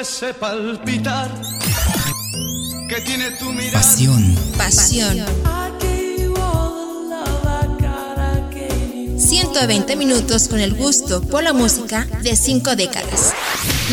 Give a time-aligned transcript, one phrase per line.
[0.00, 1.28] ese palpitar
[2.88, 3.72] que tiene tu mirada.
[3.72, 4.36] Pasión.
[4.56, 5.24] Pasión.
[9.18, 13.34] 120 minutos con el gusto por la música de cinco décadas.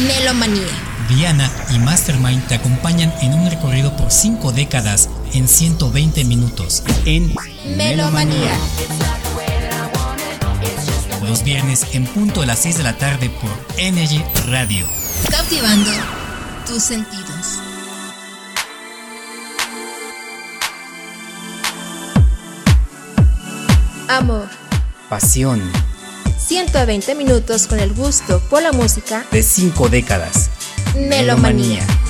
[0.08, 0.68] Melomanía.
[1.10, 7.34] Diana y Mastermind te acompañan en un recorrido por cinco décadas en 120 minutos en
[7.78, 8.56] Melomanía.
[11.28, 15.05] Los viernes en punto de las 6 de la tarde por Energy Radio.
[15.30, 15.92] Cautivando
[16.66, 17.60] tus sentidos.
[24.08, 24.48] Amor.
[25.10, 25.62] Pasión
[26.38, 30.50] 120 minutos con el gusto por la música de cinco décadas.
[30.96, 31.80] Melomanía.
[31.80, 32.05] It's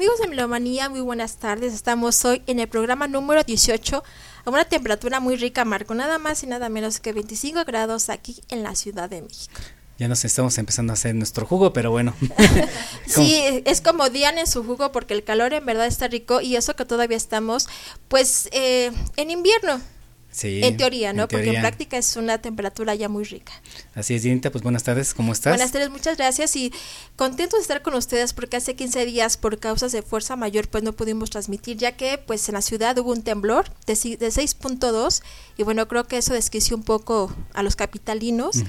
[0.00, 1.74] Amigos de Melomanía, muy buenas tardes.
[1.74, 4.02] Estamos hoy en el programa número 18
[4.46, 8.40] a una temperatura muy rica, Marco, nada más y nada menos que 25 grados aquí
[8.48, 9.60] en la Ciudad de México.
[9.98, 12.14] Ya nos estamos empezando a hacer nuestro jugo, pero bueno.
[13.06, 16.56] Sí, es como Diana en su jugo porque el calor en verdad está rico y
[16.56, 17.68] eso que todavía estamos
[18.08, 19.82] pues eh, en invierno.
[20.32, 21.22] Sí, en teoría, ¿no?
[21.22, 23.52] en Porque en práctica es una temperatura ya muy rica.
[23.94, 25.52] Así es, Dianita, pues buenas tardes, ¿cómo estás?
[25.52, 26.72] Buenas tardes, muchas gracias y
[27.16, 30.84] contentos de estar con ustedes porque hace 15 días por causas de fuerza mayor pues
[30.84, 35.22] no pudimos transmitir ya que pues en la ciudad hubo un temblor de, de 6.2
[35.56, 38.62] y bueno creo que eso desquició un poco a los capitalinos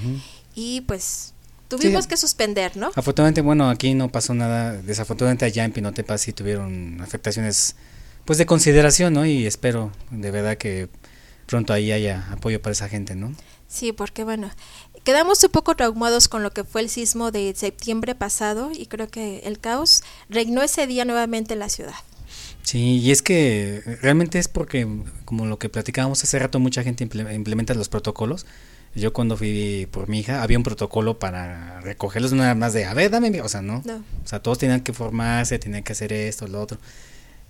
[0.54, 1.32] y pues
[1.68, 2.08] tuvimos Sí.
[2.10, 2.90] que suspender, ¿no?
[2.94, 4.72] Afortunadamente, bueno, aquí no pasó nada.
[4.82, 7.76] Desafortunadamente allá en Pinotepa sí tuvieron afectaciones
[8.24, 9.24] pues de consideración, ¿no?
[9.24, 10.88] Y espero de verdad que
[11.46, 13.34] pronto ahí haya apoyo para esa gente, ¿no?
[13.68, 14.50] Sí, porque bueno,
[15.04, 19.08] quedamos un poco traumados con lo que fue el sismo de septiembre pasado y creo
[19.08, 21.94] que el caos reinó ese día nuevamente en la ciudad.
[22.62, 24.86] Sí, y es que realmente es porque,
[25.24, 28.46] como lo que platicábamos hace rato, mucha gente imple- implementa los protocolos.
[28.94, 32.92] Yo cuando fui por mi hija, había un protocolo para recogerlos, nada más de, a
[32.94, 33.40] ver, dame, mi-".
[33.40, 33.80] o sea, no.
[33.86, 33.96] No.
[33.96, 36.78] O sea, todos tenían que formarse, tenían que hacer esto, lo otro.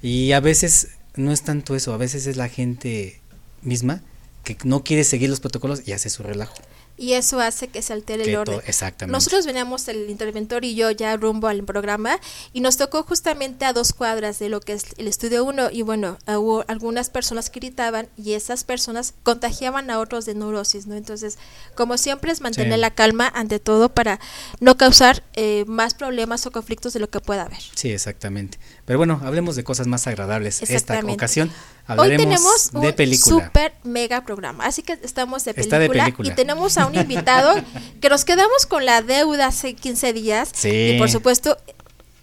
[0.00, 3.20] Y a veces no es tanto eso, a veces es la gente
[3.62, 4.02] misma
[4.44, 6.54] que no quiere seguir los protocolos y hace su relajo.
[6.98, 8.60] Y eso hace que se altere el orden.
[8.66, 9.12] exactamente.
[9.12, 12.18] Nosotros veníamos, el interventor y yo, ya rumbo al programa
[12.52, 15.82] y nos tocó justamente a dos cuadras de lo que es el estudio 1 y
[15.82, 20.94] bueno, hubo algunas personas que gritaban y esas personas contagiaban a otros de neurosis, ¿no?
[20.94, 21.38] Entonces,
[21.74, 22.80] como siempre es mantener Sí.
[22.80, 24.20] la calma ante todo para
[24.60, 27.58] no causar eh, más problemas o conflictos de lo que pueda haber.
[27.74, 28.58] Sí, exactamente.
[28.84, 30.62] Pero bueno, hablemos de cosas más agradables.
[30.62, 31.50] Esta ocasión
[31.88, 33.44] Hoy tenemos de un película.
[33.46, 36.28] super mega programa, así que estamos de película, de película.
[36.30, 37.52] y tenemos a un invitado
[38.00, 40.92] que nos quedamos con la deuda hace 15 días Sí.
[40.94, 41.58] y por supuesto,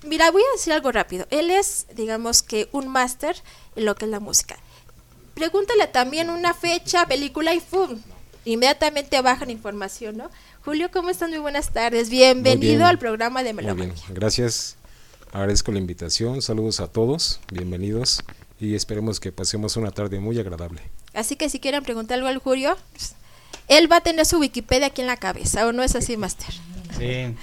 [0.04, 3.36] mira, voy a decir algo rápido, él es, digamos que un máster
[3.76, 4.58] en lo que es la música.
[5.36, 8.00] Pregúntale también una fecha, película y ¡pum!
[8.46, 10.30] Inmediatamente bajan información, ¿no?
[10.66, 11.30] Julio, ¿cómo están?
[11.30, 12.10] Muy buenas tardes.
[12.10, 12.82] Bienvenido bien.
[12.84, 14.04] al programa de Muy bien, Melomanía.
[14.10, 14.76] gracias.
[15.32, 16.42] Agradezco la invitación.
[16.42, 17.40] Saludos a todos.
[17.52, 18.22] Bienvenidos.
[18.60, 20.82] Y esperemos que pasemos una tarde muy agradable.
[21.14, 22.78] Así que si quieren preguntar algo al Julio,
[23.68, 26.54] él va a tener su Wikipedia aquí en la cabeza, ¿o no es así, Master?
[26.98, 27.34] Sí.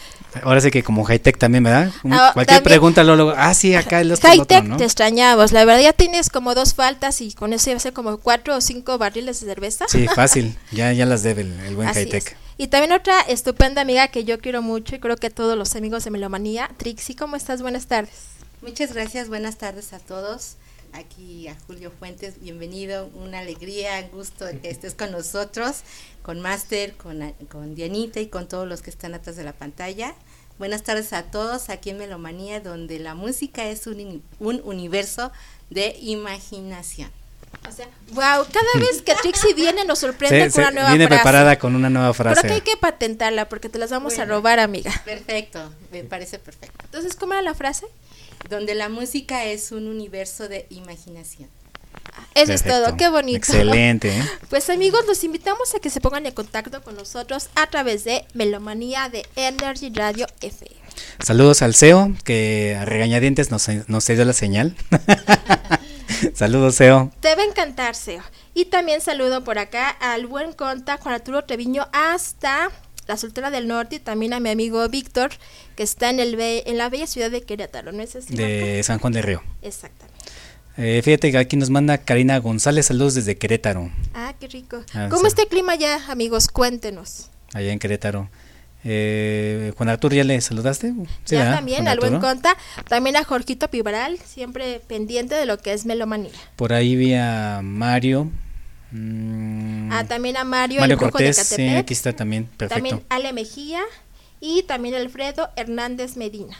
[0.42, 1.90] Ahora sí que como high-tech también, ¿verdad?
[2.10, 2.62] Ah, Cualquier también.
[2.64, 4.76] pregunta, luego, ah, sí, acá el Hightech, ¿no?
[4.76, 5.52] te extrañamos.
[5.52, 8.54] La verdad, ya tienes como dos faltas y con eso iba a ser como cuatro
[8.56, 9.86] o cinco barriles de cerveza.
[9.88, 10.58] Sí, fácil.
[10.72, 12.26] Ya, ya las debe el, el buen Así high-tech.
[12.26, 12.36] es.
[12.58, 16.04] Y también otra estupenda amiga que yo quiero mucho y creo que todos los amigos
[16.04, 16.70] de Melomanía.
[16.76, 17.62] Trixie, ¿cómo estás?
[17.62, 18.12] Buenas tardes.
[18.60, 20.56] Muchas gracias, buenas tardes a todos.
[20.96, 25.80] Aquí a Julio Fuentes, bienvenido, una alegría, gusto de que estés con nosotros,
[26.22, 30.14] con Master, con, con Dianita y con todos los que están atrás de la pantalla.
[30.58, 35.32] Buenas tardes a todos aquí en Melomanía, donde la música es un, un universo
[35.68, 37.10] de imaginación.
[37.68, 41.06] O sea, wow, cada vez que Trixie viene nos sorprende Se- con una nueva viene
[41.08, 41.18] frase.
[41.22, 42.46] preparada con una nueva Creo frase.
[42.46, 44.36] que hay que patentarla porque te las vamos a Bueno.
[44.36, 44.92] robar, amiga.
[45.04, 46.78] Perfecto, me parece perfecto.
[46.84, 47.86] Entonces, ¿cómo era la frase?
[48.48, 51.48] Donde la música es un universo de imaginación.
[52.34, 53.38] Eso es todo, qué bonito.
[53.38, 54.22] Excelente, ¿eh?
[54.50, 58.26] Pues amigos, los invitamos a que se pongan en contacto con nosotros a través de
[58.34, 60.76] Melomanía de Energy Radio FM.
[61.18, 64.76] Saludos al CEO, que a regañadientes nos, nos cedió la señal.
[66.34, 67.10] Saludos, CEO.
[67.20, 68.22] Te va a encantar, Seo.
[68.54, 72.70] Y también saludo por acá al buen conta Juan Arturo Treviño hasta
[73.06, 75.30] la Soltera del Norte y también a mi amigo Víctor,
[75.76, 78.34] que está en, el be- en la bella ciudad de Querétaro, ¿no es así?
[78.34, 79.42] de San Juan de Río.
[79.62, 80.16] Exactamente.
[80.78, 84.82] Eh, fíjate que aquí nos manda Karina González, saludos desde Querétaro, Ah, qué rico.
[84.94, 85.28] Ah, ¿Cómo sí.
[85.28, 86.48] está el clima ya, amigos?
[86.48, 87.30] Cuéntenos.
[87.54, 88.28] allá en Querétaro.
[88.88, 90.92] Eh, Juan Arturo, ¿ya le saludaste?
[91.24, 91.54] Sí, ya ¿verdad?
[91.56, 92.56] también al buen conta,
[92.88, 96.30] también a Jorgito Pibral, siempre pendiente de lo que es Melomanía.
[96.56, 98.30] Por ahí vi a Mario.
[98.92, 102.74] mm, Ah, también a Mario, Mario Cortés, de sí, aquí está también, perfecto.
[102.74, 103.80] También Ale Mejía
[104.40, 106.56] y también Alfredo Hernández Medina.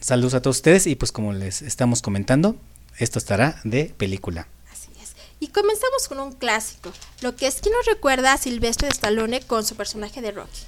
[0.00, 2.56] Saludos a todos ustedes y pues como les estamos comentando,
[2.98, 4.48] esto estará de película.
[4.70, 5.14] Así es.
[5.40, 9.40] Y comenzamos con un clásico, lo que es quien nos recuerda a Silvestre de Stallone
[9.40, 10.62] con su personaje de Rocky.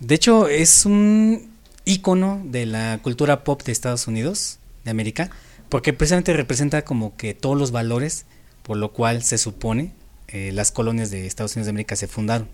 [0.00, 1.52] De hecho, es un
[1.84, 5.30] ícono de la cultura pop de Estados Unidos, de América,
[5.68, 8.26] porque precisamente representa como que todos los valores
[8.64, 9.92] por lo cual se supone
[10.28, 12.48] eh, las colonias de Estados Unidos de América se fundaron.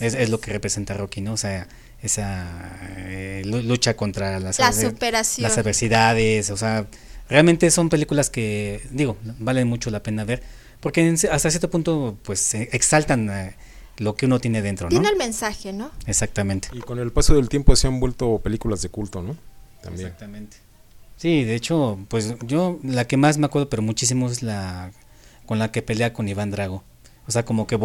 [0.00, 1.32] Es lo que representa Rocky, ¿no?
[1.32, 1.66] O sea,
[2.02, 2.46] esa
[2.96, 4.70] eh, lu- lucha contra las, La
[5.48, 6.86] las adversidades, o sea,
[7.28, 10.42] realmente son películas que, digo, valen mucho la pena ver,
[10.80, 13.56] porque en hasta cierto punto, pues, eh, exaltan eh,
[13.96, 14.90] lo que uno tiene dentro, ¿no?
[14.90, 15.90] Tiene el mensaje, ¿no?
[16.06, 16.68] Exactamente.
[16.72, 19.36] Y con el paso del tiempo se han vuelto películas de culto, ¿no?
[19.82, 20.06] También.
[20.06, 20.56] Exactamente.
[21.16, 24.92] Sí, de hecho, pues yo la que más me acuerdo, pero muchísimo es la
[25.46, 26.84] con la que pelea con Iván Drago.
[27.26, 27.76] O sea, como que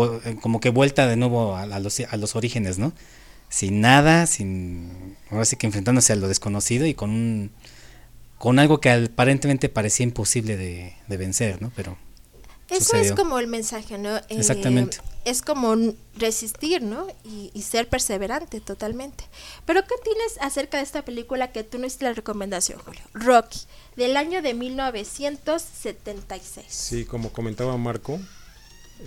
[0.42, 2.94] como que vuelta de nuevo a, a los, a los orígenes, ¿no?
[3.54, 7.52] Sin nada, sin ahora sí que enfrentándose a lo desconocido y con un
[8.40, 11.72] con algo que aparentemente parecía imposible de, de vencer, ¿no?
[11.76, 11.96] Pero
[12.68, 13.04] Eso sucedió.
[13.04, 14.18] es como el mensaje, ¿no?
[14.18, 14.98] Eh, Exactamente.
[15.24, 15.76] Es como
[16.16, 17.06] resistir, ¿no?
[17.24, 19.24] Y, y ser perseverante totalmente.
[19.66, 23.02] Pero ¿qué tienes acerca de esta película que tú no hiciste la recomendación, Julio?
[23.14, 23.60] Rocky,
[23.96, 26.66] del año de 1976.
[26.70, 28.20] Sí, como comentaba Marco,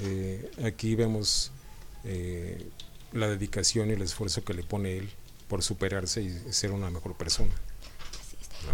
[0.03, 1.51] eh, aquí vemos
[2.05, 2.65] eh,
[3.13, 5.11] la dedicación y el esfuerzo que le pone él
[5.49, 7.53] por superarse y ser una mejor persona.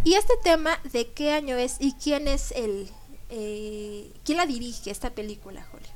[0.04, 2.88] ¿Y este tema de qué año es y quién es el...
[3.30, 5.88] Eh, ¿Quién la dirige esta película, Julio?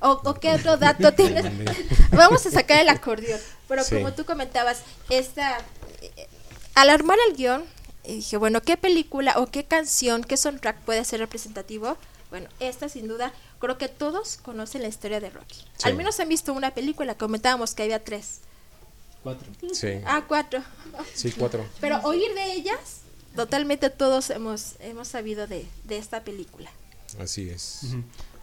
[0.00, 1.44] ¿O, o qué otro dato tienes?
[2.10, 3.40] Vamos a sacar el acordeón.
[3.68, 3.96] Pero Sí.
[3.96, 5.58] como tú comentabas, esta...
[6.02, 6.26] eh,
[6.74, 7.64] al armar el guion,
[8.06, 11.96] dije, bueno, ¿qué película o qué canción, qué soundtrack puede ser representativo?
[12.30, 15.56] Bueno, esta sin duda, creo que todos conocen la historia de Rocky.
[15.76, 15.88] Sí.
[15.88, 18.40] Al menos han visto una película, comentábamos que había tres.
[19.22, 19.48] Cuatro.
[19.72, 20.62] Sí, Ah, cuatro.
[21.14, 21.66] sí, cuatro.
[21.80, 22.78] Pero oír de ellas,
[23.34, 26.70] totalmente todos hemos, hemos sabido de, de esta película.
[27.18, 27.80] Así es.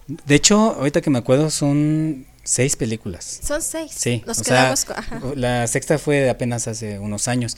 [0.07, 3.39] De hecho, ahorita que me acuerdo, son seis películas.
[3.43, 3.91] Son seis.
[3.95, 4.97] Sí, Nos o quedamos sea, con...
[4.97, 5.21] ajá.
[5.35, 7.55] la sexta fue de apenas hace unos años.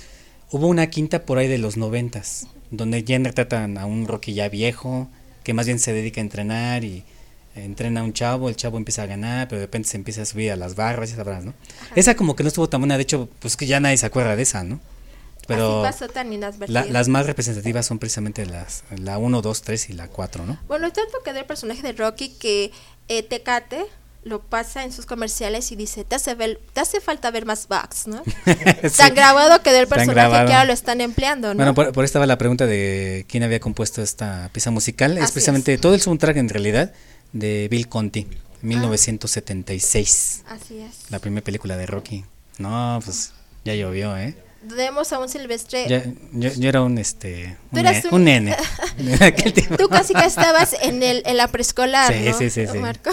[0.51, 4.47] Hubo una quinta por ahí de los noventas, donde ya retratan a un Rocky ya
[4.49, 5.07] viejo,
[5.43, 7.03] que más bien se dedica a entrenar y
[7.55, 10.25] entrena a un chavo, el chavo empieza a ganar, pero de repente se empieza a
[10.25, 11.53] subir a las barras, ya sabrás, ¿no?
[11.95, 14.35] Esa como que no estuvo tan buena, de hecho, pues que ya nadie se acuerda
[14.35, 14.79] de esa, ¿no?
[15.47, 16.11] Pero Así pasó
[16.67, 20.57] la- las más representativas son precisamente las la 1, 2, 3 y la 4, ¿no?
[20.67, 22.71] Bueno, tanto quedó el personaje de Rocky que
[23.09, 23.85] eh, Tecate
[24.23, 27.67] lo pasa en sus comerciales y dice, te hace, ver- te hace falta ver más
[27.67, 28.23] bugs, ¿no?
[28.81, 28.97] Sí.
[28.97, 31.57] Tan grabado quedó el Tan personaje que ahora lo están empleando, ¿no?
[31.57, 35.11] Bueno, por, por ahí estaba la pregunta de quién había compuesto esta pieza musical.
[35.11, 36.91] Así es precisamente todo el soundtrack en realidad
[37.35, 38.25] de Bill Conti,
[38.61, 41.11] 1976, Así es.
[41.11, 42.25] la primera película de Rocky.
[42.57, 44.35] No, pues ya llovió, ¿eh?
[44.63, 45.87] Vemos a un Silvestre.
[45.87, 48.55] Ya- yo, yo era un este Tú un, ne- un- un nene.
[49.77, 52.77] Tú casi que estabas en, el, en la preescolar, Sí, ¿no, sí, sí, sí.
[52.79, 53.11] Marco?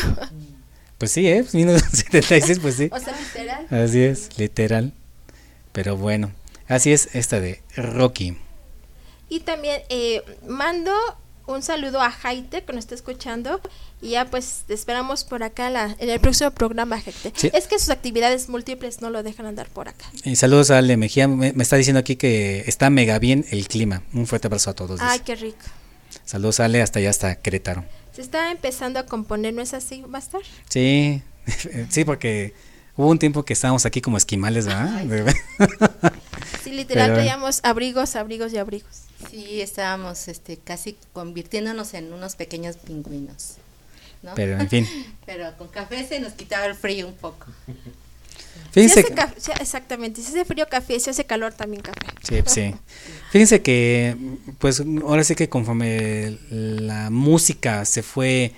[0.98, 1.44] Pues sí, ¿eh?
[1.52, 2.88] 1976, pues sí.
[2.92, 3.66] o sea, literal.
[3.70, 4.92] Así es, literal.
[5.72, 6.32] Pero bueno,
[6.68, 8.38] así es esta de Rocky.
[9.28, 10.92] Y también eh, mando
[11.46, 13.60] un saludo a Jaite que nos está escuchando
[14.00, 17.32] y ya pues te esperamos por acá la- en el próximo programa, Jaite.
[17.36, 17.50] Sí.
[17.52, 20.04] Es que sus actividades múltiples no lo dejan andar por acá.
[20.24, 23.66] Y saludos a Ale Mejía, me, me está diciendo aquí que está mega bien el
[23.68, 24.02] clima.
[24.12, 25.00] Un fuerte abrazo a todos.
[25.00, 25.24] Ay, dice.
[25.24, 25.64] qué rico.
[26.24, 27.84] Saludos Ale hasta allá, hasta Querétaro.
[28.12, 30.42] Se está empezando a componer, ¿no es así, Master?
[30.68, 31.22] Sí,
[31.90, 32.54] sí, porque
[32.96, 35.02] hubo un tiempo que estábamos aquí como esquimales, ¿verdad?
[36.62, 39.02] Sí, literal, Pero- traíamos abrigos, abrigos y abrigos.
[39.30, 43.54] Sí, estábamos este, casi convirtiéndonos en unos pequeños pingüinos.
[44.22, 44.34] ¿no?
[44.36, 44.86] Pero en fin,
[45.26, 47.46] Pero con café se nos quitaba el frío un poco.
[48.70, 52.06] fíjense, hace que- exactamente, si hace frío café, si hace calor también café.
[52.22, 52.74] sí, sí.
[53.30, 54.16] Fíjense que,
[54.58, 58.52] pues ahora sí que conforme la música se fue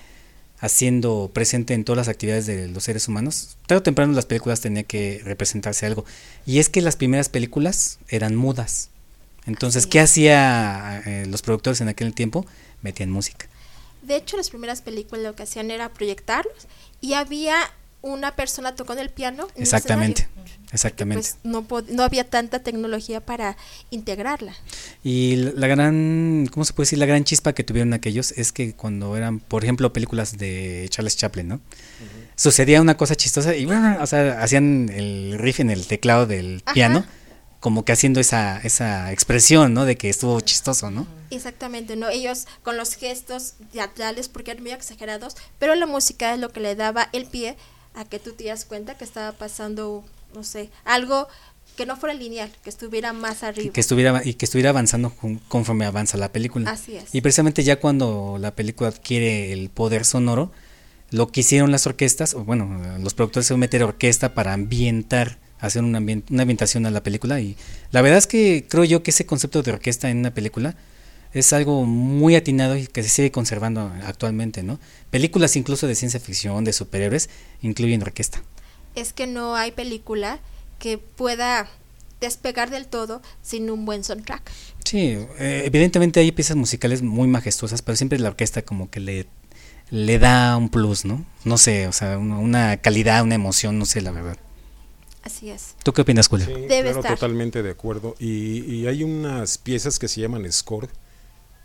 [0.65, 4.61] haciendo presente en todas las actividades de los seres humanos, tarde o temprano las películas
[4.61, 6.05] tenían que representarse algo.
[6.45, 8.89] Y es que las primeras películas eran mudas.
[9.45, 12.45] Entonces, ¿qué hacía eh, los productores en aquel tiempo?
[12.81, 13.47] Metían música.
[14.01, 16.67] De hecho, las primeras películas lo que hacían era proyectarlos
[16.99, 17.57] y había
[18.05, 19.43] una persona tocando el piano.
[19.49, 20.53] en el Exactamente, escenario.
[20.71, 21.21] exactamente.
[21.21, 23.57] Pues no, pod- no había tanta tecnología para
[23.89, 24.53] integrarla.
[25.03, 26.99] Y la la gran, ¿cómo se puede decir?
[26.99, 31.17] La gran chispa que tuvieron aquellos es que cuando eran, por ejemplo, películas de Charles
[31.17, 31.61] Chaplin, ¿no?
[32.35, 36.61] Sucedía una cosa chistosa y, bueno, o sea, hacían el riff en el teclado del
[36.65, 36.73] Ajá.
[36.73, 37.05] piano,
[37.61, 39.85] como que haciendo esa, esa expresión, ¿no?
[39.85, 41.07] De que estuvo chistoso, ¿no?
[41.31, 42.09] Exactamente, ¿no?
[42.09, 46.59] Ellos con los gestos teatrales, porque eran muy exagerados, pero la música es lo que
[46.59, 47.55] le daba el pie
[47.95, 51.27] a que tú te das cuenta que estaba pasando, no sé, algo
[51.77, 53.73] que no fuera lineal, que estuviera más arriba.
[53.73, 56.71] Que estuviera, y que estuviera avanzando con- conforme avanza la película.
[56.71, 57.13] Así es.
[57.13, 60.51] Y precisamente ya cuando la película adquiere el poder sonoro,
[61.11, 65.83] lo que hicieron las orquestas, o bueno, los productores se meter orquesta para ambientar, hacer
[65.83, 67.39] un ambien- una ambientación a la película.
[67.41, 67.57] Y
[67.91, 70.75] la verdad es que creo yo que ese concepto de orquesta en una película
[71.35, 74.79] es algo muy atinado y que se sigue conservando actualmente, ¿no?
[75.11, 77.29] Películas incluso de ciencia ficción, de superhéroes,
[77.61, 78.41] incluyen orquesta.
[78.95, 80.39] es que no hay película
[80.79, 81.69] que pueda
[82.21, 84.49] despegar del todo sin un buen soundtrack.
[84.83, 89.27] Sí, eh, evidentemente hay piezas musicales muy majestuosas, pero siempre la orquesta como que le,
[89.89, 91.25] le da un plus, ¿no?
[91.43, 94.37] No sé, o sea, una, una calidad, una emoción, no sé, la verdad.
[95.23, 95.75] Así es.
[95.83, 96.45] ¿Tú qué opinas, Julio?
[96.45, 97.13] Sí, Debe claro, estar.
[97.15, 98.15] totalmente de acuerdo.
[98.19, 100.87] Y, y hay unas piezas que se llaman score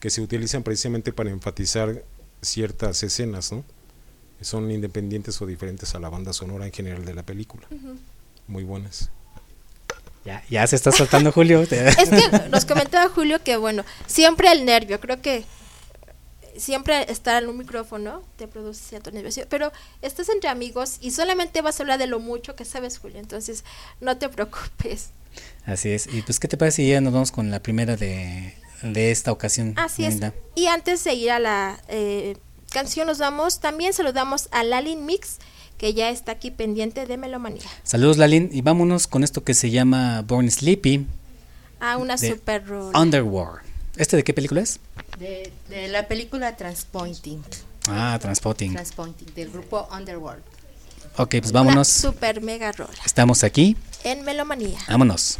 [0.01, 2.03] que se utilizan precisamente para enfatizar
[2.43, 3.65] ciertas escenas, ¿no?
[4.41, 7.67] Son independientes o diferentes a la banda sonora en general de la película.
[8.49, 9.11] Muy buenas.
[10.25, 11.61] Ya, ya se está soltando Julio.
[11.71, 15.45] Es que nos comentaba Julio que, bueno, siempre el nervio, creo que
[16.57, 21.63] siempre estar en un micrófono te produce cierto nerviosismo, pero estás entre amigos y solamente
[21.63, 23.65] vas a hablar de lo mucho que sabes, Julio, entonces
[24.01, 25.11] no te preocupes.
[25.65, 26.07] Así es.
[26.07, 29.33] Y pues, ¿qué te parece si ya nos vamos con la primera de, de esta
[29.33, 29.75] ocasión?
[29.77, 30.19] Así es.
[30.55, 32.37] Y antes de ir a la eh,
[32.71, 35.39] canción, nos vamos, también saludamos a Lalin Mix,
[35.79, 37.63] que ya está aquí pendiente de Melomanía.
[37.83, 41.07] Saludos Lalin y vámonos con esto que se llama Born Sleepy
[41.81, 42.99] Ah, una super rola.
[42.99, 43.63] Underworld.
[43.97, 44.79] ¿Este de qué película es?
[45.19, 47.43] De, de la película Transpointing,
[47.89, 48.73] Ah, Transpotting.
[48.75, 50.43] Transpointing, del grupo Underworld.
[51.17, 51.89] Ok, pues Una vámonos.
[51.89, 52.93] super mega rola.
[53.05, 53.77] Estamos aquí.
[54.05, 54.79] En Melomanía.
[54.89, 55.39] Vámonos.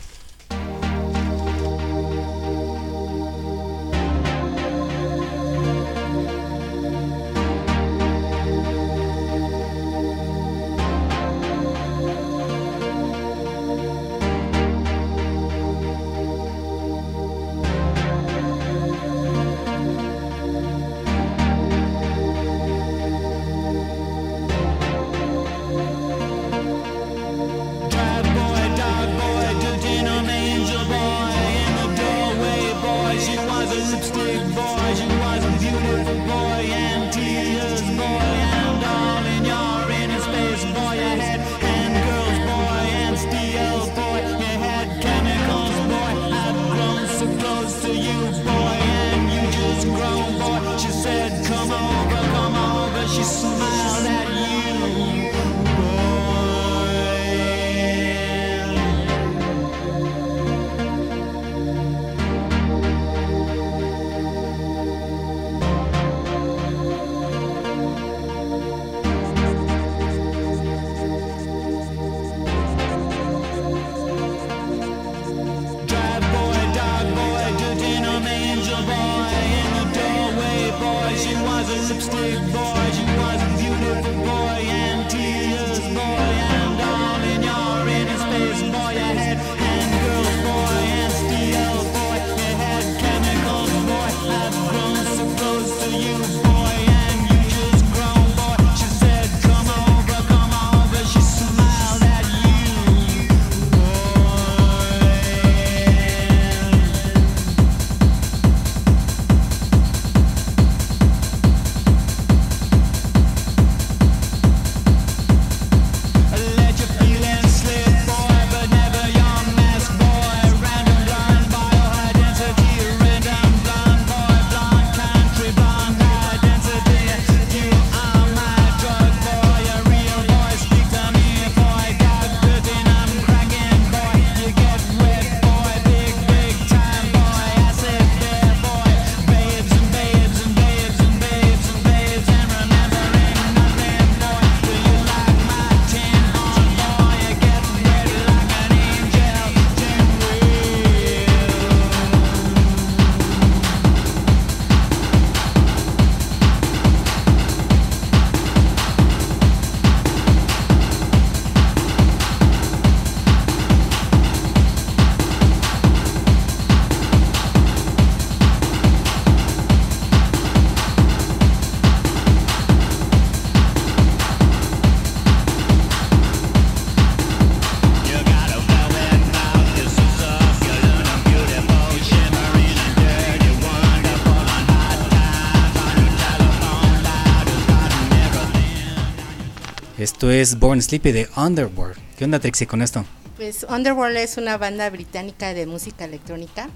[190.31, 191.99] Es Born Sleepy de Underworld.
[192.17, 193.05] ¿Qué onda, Trixie, con esto?
[193.37, 196.71] Pues Underworld es una banda británica de música electrónica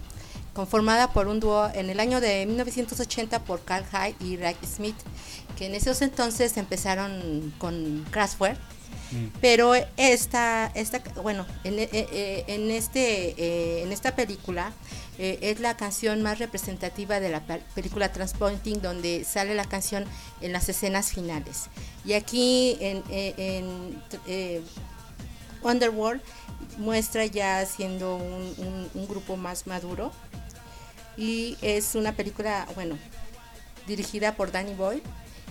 [0.54, 4.96] conformada por un dúo en el año de 1980 por Carl Hyde y Ray Smith,
[5.56, 8.58] que en esos entonces empezaron con Kraftwerk,
[9.40, 14.72] pero esta, esta bueno, en, eh, eh, en este, eh, en esta película
[15.18, 20.04] es la canción más representativa de la pe- película Transpointing, donde sale la canción
[20.40, 21.66] en las escenas finales.
[22.04, 24.02] Y aquí en, en,
[25.62, 26.20] Underworld
[26.78, 30.10] muestra ya siendo un, un- un grupo más maduro.
[31.16, 32.98] Y es una película, bueno,
[33.86, 35.02] dirigida por Danny Boyle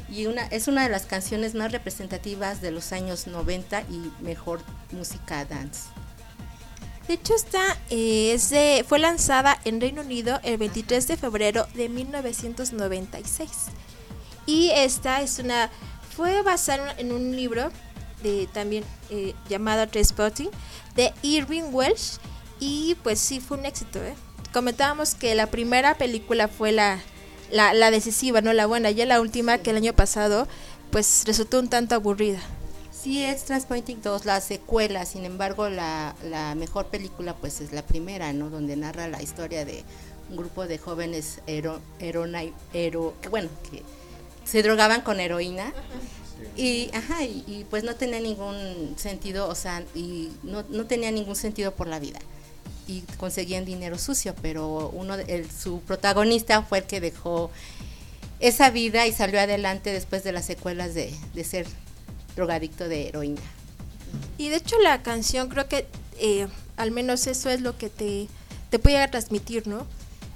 [0.09, 4.61] y una, es una de las canciones más representativas de los años 90 y mejor
[4.91, 5.81] música dance.
[7.07, 11.67] De hecho, esta eh, es de- fue lanzada en Reino Unido el 23 de febrero
[11.73, 13.49] de 1996.
[14.45, 15.69] Y esta es una.
[16.15, 17.71] Fue basada en un libro
[18.21, 20.49] de también eh, llamado Transpotting
[20.95, 22.17] de Irving Welsh.
[22.59, 23.99] Y pues sí, fue un éxito.
[24.01, 24.15] ¿eh?
[24.53, 26.99] Comentábamos que la primera película fue la,
[27.53, 28.91] la, la decisiva, no la buena.
[28.91, 30.47] Ya la última, que el año pasado,
[30.91, 32.39] pues resultó un tanto aburrida.
[32.91, 37.81] Sí, es Transpointing 2, la secuela, sin embargo, la, la mejor película pues es la
[37.85, 38.49] primera, ¿no?
[38.49, 39.83] Donde narra la historia de
[40.29, 43.83] un grupo de jóvenes hero, herona- hero- que bueno, que
[44.45, 45.73] se drogaban con heroína
[46.57, 51.11] Y, ajá, y, y pues no tenía ningún sentido, o sea, y no, no tenía
[51.11, 52.19] ningún sentido por la vida.
[52.87, 57.49] Y conseguían dinero sucio, pero uno, el, su protagonista fue el que dejó
[58.39, 61.65] esa vida y salió adelante después de las secuelas de, de ser
[62.35, 63.41] drogadicto de heroína.
[64.37, 65.87] Y de hecho la canción creo que
[66.19, 68.27] eh, al menos eso es lo que te,
[68.69, 69.87] te puede transmitir, ¿no?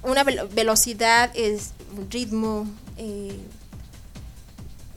[0.02, 1.72] Una velo- velocidad, es
[2.10, 3.36] ritmo, eh,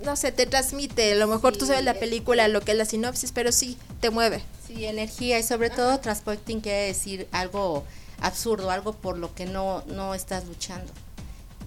[0.04, 1.14] no sé, te transmite.
[1.14, 3.78] A lo mejor tú Sí, sabes la película, lo que es la sinopsis, pero sí,
[4.00, 4.44] te mueve.
[4.68, 7.84] Sí, energía y sobre todo transporting quiere decir algo
[8.22, 10.92] absurdo, algo por lo que no, no estás luchando.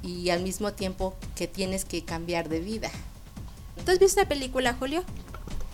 [0.02, 2.90] Y al mismo tiempo que tienes que cambiar de vida.
[3.84, 5.02] ¿Tú has visto la película, Julio?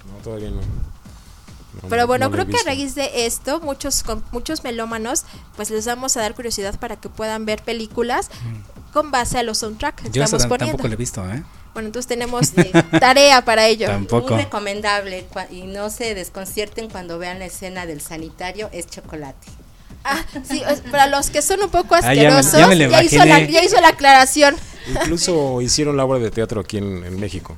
[0.06, 0.60] No, todavía no.
[0.60, 5.24] No, Pero no, bueno, no creo que a raíz de esto, muchos con- muchos melómanos,
[5.56, 8.28] pues les vamos a dar curiosidad para que puedan ver películas
[8.92, 10.72] con base a los soundtracks que Yo esa estamos tam- poniendo.
[10.78, 11.44] tampoco lo he visto, ¿eh?
[11.80, 13.86] Bueno, entonces tenemos eh, tarea para ello.
[13.86, 14.34] Tampoco.
[14.34, 19.46] Muy recomendable y no se desconcierten cuando vean la escena del sanitario, es chocolate.
[20.04, 22.90] Ah, sí, para los que son un poco Ah, ya me- asquerosos, ya me lo
[22.90, 23.52] ya, hizo la, imaginé.
[23.52, 24.56] ya hizo la aclaración.
[24.88, 27.56] Incluso hicieron la obra de teatro aquí en, en México.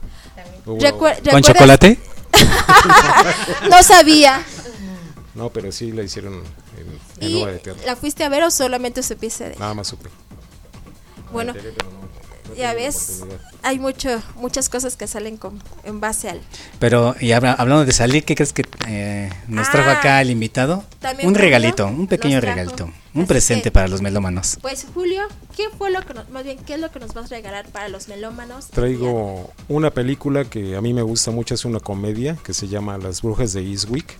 [0.67, 1.43] Hubo- Recuer- ¿Con ¿recuerdas?
[1.47, 1.99] chocolate?
[3.69, 4.41] No sabía.
[5.35, 6.35] no, pero sí la hicieron
[7.19, 7.83] en, en ¿Y obra de teatro.
[7.87, 9.57] la fuiste a ver o solamente supiste de?
[9.57, 10.09] Nada más supe.
[11.33, 11.55] Bueno,
[12.53, 13.23] No ya ves,
[13.63, 16.41] hay mucho, muchas cosas que salen con, en base al...
[16.79, 20.31] Pero, y habla- hablando de salir, ¿qué crees que eh, nos trajo Ah, acá el
[20.31, 20.85] invitado?
[21.01, 22.85] también Un regalito, un pequeño regalito,
[23.15, 24.59] un Así presente que- para los melómanos.
[24.63, 25.23] Pues Julio,
[25.57, 27.67] ¿qué fue lo que nos, más bien, qué es lo que nos vas a regalar
[27.69, 28.69] para los melómanos?
[28.69, 32.99] Traigo una película que a mí me gusta mucho, es una comedia que se llama
[32.99, 34.17] Las Brujas de Eastwick.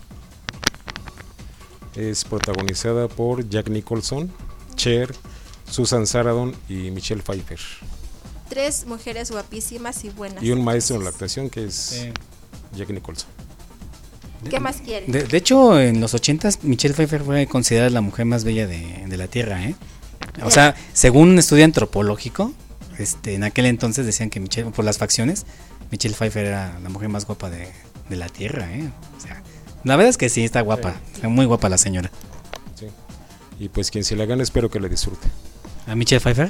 [1.95, 4.31] Es protagonizada por Jack Nicholson,
[4.75, 5.13] Cher,
[5.69, 7.59] Susan Sarandon y Michelle Pfeiffer.
[8.49, 10.43] Tres mujeres guapísimas y buenas.
[10.43, 12.11] Y un maestro en la actuación que es Sí.
[12.75, 13.29] Jack Nicholson.
[14.49, 15.09] ¿Qué más quieren?
[15.11, 19.05] De, de hecho, en los 80 Michelle Pfeiffer fue considerada la mujer más bella de,
[19.07, 19.75] de la Tierra, ¿eh?
[20.43, 22.51] O sea, según un estudio antropológico,
[22.97, 25.45] este, en aquel entonces decían que Michelle, por las facciones,
[25.91, 27.69] Michelle Pfeiffer era la mujer más guapa de,
[28.09, 28.91] de la Tierra, ¿eh?
[29.17, 29.41] O sea,
[29.85, 32.11] la verdad es que sí, está guapa, está muy guapa la señora.
[32.75, 32.87] sí.
[33.59, 35.27] Y pues quien se la gane espero que la disfrute.
[35.87, 36.49] ¿A Michelle Pfeiffer?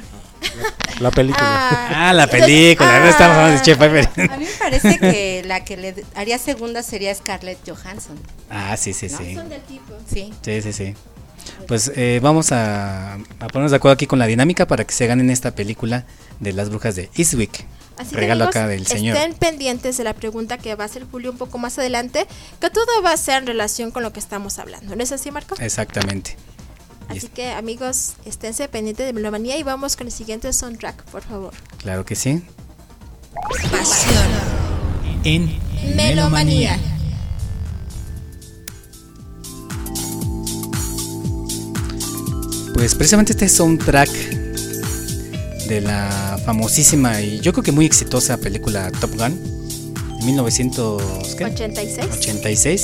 [1.00, 1.44] La película.
[1.46, 4.30] Ah, Ah, la película, no estamos hablando de Michelle Pfeiffer.
[4.30, 8.18] A mí me parece que la que le haría segunda sería Scarlett Johansson.
[8.50, 9.34] Ah, sí, sí, sí.
[9.34, 9.92] son del tipo.
[10.12, 10.32] Sí.
[10.42, 10.94] Sí, sí, sí.
[11.66, 13.18] Pues eh, vamos a, a
[13.48, 16.04] ponernos de acuerdo aquí con la dinámica para que se ganen esta película
[16.40, 17.66] de las brujas de Eastwick.
[17.96, 19.16] Así que, Regalo amigos, acá del señor.
[19.16, 22.26] Estén pendientes de la pregunta que va a hacer Julio un poco más adelante,
[22.60, 24.96] que todo va a ser en relación con lo que estamos hablando.
[24.96, 25.54] ¿No es así, Marco?
[25.60, 26.36] Exactamente.
[27.08, 31.52] Así que, amigos, esténse pendientes de Melomanía y vamos con el siguiente soundtrack, por favor.
[31.78, 32.42] Claro que sí.
[33.70, 34.26] Pasión.
[35.24, 35.58] En
[35.96, 36.78] Melomanía.
[42.74, 44.10] Pues precisamente este soundtrack
[45.68, 49.40] de la famosísima y yo creo que muy exitosa película Top Gun
[50.18, 52.08] de 1986.
[52.12, 52.82] 86.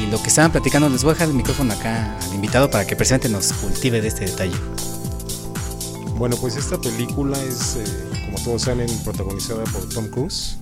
[0.00, 2.86] Y lo que estaban platicando, les voy a dejar el micrófono acá al invitado para
[2.86, 4.56] que precisamente nos cultive de este detalle.
[6.16, 7.84] Bueno, pues esta película es, eh,
[8.24, 10.56] como todos saben, protagonizada por Tom Cruise.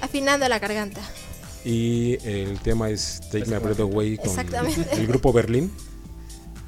[0.00, 1.00] Afinando la garganta.
[1.64, 4.36] Y el tema es Take My Breath Away con
[4.92, 5.70] el grupo Berlín.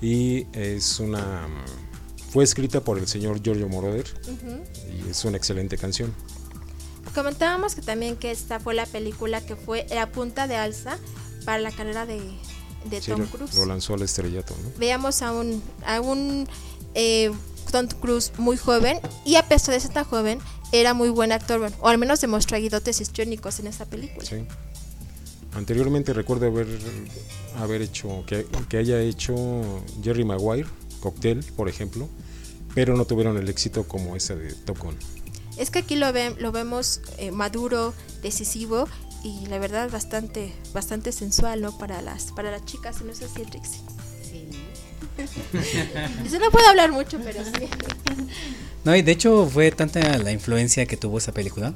[0.00, 1.48] Y es una.
[2.30, 4.06] Fue escrita por el señor Giorgio Moroder.
[4.88, 6.14] Y es una excelente canción.
[7.14, 10.98] Comentábamos que también que esta fue la película que fue la punta de alza
[11.44, 12.20] para la carrera de,
[12.90, 13.54] de Sí, Tom lo, Cruise.
[13.54, 14.70] lo lanzó al estrellato, ¿no?
[14.78, 16.48] Veamos a un, a un
[16.94, 17.30] eh,
[17.70, 20.38] Tom Cruise muy joven y a pesar de ser tan joven
[20.72, 24.26] era muy buen actor, bueno, o al menos demostró ahí dotes histriónicos en esta película.
[24.26, 24.44] Sí.
[25.54, 26.66] Anteriormente recuerdo haber,
[27.58, 29.34] haber hecho, que, que haya hecho
[30.02, 30.68] Jerry Maguire,
[31.00, 32.08] Cocktail, por ejemplo,
[32.74, 34.96] pero no tuvieron el éxito como ese de Top Gun.
[35.56, 38.88] Es que aquí lo, ve- lo vemos eh, maduro, decisivo
[39.22, 41.76] y la verdad bastante bastante sensual, ¿no?
[41.78, 43.80] Para las para las chicas, no es así, Trixie.
[44.22, 44.48] Sí.
[46.26, 47.68] Eso no puedo hablar mucho, pero sí.
[48.84, 51.74] No, y de hecho fue tanta la influencia que tuvo esa película.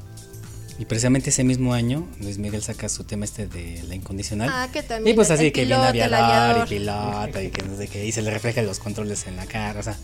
[0.79, 4.49] Y precisamente ese mismo año, Luis Miguel saca su tema este de la incondicional.
[4.53, 7.77] Ah, que también y pues así que viene el aviador y pilota y que no
[7.77, 9.97] sé qué, y se le reflejan los controles en la cara, o sea.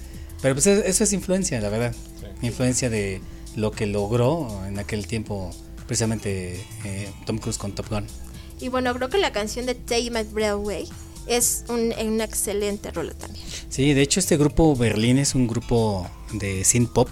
[0.42, 1.94] Pero pues es- eso es influencia, la verdad.
[2.42, 3.20] Influencia de
[3.56, 5.50] lo que logró en aquel tiempo
[5.86, 8.06] precisamente eh, Tom Cruise con Top Gun.
[8.60, 10.88] Y bueno, creo que la canción de Take My Breath Away
[11.26, 13.44] es un, una excelente rola también.
[13.68, 17.10] Sí, de hecho este grupo Berlín es un grupo de synth pop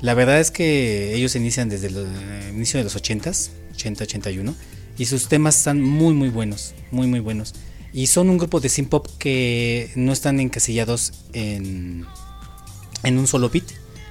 [0.00, 4.54] La verdad es que ellos inician desde el eh, inicio de los 80s, 80, 81,
[4.98, 7.54] y sus temas están muy, muy buenos, muy, muy buenos.
[7.92, 12.06] Y son un grupo de synth pop que no están encasillados en,
[13.02, 13.64] en un solo beat,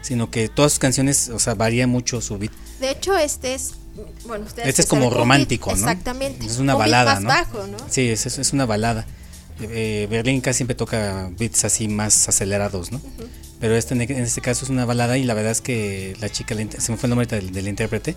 [0.05, 2.51] sino que todas sus canciones, o sea, varía mucho su beat.
[2.79, 3.73] De hecho, este es.
[4.27, 5.77] Bueno, ustedes Este es como un beat- romántico, ¿no?
[5.77, 6.45] Exactamente.
[6.45, 7.29] Es una un balada, más ¿no?
[7.29, 7.77] bajo, ¿no?
[7.89, 9.05] Sí, es, es- una balada.
[9.61, 13.01] Eh, Berlín casi siempre toca beats así más acelerados, ¿no?
[13.61, 16.53] Pero este, en este caso es una balada y la verdad es que la chica,
[16.55, 18.15] se me fue el nombre del, del intérprete,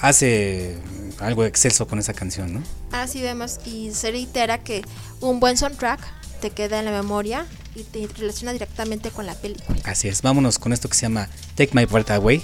[0.00, 0.78] hace
[1.18, 2.62] algo excelso con esa canción, ¿no?
[2.92, 4.82] Así vemos y se reitera que
[5.20, 6.00] un buen soundtrack
[6.40, 9.78] te queda en la memoria y te relaciona directamente con la película.
[9.84, 12.42] Así es, vámonos con esto que se llama Take My Breath Away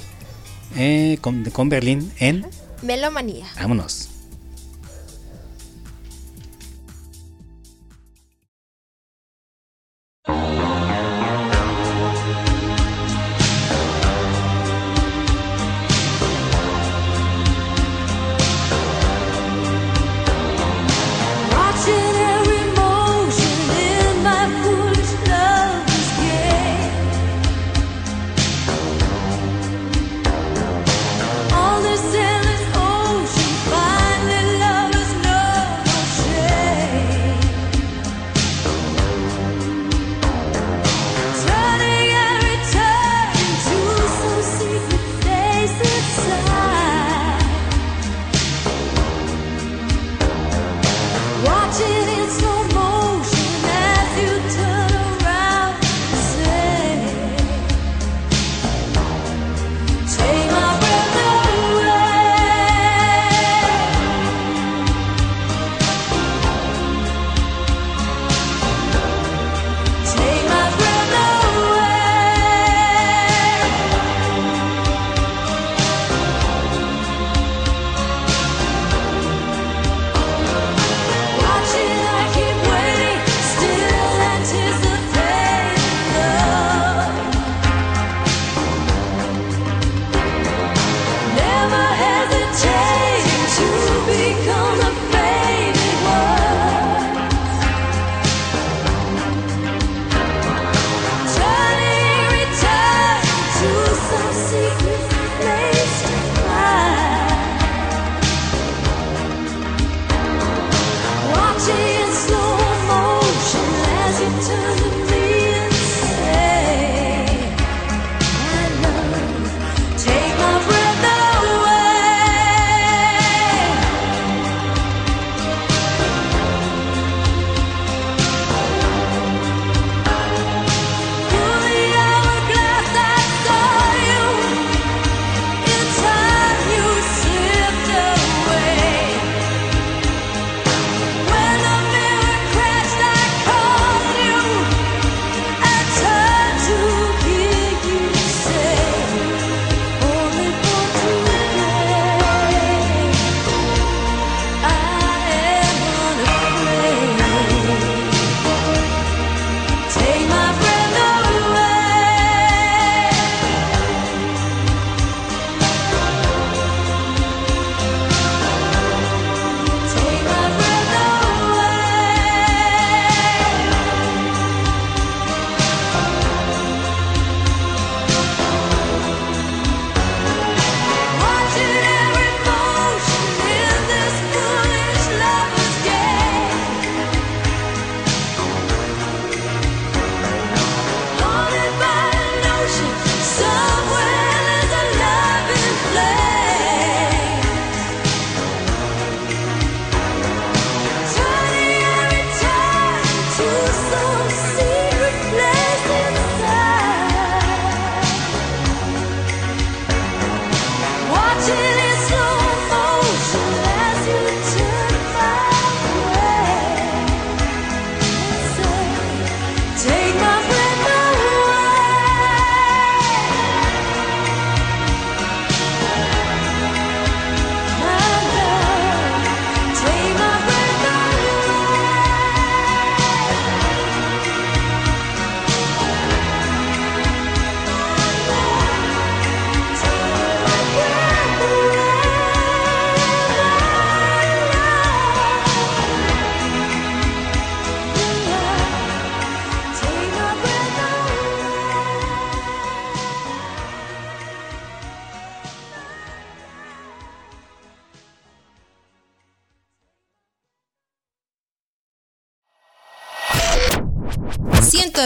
[0.76, 2.46] eh, con, con Berlín en...
[2.82, 3.46] Melomanía.
[3.56, 4.11] Vámonos.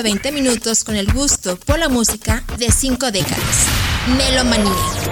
[0.02, 3.66] 120 minutos con el gusto por la música de cinco décadas.
[4.18, 5.05] Melomanía.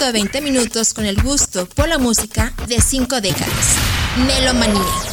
[0.00, 3.76] ...120 minutos con el gusto por la música de cinco décadas.
[4.26, 5.09] Melomanía.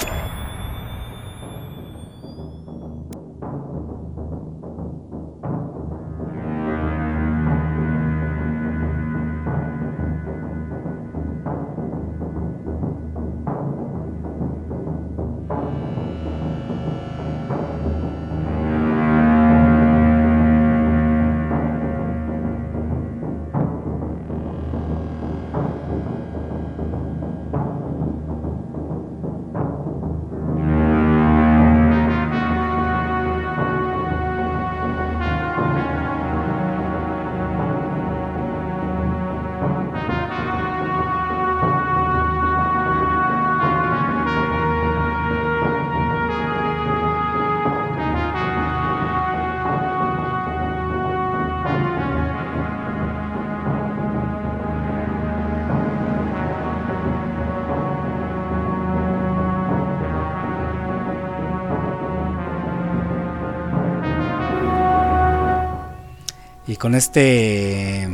[66.77, 68.07] Con este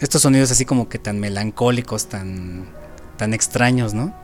[0.00, 2.66] estos sonidos así como que tan melancólicos, tan
[3.16, 4.14] tan extraños, ¿no?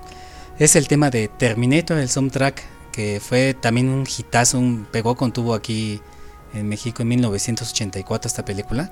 [0.58, 2.62] Es el tema de Terminator, el soundtrack
[2.92, 6.00] que fue también un hitazo, un pegó con tubo aquí
[6.54, 8.90] en México en 1984 esta película.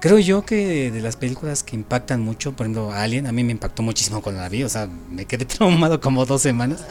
[0.00, 3.52] Creo yo que de las películas que impactan mucho, por ejemplo, Alien, a mí me
[3.52, 6.84] impactó muchísimo cuando la vi, o sea, me quedé traumado como dos semanas.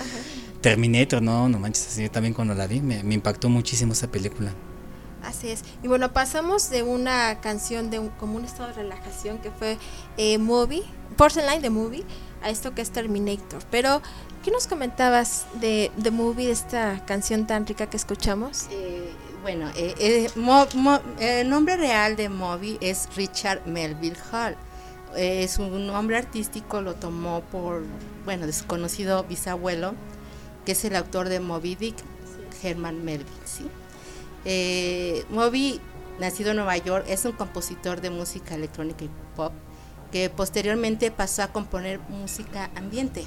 [0.62, 4.54] Terminator, no, no manches, así también cuando la vi, me, me impactó muchísimo esa película.
[5.24, 5.64] Así es.
[5.84, 9.78] Y bueno, pasamos de una canción de un, como un estado de relajación que fue
[10.18, 10.84] eh, Movie,
[11.18, 12.04] Porcelain de Movie,
[12.42, 13.62] a esto que es Terminator.
[13.70, 14.02] Pero,
[14.44, 18.66] ¿qué nos comentabas de The Movie, de esta canción tan rica que escuchamos?
[18.72, 19.12] Eh,
[19.44, 24.56] bueno, eh, eh, Mo- Mo- el nombre real de Moby es Richard Melville Hall.
[25.16, 27.84] Eh, su nombre artístico lo tomó por,
[28.26, 29.94] bueno, de su conocido bisabuelo,
[30.66, 31.96] que es el autor de Moby Dick,
[32.64, 33.68] Herman Melville, ¿sí?
[34.46, 35.80] Eh, Moby,
[36.20, 39.54] nacido en Nueva York, es un compositor de música electrónica y pop
[40.12, 43.24] que posteriormente pasó a componer música ambiente.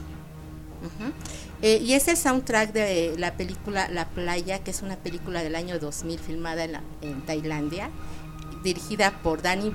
[1.63, 5.55] Eh, y es el soundtrack de la película La Playa, que es una película del
[5.55, 7.89] año 2000 filmada en, la- en Tailandia,
[8.63, 9.71] dirigida por Danny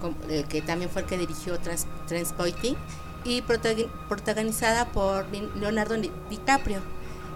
[0.00, 1.86] com- eh, que también fue el que dirigió Trans
[3.24, 6.80] y protag- protagonizada por Leonardo Di- DiCaprio.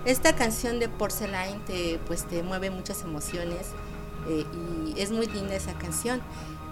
[0.04, 3.68] Esta canción de Porcelain te, pues, te mueve muchas emociones
[4.28, 4.44] eh,
[4.94, 6.20] y es muy linda esa canción.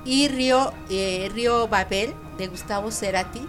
[0.05, 3.49] Y Río, eh, Río Babel de Gustavo Cerati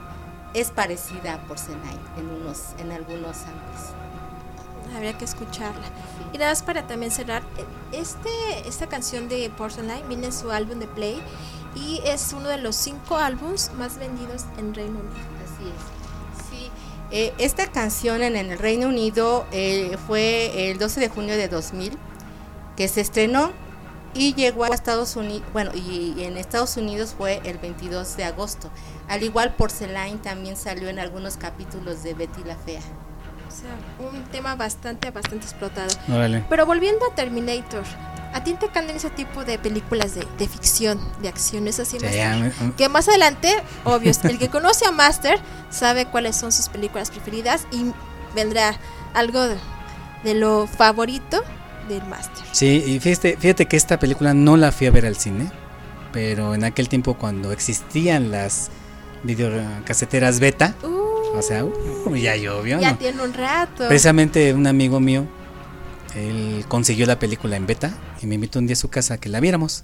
[0.54, 4.96] es parecida a Porcelain en, unos, en algunos ángulos.
[4.96, 5.88] Habría que escucharla.
[6.32, 10.52] Y nada más para también cerrar, eh, este, esta canción de Porcelain viene en su
[10.52, 11.22] álbum de Play
[11.76, 15.16] y es uno de los cinco álbums más vendidos en Reino Unido.
[15.44, 16.03] Así es.
[17.16, 21.96] Eh, esta canción en el Reino Unido eh, fue el 12 de junio de 2000
[22.76, 23.52] que se estrenó
[24.16, 28.24] y llegó a Estados Unidos, bueno, y, y en Estados Unidos fue el 22 de
[28.24, 28.72] agosto.
[29.08, 32.82] Al igual Porcelain también salió en algunos capítulos de Betty la Fea.
[33.48, 35.94] O sea, un tema bastante, bastante explotado.
[36.12, 36.44] Órale.
[36.50, 37.84] Pero volviendo a Terminator,
[38.34, 42.00] ¿a ti te encantan ese tipo de películas de, de ficción, de acciones así?
[42.00, 43.54] Sí, me- Que más adelante,
[43.84, 47.86] obvio, el que conoce a Master sabe cuáles son sus películas preferidas y
[48.36, 48.76] vendrá
[49.14, 49.56] algo de,
[50.24, 51.44] de lo favorito
[51.88, 52.44] del Master.
[52.52, 55.52] Sí, y fíjate, fíjate que esta película no la fui a ver al cine,
[56.12, 58.70] pero en aquel tiempo cuando existían las
[59.24, 62.98] videocaseteras beta, Uh, o sea, uh, ya llovió, ya ¿no?
[62.98, 63.88] tiene un rato.
[63.88, 65.26] Precisamente un amigo mío,
[66.16, 69.18] él consiguió la película en beta y me invitó un día a su casa a
[69.18, 69.84] que la viéramos.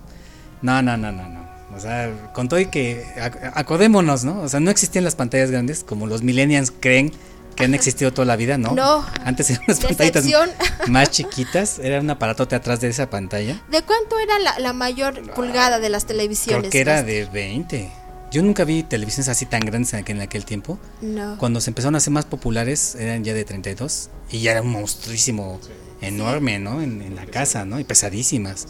[0.62, 1.50] No, no, no, no, no.
[1.76, 4.42] O sea, con todo y que ac- acordémonos, ¿no?
[4.42, 7.12] O sea, no existían las pantallas grandes como los millennials creen
[7.56, 8.74] que han existido toda la vida, ¿no?
[8.74, 9.06] No.
[9.24, 10.26] Antes eran unas pantallitas
[10.88, 13.62] más chiquitas, era un aparatote atrás de esa pantalla.
[13.70, 16.62] ¿De cuánto era la, la mayor pulgada de las televisiones?
[16.62, 17.92] Creo que era de 20.
[18.32, 20.80] Yo nunca vi televisiones así tan grandes en aquel, en aquel tiempo.
[21.02, 21.38] No.
[21.38, 24.70] Cuando se empezaron a hacer más populares eran ya de 32 y ya era un
[24.72, 25.60] monstruísimo
[26.02, 26.82] enorme, ¿no?
[26.82, 27.80] En, en la casa, ¿no?
[27.80, 28.68] Y pesadísimas.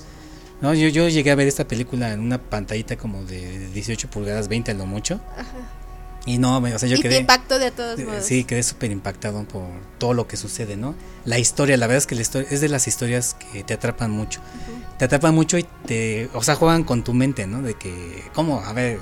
[0.62, 4.48] No, yo, yo llegué a ver esta película en una pantallita como de 18 pulgadas,
[4.50, 5.22] 20 a lo mucho.
[6.26, 7.20] Y no, o sea, yo y te quedé...
[7.20, 8.26] impactó de todos modos.
[8.26, 9.64] Sí, quedé súper impactado por
[9.98, 10.96] todo lo que sucede, ¿no?
[11.24, 14.12] La historia, la verdad es que la historia es de las historias que te atrapan
[14.12, 14.42] mucho.
[14.98, 17.62] Te atrapan mucho y te, o sea, juegan con tu mente, ¿no?
[17.62, 18.60] De que, ¿cómo?
[18.60, 19.00] A ver,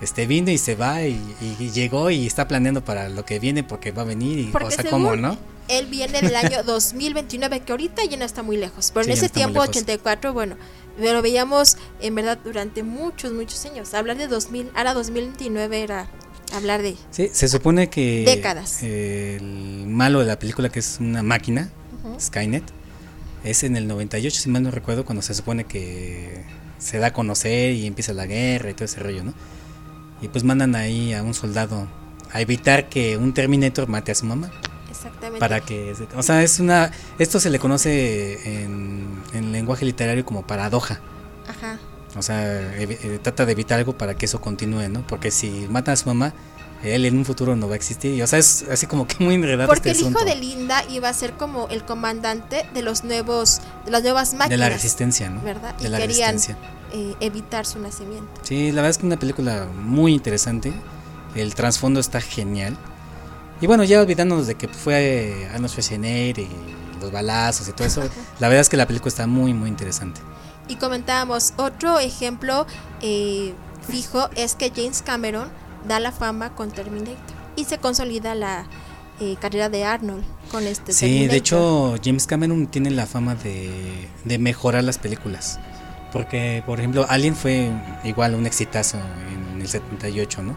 [0.00, 3.64] este vino y se va y, y llegó y está planeando para lo que viene
[3.64, 5.36] porque va a venir y, Porque o sea, ¿cómo, no?
[5.70, 8.90] Él viene del año 2029, que ahorita ya no está muy lejos.
[8.92, 9.68] Pero Sí, en no ese tiempo, lejos.
[9.70, 10.56] 84, bueno,
[10.98, 13.94] lo veíamos en verdad durante muchos, muchos años.
[13.94, 16.08] Hablar de 2000, ahora 2029 era
[16.54, 16.96] hablar de...
[17.10, 18.82] Sí, se supone que Décadas.
[18.82, 21.70] el malo de la película, que es una máquina,
[22.20, 22.64] Skynet,
[23.44, 26.44] es en el 98, si mal no recuerdo, cuando se supone que
[26.78, 29.34] se da a conocer y empieza la guerra y todo ese rollo, ¿no?
[30.22, 31.88] Y pues mandan ahí a un soldado
[32.32, 34.50] a evitar que un Terminator mate a su mamá.
[35.06, 35.40] Exactamente.
[35.40, 40.46] Para que, o sea, es una, esto se le conoce en, en lenguaje literario como
[40.46, 41.00] paradoja.
[41.48, 41.78] Ajá.
[42.16, 42.42] O sea,
[42.76, 45.06] eh, trata de evitar algo para que eso continúe, ¿no?
[45.06, 46.34] Porque si matan a su mamá,
[46.82, 48.14] él en un futuro no va a existir.
[48.14, 50.82] Y, o sea, es así como que muy enredado Porque este el hijo de Linda
[50.90, 54.50] iba a ser como el comandante de los nuevos, de las nuevas máquinas.
[54.50, 55.40] de la resistencia, ¿no?
[55.42, 55.74] ¿Verdad?
[55.76, 56.56] De y la querían resistencia.
[56.92, 58.28] eh, evitar su nacimiento.
[58.42, 60.72] Sí, la verdad es que una película muy interesante.
[61.34, 62.76] El trasfondo está genial.
[63.60, 66.48] Y bueno, ya olvidándonos de que fue Arnold Schwarzenegger y
[67.00, 68.02] los balazos y todo eso,
[68.38, 70.20] la verdad es que la película está muy, muy interesante.
[70.68, 72.66] Y comentábamos, otro ejemplo
[73.02, 73.54] eh,
[73.88, 75.48] fijo es que James Cameron
[75.88, 77.18] da la fama con Terminator
[77.56, 78.66] y se consolida la
[79.20, 81.30] eh, carrera de Arnold con este Sí, Terminator.
[81.30, 85.58] de hecho James Cameron tiene la fama de, de mejorar las películas.
[86.12, 87.70] Porque, por ejemplo, Alien fue
[88.04, 88.96] igual un exitazo
[89.54, 90.56] en el 78, ¿no?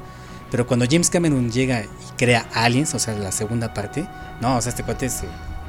[0.54, 4.08] Pero cuando James Cameron llega y crea Aliens, o sea, la segunda parte,
[4.40, 5.26] no, o sea, este cuate se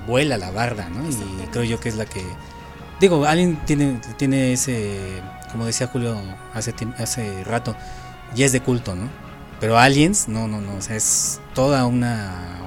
[0.07, 1.09] vuela la barda, ¿no?
[1.09, 2.23] Y creo yo que es la que...
[3.01, 6.21] Digo, Alien tiene, tiene ese, como decía Julio
[6.53, 7.75] hace, hace rato,
[8.35, 9.09] ya es de culto, ¿no?
[9.59, 12.59] Pero Aliens, no, no, no, o sea, es toda una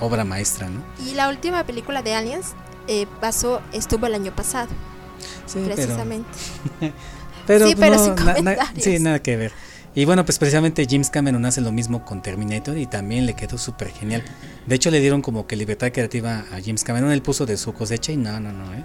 [0.00, 0.82] obra maestra, ¿no?
[1.06, 2.48] Y la última película de Aliens
[2.88, 4.70] eh, pasó, estuvo el año pasado,
[5.46, 6.28] Sí, precisamente.
[7.46, 9.52] Pero, Sí, pero no, sin na- sí, nada que ver.
[9.94, 13.58] Y bueno, pues precisamente James Cameron hace lo mismo con Terminator y también le quedó
[13.58, 14.24] súper genial.
[14.66, 17.12] De hecho, le dieron como que libertad creativa a James Cameron.
[17.12, 18.84] Él puso de su cosecha y no, no, no, ¿eh?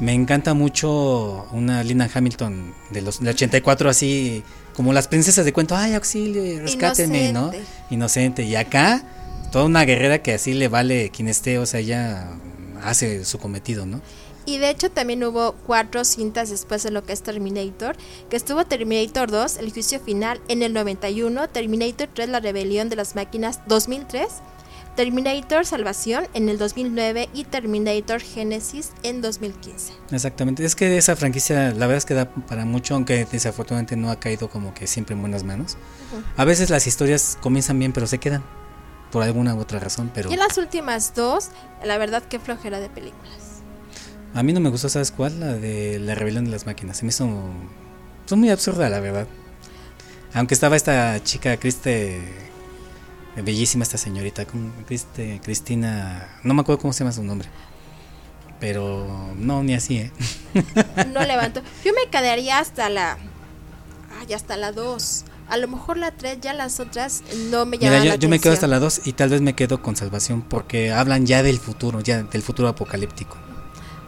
[0.00, 5.52] Me encanta mucho una Lina Hamilton de los del 84, así como las princesas de
[5.52, 5.74] cuento.
[5.74, 7.46] Ay, auxilio, rescátenme, ¿no?
[7.48, 7.66] Inocente.
[7.90, 8.42] Inocente.
[8.44, 9.02] Y acá,
[9.50, 12.28] toda una guerrera que así le vale quien esté, o sea, ella
[12.84, 14.00] hace su cometido, ¿no?
[14.48, 17.98] Y de hecho también hubo cuatro cintas después de lo que es Terminator,
[18.30, 22.96] que estuvo Terminator 2, El juicio final en el 91, Terminator 3, La rebelión de
[22.96, 24.26] las máquinas 2003,
[24.96, 29.92] Terminator Salvación en el 2009 y Terminator Genesis en 2015.
[30.12, 34.10] Exactamente, es que esa franquicia la verdad es que da para mucho, aunque desafortunadamente no
[34.10, 35.76] ha caído como que siempre en buenas manos.
[36.38, 38.42] A veces las historias comienzan bien pero se quedan
[39.12, 41.50] por alguna u otra razón, pero Y en las últimas dos,
[41.84, 43.47] la verdad que flojera de películas.
[44.34, 45.40] A mí no me gustó, ¿sabes cuál?
[45.40, 47.28] La de la rebelión de las máquinas, se me hizo
[48.26, 49.26] son muy absurda la verdad.
[50.34, 52.20] Aunque estaba esta chica Criste
[53.42, 57.48] bellísima esta señorita, con Criste, Cristina, no me acuerdo cómo se llama su nombre.
[58.60, 60.12] Pero no ni así, ¿eh?
[61.12, 61.62] No levanto.
[61.84, 63.16] Yo me quedaría hasta la...
[64.20, 65.24] Ay, hasta la 2.
[65.48, 68.28] A lo mejor la 3, ya las otras no me Mira, llaman yo, la yo
[68.28, 71.42] me quedo hasta la 2 y tal vez me quedo con Salvación porque hablan ya
[71.42, 73.36] del futuro, ya del futuro apocalíptico.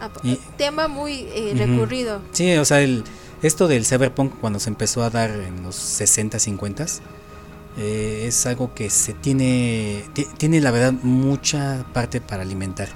[0.01, 2.21] Ah, y- Tema muy eh, recurrido.
[2.31, 3.03] Sí, o sea, el,
[3.41, 6.85] esto del cyberpunk cuando se empezó a dar en los 60, 50
[7.77, 12.89] eh, es algo que se tiene, ti- tiene la verdad mucha parte para alimentar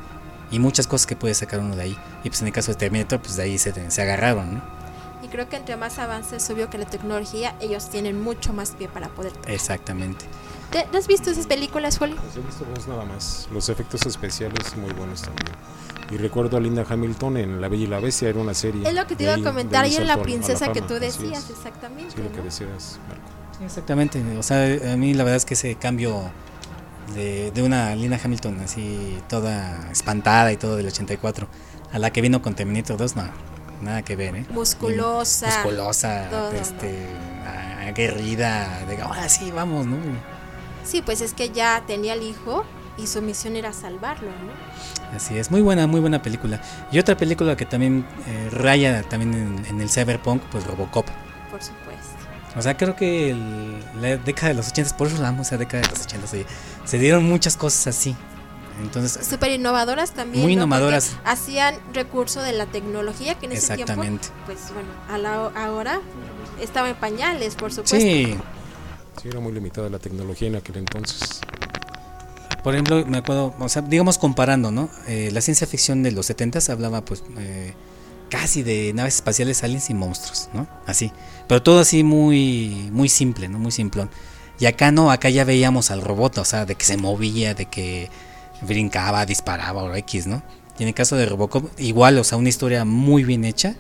[0.51, 1.97] y muchas cosas que puede sacar uno de ahí.
[2.23, 4.61] Y pues en el caso de Terminator, pues de ahí se, se agarraron, ¿no?
[5.23, 8.71] Y creo que entre más avance es obvio que la tecnología, ellos tienen mucho más
[8.71, 9.31] pie para poder.
[9.47, 10.25] Exactamente.
[10.71, 12.15] ¿Te- ¿Te has visto esas películas, Julio?
[12.21, 13.47] Pues he visto dos nada más.
[13.51, 15.55] Los efectos especiales muy buenos también.
[16.11, 18.87] Y recuerdo a Linda Hamilton en La Bella y la Bestia, era una serie.
[18.87, 19.87] Es lo que te iba a comentar.
[19.87, 22.11] Y en la princesa que tú decías, exactamente.
[22.15, 22.43] Sí, lo que ¿no?
[22.43, 23.63] decías, Marco.
[23.63, 24.21] Exactamente.
[24.37, 26.29] O sea, a mí la verdad es que ese cambio
[27.15, 31.47] de, de una Lina Hamilton así toda espantada y todo del 84
[31.91, 33.23] a la que vino con Terminator 2, no,
[33.81, 34.45] nada que ver, ¿eh?
[34.49, 35.47] Musculosa.
[35.47, 36.57] Musculosa, todo, ¿no?
[36.59, 37.07] este,
[37.87, 39.97] aguerrida, de ahora sí, vamos, ¿no?
[40.85, 42.63] Sí, pues es que ya tenía el hijo
[42.97, 45.15] y su misión era salvarlo, ¿no?
[45.15, 46.61] Así es, muy buena, muy buena película.
[46.91, 51.05] Y otra película que también eh, raya también en, en el cyberpunk, pues Robocop.
[51.51, 52.15] Por supuesto.
[52.57, 55.57] O sea, creo que el- la década de los 80, por eso la amo esa
[55.57, 56.45] década de los 80, se,
[56.85, 58.15] se dieron muchas cosas así.
[58.81, 60.43] Entonces, Súper innovadoras también.
[60.43, 60.63] Muy ¿no?
[60.63, 61.11] innovadoras.
[61.15, 64.27] Porque Hacían recurso de la tecnología que en ese tiempo, Exactamente.
[64.45, 66.01] pues bueno, a la, ahora
[66.61, 67.95] estaba en pañales, por supuesto.
[67.97, 68.35] sí,
[69.21, 71.41] Sí, era muy limitada la tecnología en aquel entonces.
[72.63, 73.53] Por ejemplo, me acuerdo,
[73.87, 74.89] digamos comparando, ¿no?
[75.07, 77.73] Eh, la ciencia ficción de los 70 hablaba pues eh,
[78.29, 80.67] casi de naves espaciales, aliens y monstruos, ¿no?
[80.87, 81.11] Así.
[81.47, 83.59] Pero todo así muy muy simple, ¿no?
[83.59, 84.09] Muy simplón.
[84.59, 87.65] Y acá no, acá ya veíamos al robot, o sea, de que se movía, de
[87.65, 88.09] que
[88.61, 90.41] brincaba, disparaba o X, ¿no?
[90.79, 93.75] Y en el caso de Robocop, igual, o sea, una historia muy bien hecha.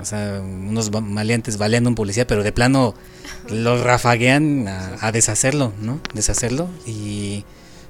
[0.00, 2.94] O sea, unos maleantes baleando un policía, pero de plano
[3.50, 6.00] los rafaguean a, deshacerlo, ¿no?
[6.14, 6.68] Deshacerlo.
[6.86, 7.44] Y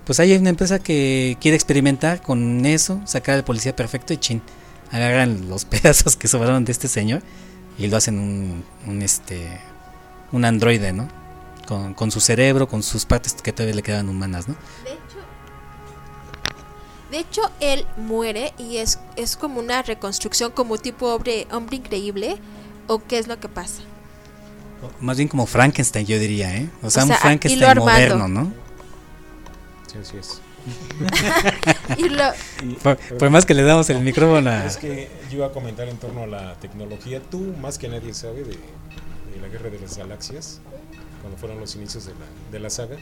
[0.05, 4.43] pues hay una empresa que quiere experimentar con eso, sacar al policía perfecto y chin,
[4.91, 7.23] agarran los pedazos que sobraron de este señor
[7.79, 9.47] y lo hacen un, un este,
[10.33, 11.09] un androide, ¿no?
[11.67, 14.57] Con, con su cerebro, con sus partes que todavía le quedan humanas, ¿no?
[14.87, 15.08] Hecho,
[17.11, 22.37] de hecho, él muere y es, es como una reconstrucción, como tipo hombre, hombre increíble.
[22.87, 23.83] ¿O qué es lo que pasa?
[25.01, 26.71] Más bien como Frankenstein, yo diría, ¿eh?
[26.83, 28.53] O sea, O sea, un Frankenstein moderno, ¿no?
[29.93, 30.41] Sí, así es.
[31.97, 32.25] Y lo,
[32.83, 34.67] Por, por más que le damos el micrófono a...
[34.67, 37.21] Es que yo iba a comentar en torno a la tecnología.
[37.21, 40.61] Tú, más que nadie, sabe de, de la guerra de las galaxias,
[41.23, 42.97] cuando fueron los inicios de la, de la saga,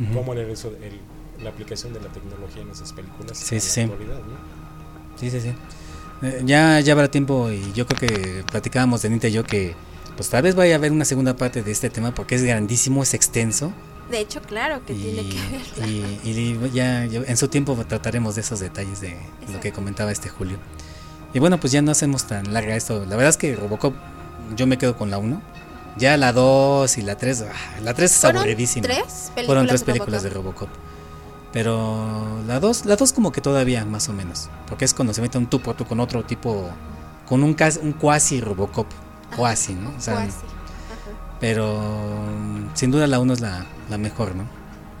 [0.00, 0.14] Ujú.
[0.14, 1.00] cómo era eso, el-
[1.42, 3.80] la aplicación de la tecnología en esas películas Sí, en sí, la sí.
[3.82, 5.18] actualidad, ¿no?
[5.20, 5.52] Sí, sí, sí.
[6.22, 9.74] Eh, ya, ya habrá tiempo y yo creo que platicábamos de Anita y yo que
[10.16, 13.02] pues tal vez vaya a haber una segunda parte de este tema porque es grandísimo,
[13.02, 13.72] es extenso
[14.10, 15.36] de hecho, claro que y, tiene que
[15.80, 15.86] verla.
[15.86, 19.16] y- y ya, ya en su tiempo trataremos de esos detalles de lo
[19.46, 19.72] que Exacto.
[19.76, 20.58] comentaba este Julio.
[21.32, 23.00] Y bueno, pues ya no hacemos tan larga esto.
[23.06, 23.94] La verdad es que Robocop,
[24.54, 25.40] yo me quedo con la 1.
[25.96, 28.82] Ya la 2 y la 3, ah, la 3 es ¿Fueron aburridísima.
[28.86, 30.68] tres películas Fueron tres de películas de Robocop.
[31.52, 34.48] Pero la 2, la 2 como que todavía, más o menos.
[34.66, 36.70] Porque es cuando se mete un tú por tú con otro tipo,
[37.28, 38.86] con un, un cuasi Robocop.
[39.36, 39.90] Cuasi, ¿no?
[39.96, 40.28] O sea,
[41.40, 41.80] pero
[42.74, 44.44] sin duda la 1 es la, la mejor, ¿no?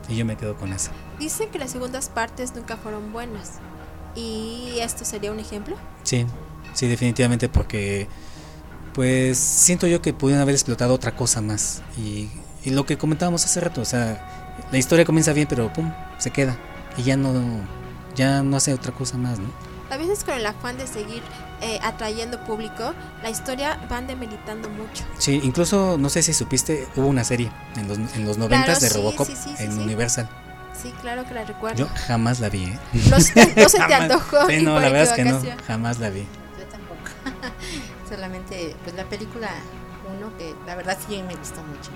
[0.08, 0.90] Y yo me quedo con esa.
[1.18, 3.52] Dicen que las segundas partes nunca fueron buenas.
[4.14, 5.76] ¿Y esto sería un ejemplo?
[6.02, 6.26] Sí,
[6.74, 8.08] sí, definitivamente porque
[8.92, 11.82] pues siento yo que pudieron haber explotado otra cosa más.
[11.96, 12.28] Y,
[12.64, 16.30] y lo que comentábamos hace rato, o sea, la historia comienza bien, pero pum, se
[16.30, 16.56] queda.
[16.96, 17.32] Y ya no,
[18.14, 19.48] ya no hace otra cosa más, ¿no?
[19.90, 21.22] A veces con el afán de seguir
[21.60, 25.04] eh, atrayendo público, la historia van demeritando mucho.
[25.18, 28.80] Sí, incluso, no sé si supiste, hubo una serie en los, en los 90 Claro,
[28.80, 29.78] de sí, Robocop sí, sí, sí, en sí.
[29.80, 30.28] Universal.
[30.82, 31.76] Sí, claro que la recuerdo.
[31.78, 32.78] Yo jamás la vi, ¿eh?
[33.10, 34.46] No, se- no se te antojó.
[34.48, 36.26] Sí, no, la verdad es que no, jamás la vi.
[36.58, 37.10] Yo tampoco.
[38.08, 39.50] Solamente, pues la película
[40.18, 41.90] uno que la verdad sí me gustó mucho.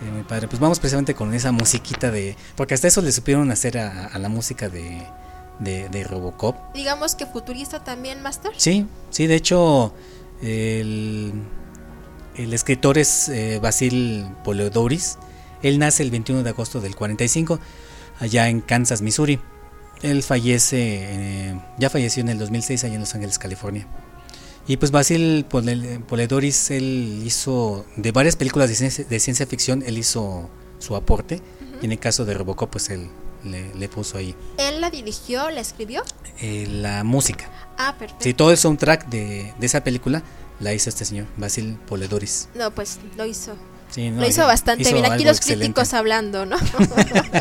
[0.00, 0.48] Sí, muy padre.
[0.48, 2.36] Pues vamos precisamente con esa musiquita de...
[2.56, 5.02] Porque hasta eso le supieron hacer a, a la música de,
[5.58, 6.56] de, de Robocop.
[6.74, 8.52] Digamos que futurista también, Master.
[8.56, 9.92] Sí, sí, de hecho,
[10.42, 11.32] el,
[12.36, 15.18] el escritor es eh, Basil Poledoris.
[15.62, 17.58] Él nace el 21 de agosto del 45,
[18.20, 19.40] allá en Kansas, Missouri.
[20.02, 23.88] Él fallece, eh, ya falleció en el 2006 allá en Los Ángeles, California.
[24.68, 29.82] Y pues Basil Pole- Poledoris, él hizo de varias películas de ciencia, de ciencia ficción,
[29.86, 30.48] él hizo
[30.78, 31.40] su aporte.
[31.80, 33.08] Y en el caso de Robocop, pues él
[33.44, 36.02] le, le puso ahí Él la dirigió, la escribió.
[36.40, 37.50] eh, la música.
[37.78, 38.24] Ah, perfecto.
[38.24, 40.22] Sí, todo el soundtrack de, de esa película
[40.60, 42.48] la hizo este señor, Basil Poledoris.
[42.54, 43.54] No, pues lo hizo.
[43.90, 45.10] Sí, no, lo hizo bastante hizo bien.
[45.10, 45.66] Aquí los excelente.
[45.66, 46.56] críticos hablando, ¿no?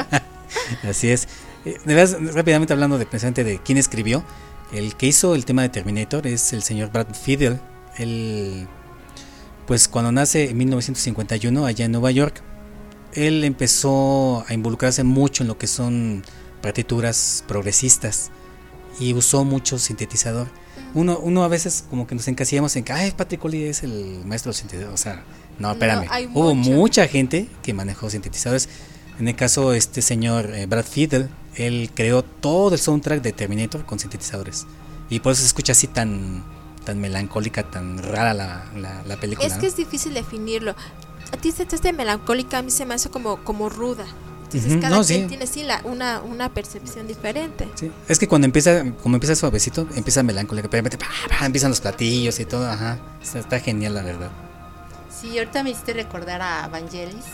[0.88, 1.28] Así es.
[1.66, 4.24] Eh, De veras, rápidamente hablando de precisamente de quién escribió,
[4.72, 7.60] el que hizo el tema de Terminator es el señor Brad Fiedel.
[7.98, 8.68] Él,
[9.66, 12.42] pues cuando nace en 1951 allá en Nueva York,
[13.14, 16.24] él empezó a involucrarse mucho en lo que son
[16.62, 18.30] partituras progresistas
[19.00, 20.48] y usó mucho sintetizador.
[20.94, 24.22] Uno, uno a veces como que nos encasillamos en que, ay, Patrick Coley es el
[24.26, 24.94] maestro del sintetizador.
[24.94, 25.24] O sea,
[25.60, 26.08] no, espérame.
[26.10, 28.70] hay Hubo mucha gente que manejó sintetizadores.
[29.20, 33.86] En el caso, este señor eh, Brad Fiedel, él creó todo el soundtrack de Terminator
[33.86, 34.66] con sintetizadores.
[35.10, 36.44] Y por eso se escucha así tan,
[36.86, 39.48] tan melancólica, tan rara la, la, la película.
[39.48, 39.62] es ¿no?
[39.62, 40.76] que es difícil definirlo.
[41.32, 44.06] A ti se te hace melancólica, a mí se me hace como, como ruda.
[44.44, 45.28] Entonces Ujú, cada no, quien sí.
[45.28, 47.68] tiene sí la, una, una percepción diferente.
[47.76, 51.06] Sí, Es que cuando empieza, como empieza suavecito, empieza melancólica, pero pa,
[51.40, 52.98] pa, empiezan los platillos y todo, ajá.
[53.22, 54.32] Está, está genial, la verdad.
[55.10, 57.26] Sí, ahorita me hiciste recordar a Vangelis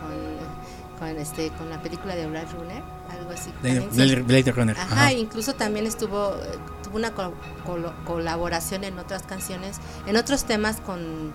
[0.00, 3.50] con, con, este, con la película de Blade Runner, algo así.
[3.62, 4.76] Blade, Runner.
[4.78, 5.12] Ajá, Ajá.
[5.12, 6.34] incluso también estuvo,
[6.82, 7.34] tuvo una col-
[8.04, 11.32] colaboración en otras canciones, en otros temas con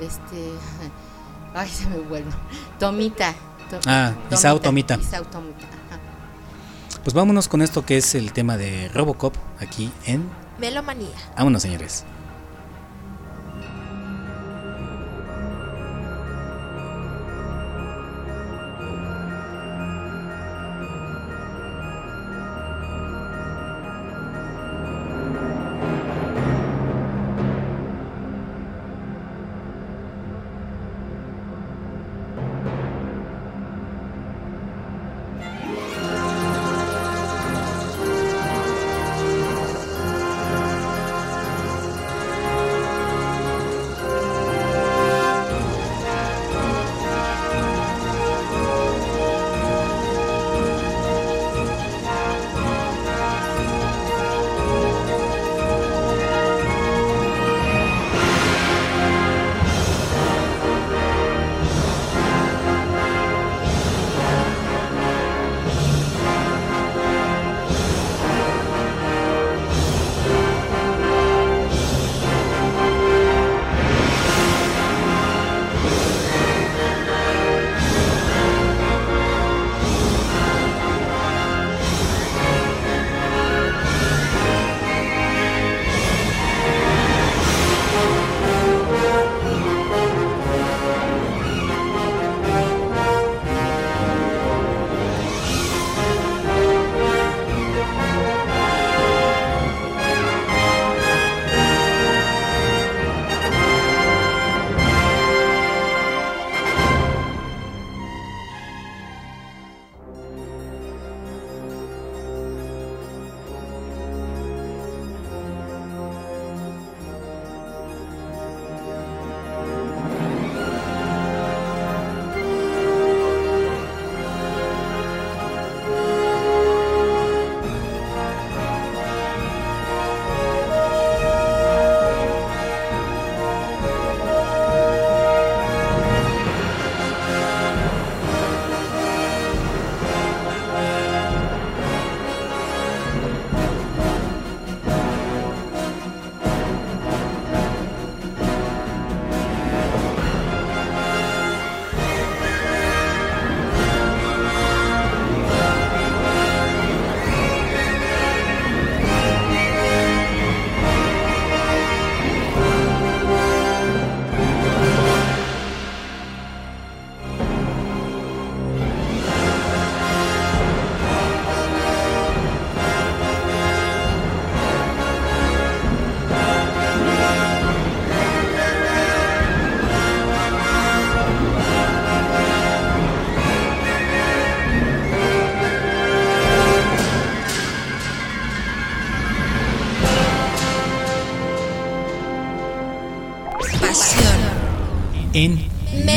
[0.00, 0.50] este,
[1.54, 2.30] ay se me vuelve,
[2.78, 3.34] Tomita.
[3.70, 4.94] To- Ah, Isao Tomita.
[4.96, 6.00] Isao Tomita, ajá.
[7.02, 11.08] Pues vámonos con esto que es el tema de Robocop aquí en Melomanía.
[11.36, 12.04] Vámonos, señores.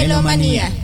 [0.07, 0.76] Melomanía.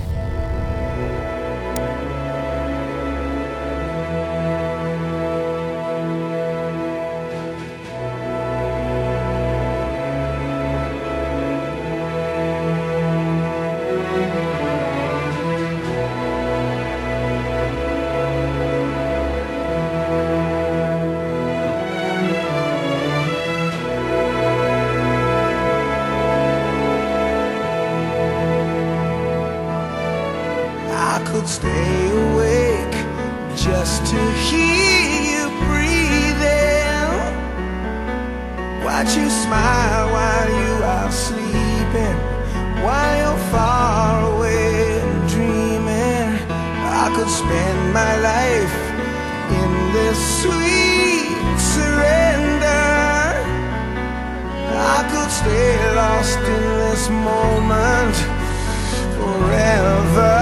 [55.34, 58.15] stay lost in this moment
[59.17, 60.34] forever.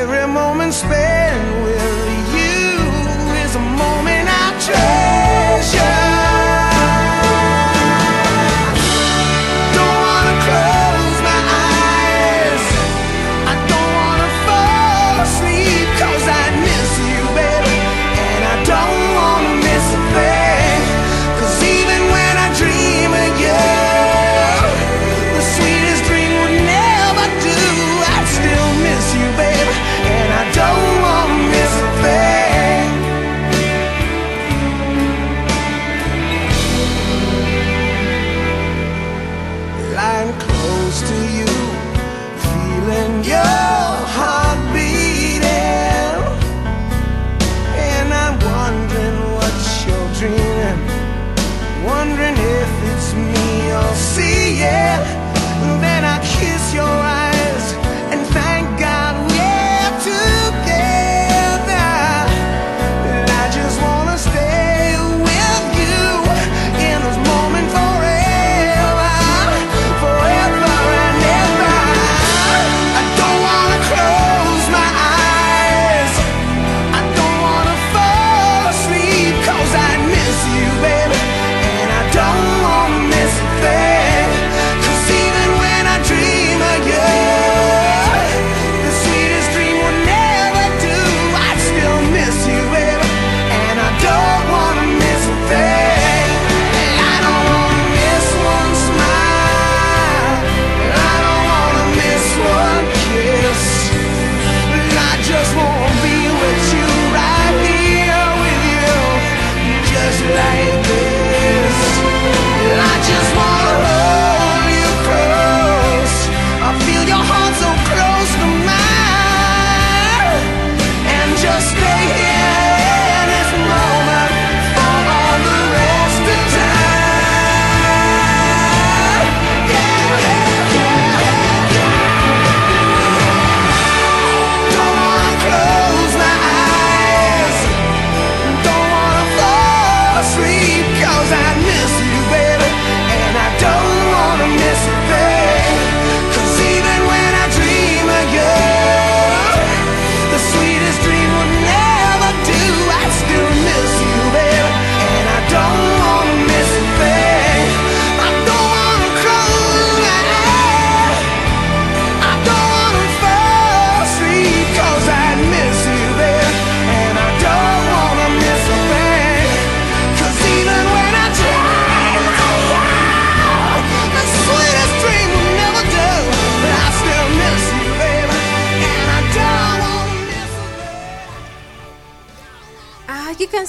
[0.00, 1.19] Every moment spent.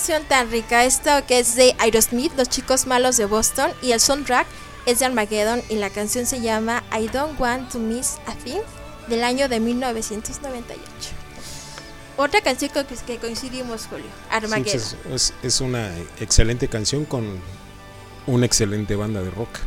[0.01, 3.99] canción tan rica esta que es de Aerosmith, Los Chicos Malos de Boston, y el
[3.99, 4.47] soundtrack
[4.87, 8.61] es de Armageddon y la canción se llama I Don't Want to Miss a Thing
[9.09, 10.81] del año de 1998.
[12.17, 14.81] Otra canción con que coincidimos, Julio, Armageddon.
[15.43, 17.39] Es, una excelente canción con
[18.25, 19.59] una excelente banda de rock.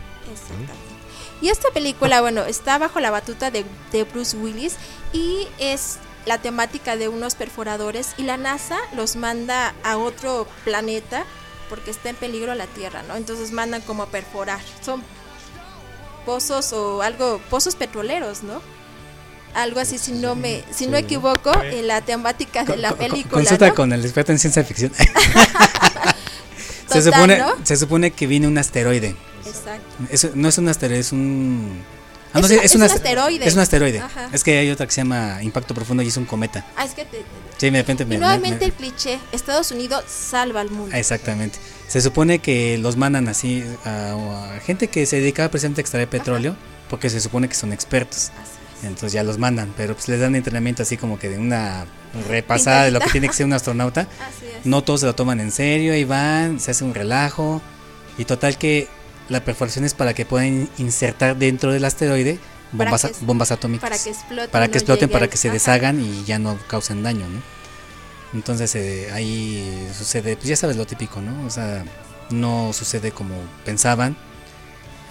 [1.41, 4.75] Y esta película, bueno, está bajo la batuta de, de Bruce Willis
[5.13, 11.25] y es la temática de unos perforadores y la NASA los manda a otro planeta
[11.69, 13.17] porque está en peligro la Tierra, ¿no?
[13.17, 14.61] Entonces mandan como a perforar.
[14.83, 15.03] Son
[16.25, 18.61] pozos o algo, pozos petroleros, ¿no?
[19.55, 23.35] Algo así, si no me, si no equivoco, en la temática de la película.
[23.35, 24.93] Consulta con el experto en ciencia ficción.
[26.87, 29.17] Se, supone, se supone que viene un asteroide.
[29.45, 29.87] Exacto.
[30.11, 31.83] Es, no es un asteroide, es un
[32.35, 33.47] Ah, no, Es un un ast- asteroide.
[33.47, 34.01] Es un asteroide.
[34.01, 34.29] Ajá.
[34.33, 36.67] Es que hay otra que se llama Impacto Profundo y es un cometa.
[36.77, 37.23] Ah, es que te-
[37.57, 38.17] Sí, de repente me.
[38.17, 40.95] y nuevamente me- el cliché, Estados Unidos salva al mundo.
[40.97, 41.59] Exactamente.
[41.89, 46.09] Se supone que los mandan así a, a gente que se dedicaba precisamente a extraer
[46.09, 46.57] petróleo,
[46.91, 48.31] porque se supone que son expertos.
[48.43, 48.85] Así es.
[48.87, 51.87] Entonces ya los mandan, pero pues les dan entrenamiento así como que de una
[52.29, 54.03] repasada de lo que tiene que ser un astronauta.
[54.21, 54.67] Así es.
[54.67, 57.63] No todos se lo toman en serio, y van, se hace un relajo.
[58.19, 58.89] Y total que
[59.29, 62.39] la perforación es para que puedan insertar dentro del asteroide
[62.77, 63.89] Para bombas, que bombas atómicas.
[63.89, 65.55] para que exploten, Para que exploten, para que se ajá.
[65.55, 67.41] deshagan y ya no causen daño, ¿no?
[68.35, 71.47] Entonces eh, ahí sucede, pues ya sabes lo típico, ¿no?
[71.47, 71.85] O sea,
[72.31, 74.17] no sucede como pensaban,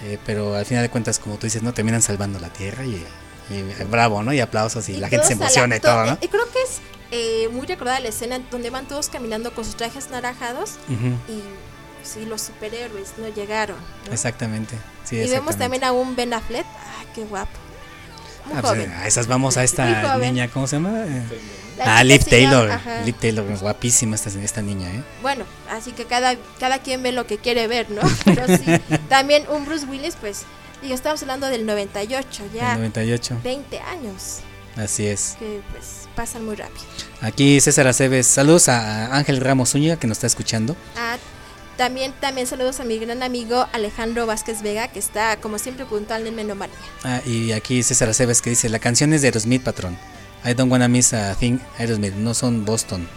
[0.02, 1.72] eh, pero al final de cuentas, como tú dices, ¿no?
[1.72, 3.02] Terminan salvando la Tierra y,
[3.50, 4.32] y bravo, ¿no?
[4.34, 6.12] Y aplausos y, Y la gente se emociona y to- todo, ¿no?
[6.12, 6.80] eh, Y creo que es
[7.12, 10.72] eh, muy recordada la escena donde van todos caminando con sus trajes naranjados
[11.28, 11.40] y
[12.04, 13.76] sí, los superhéroes no llegaron.
[14.06, 14.12] ¿no?
[14.12, 14.76] Exactamente.
[15.04, 16.64] Sí, y vemos también a un Ben Affleck.
[16.66, 17.50] Ah, qué guapo.
[18.46, 18.90] Muy Ah, pues, joven.
[18.92, 21.04] a esas vamos a esta niña, ¿cómo se llama?
[21.06, 21.22] Eh,
[21.78, 22.70] La Ah, chica Liv Taylor.
[22.70, 23.00] ajá.
[23.02, 25.02] Liv Taylor, guapísima esta, esta niña, ¿eh?
[25.22, 28.02] Bueno, así que cada, cada quien ve lo que quiere ver, ¿no?
[28.24, 28.64] Pero sí,
[29.08, 30.42] también un Bruce Willis, pues,
[30.82, 33.38] digo, estamos hablando del 98, El ya 98.
[33.42, 34.40] 20 años,
[34.76, 35.36] Así es.
[35.38, 36.84] que pues pasan muy rápido.
[37.22, 40.76] Aquí César Aceves, saludos a Ángel Ramos Zúñiga que nos está escuchando.
[40.96, 41.16] Ah,
[41.76, 46.26] también, también saludos a mi gran amigo Alejandro Vázquez Vega, que está, como siempre, puntual
[46.26, 46.76] en Menomanía.
[47.02, 49.98] Ah, y aquí César Aceves que dice, la canción es de Aerosmith, patrón.
[50.44, 53.08] I don't wanna miss a thing Aerosmith, no son Boston.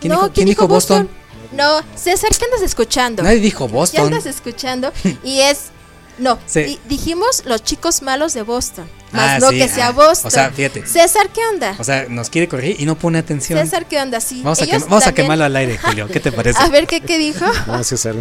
[0.00, 1.08] ¿Quién, no, dijo, quién dijo Boston?
[1.52, 3.22] No, César, ¿qué andas escuchando?
[3.22, 4.06] Nadie dijo ¿Qué Boston.
[4.06, 4.92] andas escuchando?
[5.24, 5.70] Y es...
[6.18, 6.62] No, Sí.
[6.64, 10.28] di- dijimos los chicos malos de Boston, más Ah, no sí, que sea ah, Boston.
[10.28, 10.86] o sea, fíjate.
[10.86, 11.76] César, ¿qué onda?
[11.78, 13.58] O sea, nos quiere corregir y no pone atención.
[13.58, 14.20] César, ¿qué onda?
[14.20, 14.40] Sí.
[14.42, 16.08] vamos a, quem- vamos a quemarlo al aire, Julio.
[16.08, 16.58] ¿Qué te parece?
[16.62, 17.44] A ver, ¿qué, qué dijo?
[17.66, 18.14] No, César.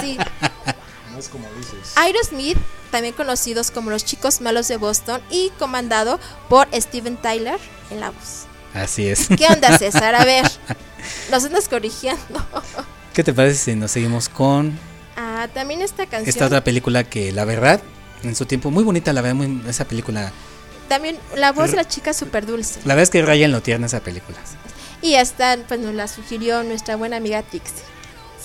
[0.00, 0.16] Sí.
[1.12, 1.92] No es como dices.
[1.96, 2.58] Aerosmith,
[2.90, 6.20] también conocidos como los chicos malos de Boston y comandado
[6.50, 7.58] por Steven Tyler
[7.90, 8.44] en la voz.
[8.74, 9.26] Así es.
[9.28, 10.14] ¿Qué onda, César?
[10.14, 10.44] A ver,
[11.30, 12.20] nos andas corrigiendo.
[13.14, 14.78] ¿Qué te parece si nos seguimos con
[15.16, 16.28] Ah, también esta canción.
[16.28, 17.80] esta otra película que la verdad,
[18.22, 20.32] en su tiempo, muy bonita, la verdad, muy, esa película.
[20.88, 22.80] También la voz de la chica súper dulce.
[22.84, 24.38] La verdad es que raya en lo tierna esa película.
[25.02, 27.82] Y esta, pues nos la sugirió nuestra buena amiga Trixie.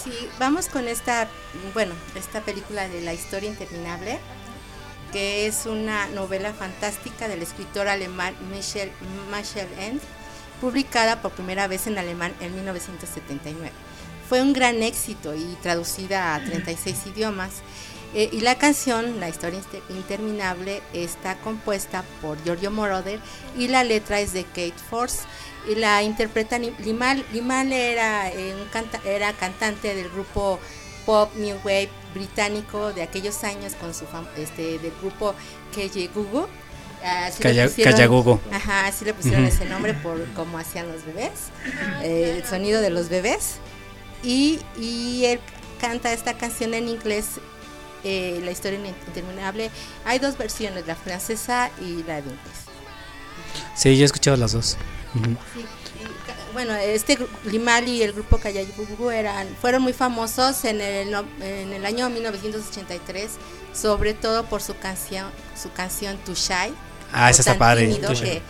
[0.04, 1.28] Sí, vamos con esta,
[1.74, 4.18] bueno, esta película de La historia interminable,
[5.12, 8.92] que es una novela fantástica del escritor alemán Michel,
[9.32, 10.02] Michel Ende,
[10.60, 13.72] publicada por primera vez en alemán en 1979.
[14.32, 17.50] Fue un gran éxito y traducida a 36 idiomas.
[18.16, 23.20] Eh, y la canción, La historia Inter- interminable, está compuesta por Giorgio Moroder
[23.58, 25.24] y la letra es de Kate Force
[25.70, 27.26] y la interpreta Limal.
[27.34, 30.60] Limal era, eh, un canta- era cantante del grupo
[31.06, 34.06] pop New Wave británico de aquellos años con su
[34.38, 35.36] este del grupo
[35.76, 36.48] KJ Gugu.
[37.04, 37.92] Así le Calla- pusieron-.
[38.54, 41.32] Ajá, así le pusieron ese nombre por cómo hacían los bebés,
[42.02, 43.56] eh, el sonido de los bebés.
[44.24, 45.40] Y, y él
[45.80, 47.26] canta esta canción en inglés,
[48.04, 49.70] eh, La historia interminable.
[50.06, 52.38] Hay dos versiones, la francesa y la de inglés.
[53.76, 54.78] Sí, yo he escuchado las dos.
[55.14, 55.20] Sí,
[55.60, 61.12] y bueno, este gru- Limal y el grupo Callagugu eran fueron muy famosos en el
[61.12, 63.32] no- en el año 1983,
[63.74, 65.28] sobre todo por su canción
[65.62, 66.74] su canción Shy.
[67.14, 67.88] Ah, esa está padre.
[67.88, 68.10] Tímido,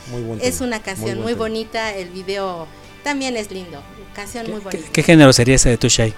[0.09, 2.67] Muy es una canción muy, bonita, el video
[3.03, 3.81] también es lindo,
[4.13, 4.89] canción muy ¿Qué, bonita.
[4.91, 6.13] qué género sería ese de Too Shy?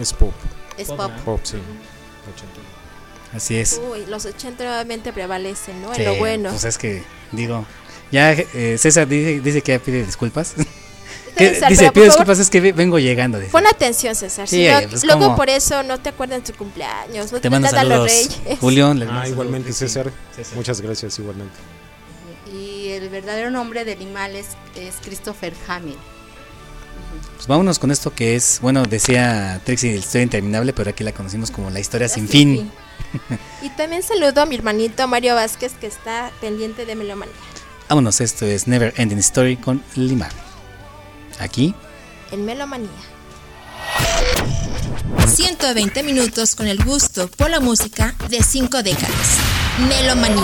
[0.00, 0.32] Es pop.
[0.76, 1.10] Es pop.
[1.24, 1.56] Pop, sí.
[1.56, 3.36] 80.
[3.36, 3.80] Así es.
[3.90, 5.94] Uy, los 80 nuevamente prevalecen, ¿no?
[5.94, 6.50] Sí, En lo bueno.
[6.50, 7.02] Pues es que,
[7.32, 7.64] digo,
[8.12, 10.54] ya eh, César dice, dice que ya pide disculpas.
[11.36, 13.38] César, dice, favor, disculpas, es que ve- vengo llegando.
[13.38, 13.50] dice.
[13.52, 14.48] Pon atención, César.
[14.48, 15.36] Sí, si no- pues, luego ¿cómo?
[15.36, 17.30] por eso no te acuerdas de tu cumpleaños.
[17.32, 18.58] No Te mando mandas a los saludos, reyes.
[18.60, 18.86] Julio.
[18.94, 19.78] le mando Ah, saludos, igualmente, sí.
[19.80, 20.12] César.
[20.34, 20.54] César.
[20.56, 21.54] Muchas gracias, igualmente.
[22.52, 24.46] Y el verdadero nombre de Limal es,
[24.76, 25.98] es Christopher Hamill.
[27.34, 31.12] Pues vámonos con esto que es, bueno, decía Trixie, la historia interminable, pero aquí la
[31.12, 32.72] conocimos como la historia sin Sin fin.
[33.62, 37.34] Y también saludo a mi hermanito Mario Vázquez que está pendiente de Melomanía.
[37.88, 40.28] Vámonos, esto es Never Ending Story con Lima.
[41.38, 41.74] Aquí,
[42.32, 42.90] En Melomanía.
[45.26, 49.38] 120 minutos con el gusto por la música de cinco décadas.
[49.88, 50.42] Melomanía.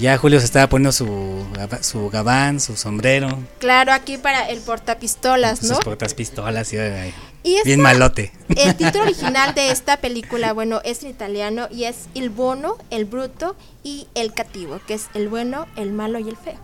[0.00, 1.44] Ya Julio se estaba poniendo su,
[1.82, 5.74] su gabán, su sombrero, Claro, aquí para el portapistolas, ¿no?
[5.74, 8.32] sus portas pistolas y ay, Y esta- bien malote.
[8.48, 13.04] El título original de esta película, bueno, es en italiano y es Il Bono, el
[13.04, 16.58] Bruto y el Cativo, que es el bueno, el malo y el feo.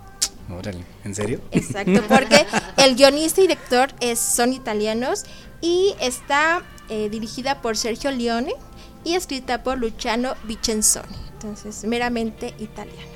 [0.50, 1.40] Órale, ¿en serio?
[1.50, 2.46] Exacto, porque
[2.78, 5.24] el guionista y director es, son italianos
[5.60, 8.54] y está eh, dirigida por Sergio Leone
[9.04, 11.14] y escrita por Luciano Vicenzoni.
[11.34, 13.15] Entonces, meramente italiano.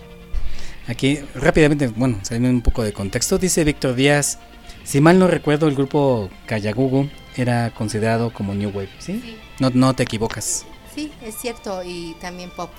[0.91, 4.41] Aquí, rápidamente, bueno, saliendo un poco de contexto, dice Víctor Díaz,
[4.83, 9.23] si mal no recuerdo, el grupo Kayagugu era considerado como New Wave, ¿sí?
[9.25, 9.37] Sí.
[9.61, 10.67] No, no te equivocas.
[10.93, 12.71] Sí, es cierto, y también pop.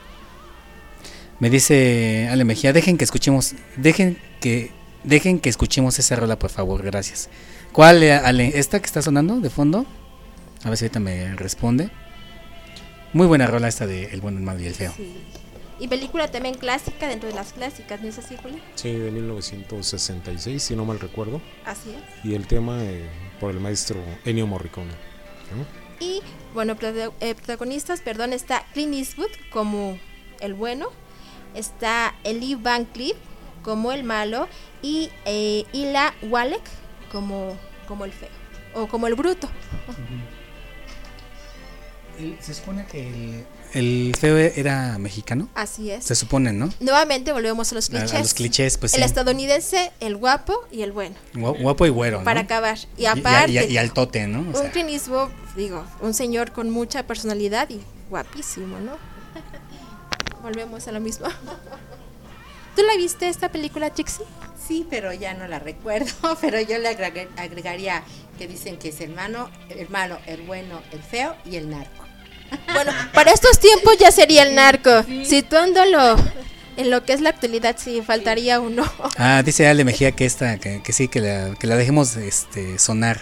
[1.39, 4.72] Me dice Ale Mejía, dejen que escuchemos, dejen que,
[5.05, 7.30] dejen que escuchemos esa rola, por favor, gracias.
[7.72, 8.59] ¿Cuál, Ale?
[8.59, 9.86] ¿Esta que está sonando de fondo?
[10.66, 11.89] A ver si ahorita me responde.
[13.14, 14.91] Muy buena rola esta de El bueno, el malo y el feo.
[14.97, 15.16] Sí.
[15.82, 18.60] Y película también clásica dentro de las clásicas, ¿no es así, Julio?
[18.76, 21.42] Sí, de 1966, si no mal recuerdo.
[21.66, 22.24] Así es.
[22.24, 23.10] Y el tema eh,
[23.40, 24.92] por el maestro Ennio Morricone.
[24.92, 25.66] ¿no?
[26.00, 26.22] Y
[26.54, 29.98] bueno, eh, protagonistas, perdón, está Clint Eastwood como
[30.40, 30.90] el bueno,
[31.56, 33.18] está Eli Van Cleef
[33.64, 34.48] como el malo
[34.84, 36.62] y eh, Ila Wallach
[37.12, 37.58] como,
[37.88, 38.30] como el feo
[38.76, 39.50] o como el bruto.
[42.40, 45.49] Se supone que el, el feo era mexicano.
[45.55, 46.03] Así es.
[46.05, 46.69] Se supone, ¿no?
[46.80, 48.19] Nuevamente volvemos a los A- a clichés.
[48.19, 49.05] los clichés, pues el sí.
[49.05, 51.15] estadounidense, el guapo y el bueno.
[51.34, 52.19] Gua- Guapo y güero.
[52.19, 52.24] ¿no?
[52.26, 52.78] Para acabar.
[52.97, 54.39] Y aparte, y, y al tote, ¿no?
[54.39, 58.97] O un sea, Clint Eastwood, digo, un señor con mucha personalidad y guapísimo, ¿no?
[60.43, 61.28] Volvemos a lo mismo.
[62.76, 64.24] ¿Tú la viste esta película, Chixi?
[64.67, 66.11] Sí, pero ya no la recuerdo,
[66.41, 68.03] pero yo le agregué- agregaría
[68.38, 69.49] que dicen que es el malo,
[70.26, 72.03] el bueno, el feo y el narco.
[72.74, 74.89] Bueno, para estos tiempos ya sería el narco.
[75.24, 76.16] Situándolo
[76.78, 78.84] en lo que es la actualidad, sí, faltaría uno.
[79.18, 82.80] Ah, dice Ale Mejía que esta, que, que sí, que la, que la dejemos este,
[82.80, 83.20] sonar.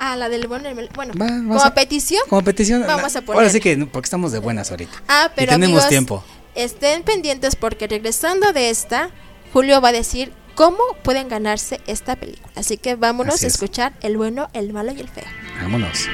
[0.00, 0.68] Ah, la del bueno.
[0.94, 2.22] Bueno, Va, como a- petición.
[2.28, 2.82] Como petición.
[2.86, 3.50] Vamos a Ahora ponerla.
[3.50, 5.02] sí que, porque estamos de buenas ahorita.
[5.08, 6.24] Ah, pero y tenemos amigos, tiempo.
[6.54, 9.10] Estén pendientes porque regresando de esta,
[9.52, 12.52] Julio va a decir cómo pueden ganarse esta película.
[12.56, 13.54] Así que vámonos Así a es.
[13.54, 15.24] escuchar el bueno, el malo y el feo.
[15.62, 16.06] Vámonos.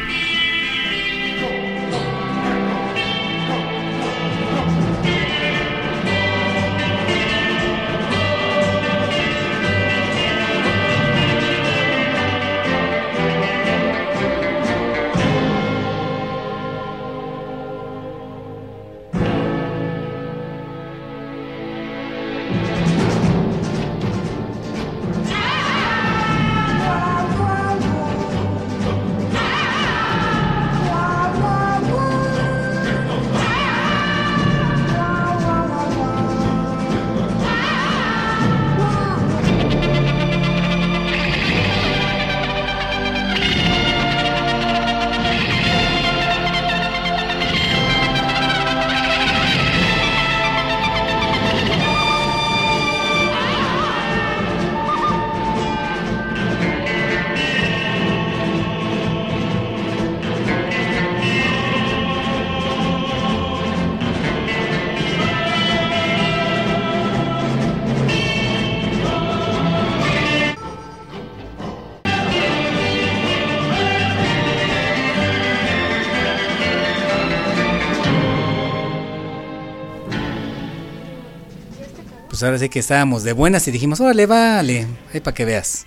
[82.46, 85.86] Ahora sí que estábamos de buenas y dijimos, órale, vale, ahí para que veas.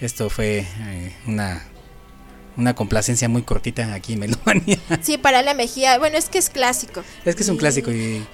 [0.00, 1.62] Esto fue eh, una,
[2.56, 4.78] una complacencia muy cortita aquí en Melomanía.
[5.02, 5.98] Sí, para la Mejía.
[5.98, 7.02] Bueno, es que es clásico.
[7.24, 8.24] es que es un Y- clásico y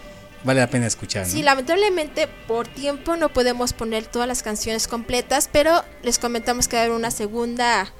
[0.44, 1.24] vale la pena escuchar.
[1.26, 1.32] ¿no?
[1.32, 6.76] Sí, lamentablemente por tiempo no podemos poner todas las canciones completas, pero les comentamos que
[6.76, 7.92] va a haber una segunda,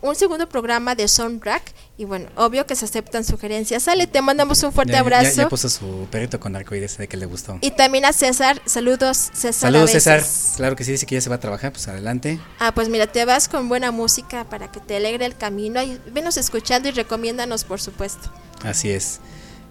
[0.00, 3.82] un segundo programa de soundtrack y bueno, obvio que se aceptan sugerencias.
[3.82, 5.42] Sale, te mandamos un fuerte Ya- abrazo.
[5.42, 7.58] Ya, puso su perrito con arcoíris de que le gustó.
[7.60, 9.54] Y también a César, saludos César.
[9.54, 10.22] Saludos César,
[10.56, 12.38] claro que sí, dice que ya se va a trabajar, pues adelante.
[12.60, 16.00] Ah, pues mira, te vas con buena música para que te alegre el camino y
[16.12, 18.30] venos escuchando y recomiéndanos por supuesto.
[18.62, 19.20] Así es.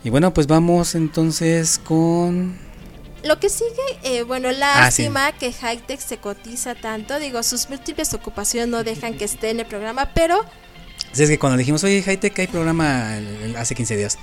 [0.04, 2.58] Y bueno, pues vamos entonces con...
[3.28, 3.70] Lo que sigue,
[4.04, 7.20] eh, bueno, lástima que Hightech se cotiza tanto.
[7.20, 10.46] Digo, sus múltiples ocupaciones no dejan que esté en el programa, pero
[11.16, 13.18] es que cuando dijimos, oye, Hightech, hay programa
[13.58, 14.18] hace 15 días.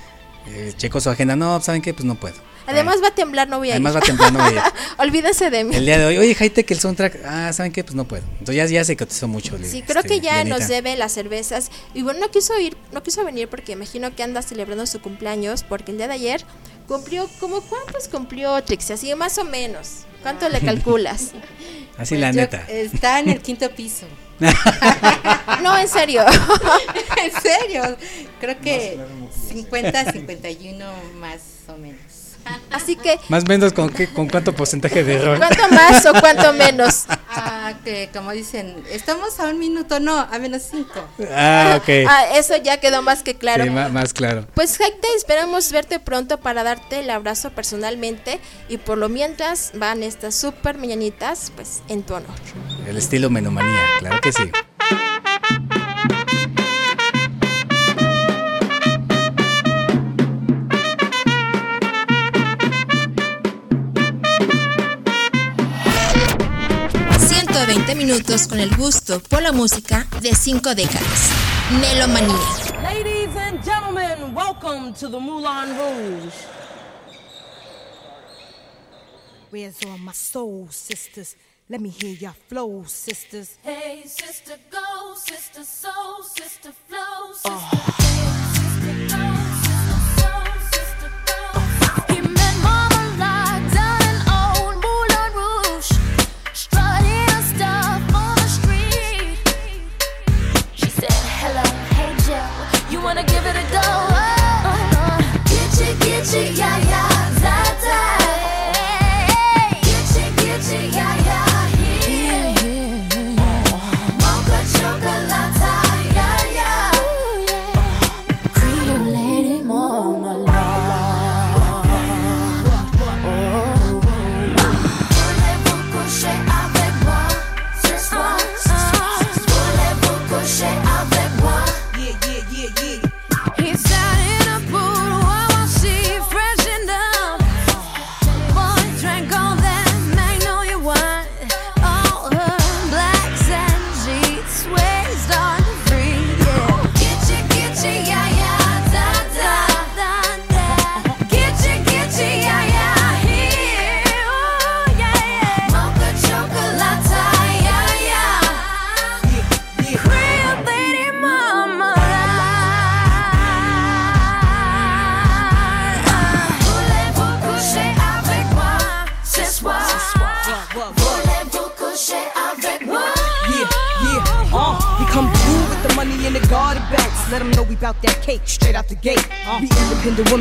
[0.47, 1.93] Eh, checo su agenda, no, ¿saben qué?
[1.93, 2.35] Pues no puedo.
[2.67, 3.95] además va a temblar, no voy a Además ir.
[3.95, 4.73] va a temblar, no voy a ir.
[4.99, 5.75] Olvídense de mí.
[5.75, 7.83] El día de hoy, oye, Hightech, el soundtrack, ah, ¿saben qué?
[7.83, 8.23] Pues no puedo.
[8.39, 9.57] Entonces ya, ya se cotizó mucho.
[9.57, 11.71] Sí, este, creo que ya nos debe las cervezas.
[11.93, 15.63] Y bueno, no quiso ir, no quiso venir porque imagino que anda celebrando su cumpleaños,
[15.63, 16.45] porque el día de ayer
[16.87, 20.05] cumplió, como cuántos cumplió Trixie, así más o menos.
[20.21, 21.31] ¿Cuánto le calculas?
[21.97, 22.65] Así la Yo- neta.
[22.67, 24.05] Está en el quinto piso.
[25.63, 26.25] no, en serio.
[27.23, 27.95] en serio.
[28.39, 28.99] Creo que
[29.49, 30.85] 50, 51
[31.19, 31.39] más
[31.69, 32.01] o menos.
[32.71, 35.37] Así que, Más o menos, ¿con, qué, ¿con cuánto porcentaje de error?
[35.37, 37.05] ¿cuánto más o cuánto menos?
[37.29, 41.03] Ah, que como dicen, estamos a un minuto, no, a menos cinco.
[41.31, 41.89] Ah, ok.
[42.07, 43.63] Ah, eso ya quedó más que claro.
[43.63, 44.45] Sí, más claro.
[44.53, 48.39] Pues Jaite, esperamos verte pronto para darte el abrazo personalmente
[48.69, 52.29] y por lo mientras van estas super mañanitas pues en tu honor.
[52.87, 54.51] El estilo menomanía, claro que sí.
[67.65, 71.31] Ciento 120 minutos con el gusto por la música de cinco décadas.
[71.71, 72.37] Melomanía.
[72.83, 76.35] Ladies and gentlemen, welcome to the Moulin Rouge.
[79.51, 81.35] Where's all my soul sisters?
[81.67, 83.57] Let me hear your flow, sisters.
[83.63, 87.93] Hey, sister, go, sister, soul, sister, flow, sister.
[88.03, 89.14] Hey,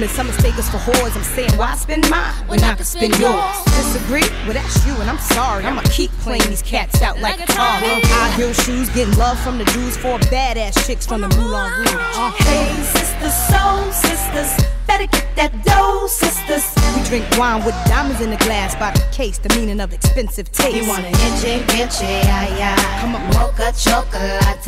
[0.04, 1.16] women, some mistake us for whores.
[1.16, 3.64] I'm saying, why spend mine when I can spend yours?
[3.64, 4.28] Disagree?
[4.44, 5.64] Well, that's you, and I'm sorry.
[5.64, 7.78] I'ma keep playing these cats out like a car.
[7.80, 11.88] High heel shoes, getting love from the dudes, four badass chicks from the Moulin Rouge.
[11.94, 14.52] Uh, Hey, sisters, soul sisters,
[14.86, 16.64] better get that dough, sisters.
[16.96, 20.50] we drink wine with diamonds in the glass by the case, the meaning of expensive
[20.52, 20.76] taste.
[20.76, 23.00] You wanna itchy, itchy, yeah, yeah.
[23.00, 23.24] Come on.
[23.34, 24.66] Mocha chocolate.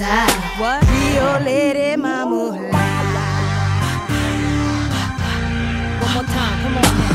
[0.59, 0.83] What?
[0.91, 2.96] Rio Lady Mama.
[6.83, 7.06] More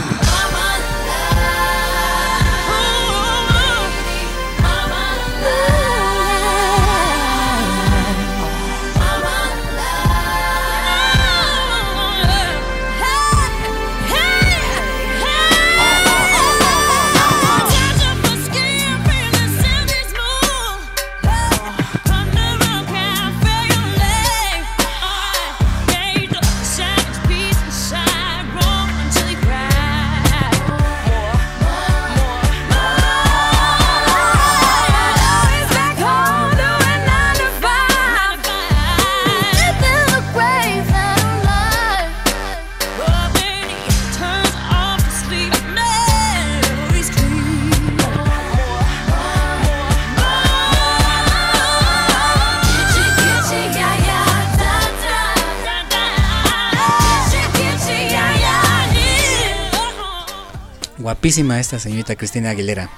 [61.22, 62.90] guapísima esta señorita Cristina Aguilera.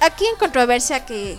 [0.00, 1.38] Aquí en controversia que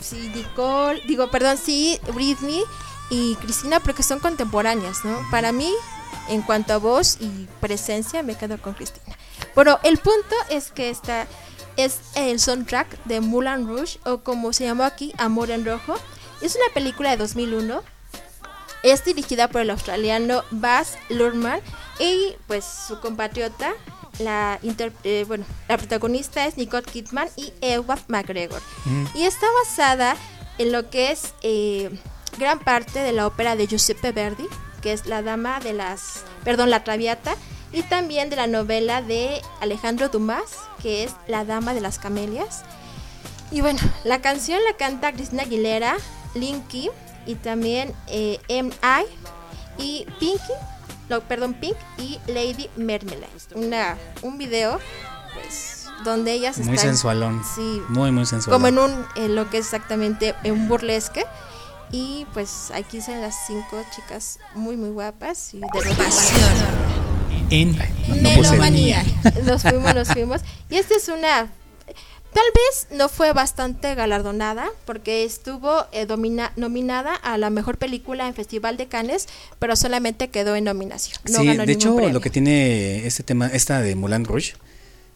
[0.00, 2.62] sí Nicole, digo, perdón, sí Britney
[3.10, 5.20] y Cristina porque son contemporáneas, ¿no?
[5.30, 5.70] Para mí,
[6.30, 9.14] en cuanto a voz y presencia, me quedo con Cristina.
[9.54, 11.26] Pero el punto es que esta
[11.76, 15.94] es el soundtrack de Moulin Rouge o como se llamó aquí, Amor en Rojo.
[16.40, 17.82] Es una película de 2001.
[18.82, 21.60] Es dirigida por el australiano Baz Luhrmann
[21.98, 23.74] y pues su compatriota,
[24.18, 28.60] la, inter- eh, bueno, la protagonista es Nicole Kidman y Ewan McGregor.
[29.14, 30.16] Y está basada
[30.58, 31.90] en lo que es eh,
[32.38, 34.46] gran parte de la ópera de Giuseppe Verdi,
[34.82, 37.34] que es La Dama de las, perdón, La Traviata,
[37.72, 40.42] y también de la novela de Alejandro Dumas,
[40.82, 42.62] que es La Dama de las Camelias.
[43.52, 45.96] Y bueno, la canción la canta Cristina Aguilera,
[46.34, 46.90] Linky
[47.26, 49.04] y también eh, M.I.
[49.82, 50.52] y Pinky,
[51.10, 53.26] no, perdón, Pink y Lady Marmalade.
[53.54, 54.78] Una, un video,
[55.34, 56.90] pues, donde ellas Muy están...
[56.90, 57.42] sensualón.
[57.54, 58.54] Sí, Muy, muy sensual.
[58.54, 61.24] como en un, en lo que es exactamente en un burlesque.
[61.92, 66.40] Y pues aquí son las cinco chicas muy, muy guapas y de Pasión.
[67.50, 69.04] En no puse- Melomanía.
[69.44, 70.40] Nos fuimos, nos fuimos.
[70.70, 71.48] Y esta es una.
[72.32, 78.28] Tal vez no fue bastante galardonada porque estuvo eh, domina- nominada a la mejor película
[78.28, 79.26] en Festival de Cannes,
[79.58, 81.18] pero solamente quedó en nominación.
[81.28, 82.12] No sí, ganó de hecho, premio.
[82.14, 84.54] lo que tiene este tema, esta de Moulin Rouge,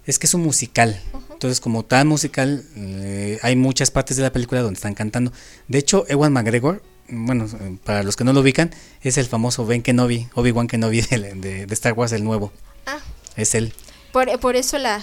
[0.07, 1.01] es que es un musical.
[1.33, 5.33] Entonces, como tal musical, eh, hay muchas partes de la película donde están cantando.
[5.69, 7.47] De hecho, Ewan McGregor, bueno,
[7.85, 11.67] para los que no lo ubican, es el famoso Ben Kenobi, Obi-Wan Kenobi de, de-
[11.67, 12.53] de Star Wars, el nuevo.
[12.87, 12.99] Ah,
[13.37, 13.73] Es él.
[14.13, 15.03] por, por eso la.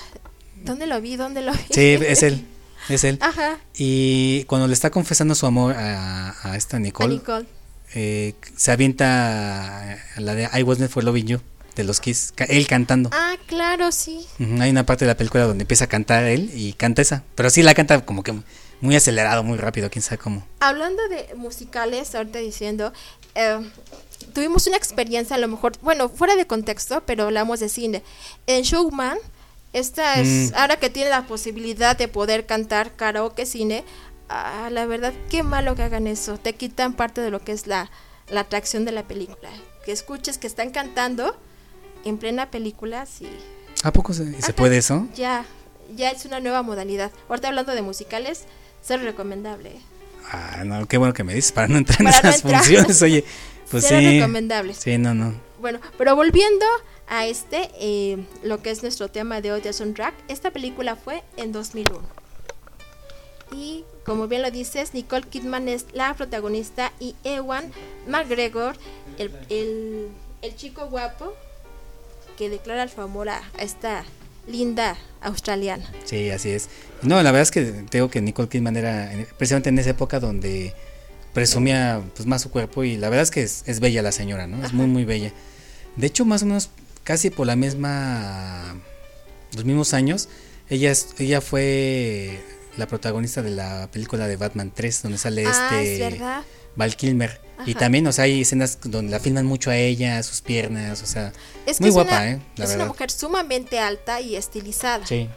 [0.64, 1.16] ¿Dónde lo vi?
[1.16, 1.60] ¿Dónde lo vi?
[1.72, 2.46] Sí, es él.
[2.90, 3.18] Es él.
[3.22, 3.60] Ajá.
[3.78, 7.46] Y cuando le está confesando su amor a, a esta A Nicole, Nicole.
[7.94, 11.42] eh, se avienta a la de I Was Never for Loving You,
[11.76, 13.10] de los Kiss, él cantando.
[13.14, 14.26] Ah, claro, sí.
[14.60, 17.24] Hay una parte de la película donde empieza a cantar él y canta esa.
[17.36, 18.34] Pero sí la canta como que
[18.82, 20.46] muy acelerado, muy rápido, quién sabe cómo.
[20.60, 22.92] Hablando de musicales, ahorita diciendo,
[23.36, 23.60] eh,
[24.34, 28.02] tuvimos una experiencia a lo mejor, bueno, fuera de contexto, pero hablamos de cine.
[28.48, 29.18] En Showman,
[29.74, 30.56] esta es, Mm.
[30.56, 33.84] ahora que tiene la posibilidad de poder cantar karaoke cine,
[34.30, 36.38] ah, la verdad, qué malo que hagan eso.
[36.38, 37.90] Te quitan parte de lo que es la,
[38.30, 39.50] la atracción de la película.
[39.86, 41.36] Que escuches que están cantando
[42.06, 43.28] en plena película, sí.
[43.84, 45.08] ¿A poco se, puede eso?
[45.16, 45.46] Ya,
[45.96, 47.12] ya es una nueva modalidad.
[47.30, 48.44] Ahorita hablando de musicales,
[48.82, 49.72] ser recomendable.
[50.32, 52.64] Ah, no, qué bueno que me dices para no entrar en no esas entrar.
[52.64, 53.26] funciones, oye.
[53.72, 54.20] Pues Cero sí.
[54.20, 54.78] recomendables.
[54.78, 55.34] Sí, no, no.
[55.60, 56.66] Bueno, pero volviendo
[57.12, 61.24] a este, eh, lo que es nuestro tema de hoy de soundtrack, esta película fue
[61.36, 62.00] en 2001.
[63.54, 67.70] Y como bien lo dices, Nicole Kidman es la protagonista y Ewan
[68.08, 68.76] McGregor,
[69.18, 70.08] el, el,
[70.42, 71.34] el chico guapo
[72.38, 74.06] que declara su amor a, esta
[74.48, 75.92] linda australiana.
[76.06, 76.70] Sí, así es.
[77.02, 80.22] No, la verdad es que tengo que Nicole Kidman era en- precisamente en esa época
[80.22, 80.74] donde
[81.34, 84.48] presumía pues más su cuerpo y la verdad es que es, es bella la señora,
[84.48, 84.66] ¿no?
[84.66, 85.34] Es muy muy bella.
[85.98, 86.70] De hecho, más o menos
[87.04, 88.76] casi por la misma
[89.56, 90.30] los mismos años,
[90.70, 92.40] ella ella fue
[92.78, 96.22] la protagonista de la película de Batman 3 donde sale Ah, es este.
[96.76, 97.42] Val Kilmer.
[97.66, 101.06] Y también, o sea, hay escenas donde la filman mucho a ella, sus piernas, o
[101.06, 101.32] sea,
[101.68, 102.42] Es que muy es guapa, una, ¿eh?
[102.56, 102.76] La es verdad.
[102.76, 105.06] una mujer sumamente alta y estilizada.
[105.06, 105.30] Sí,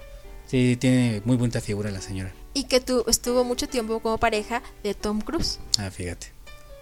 [0.47, 2.33] sí, tiene muy bonita figura la señora.
[2.55, 5.59] Y que tu, estuvo mucho tiempo como pareja de Tom Cruise.
[5.77, 6.29] Ah, fíjate.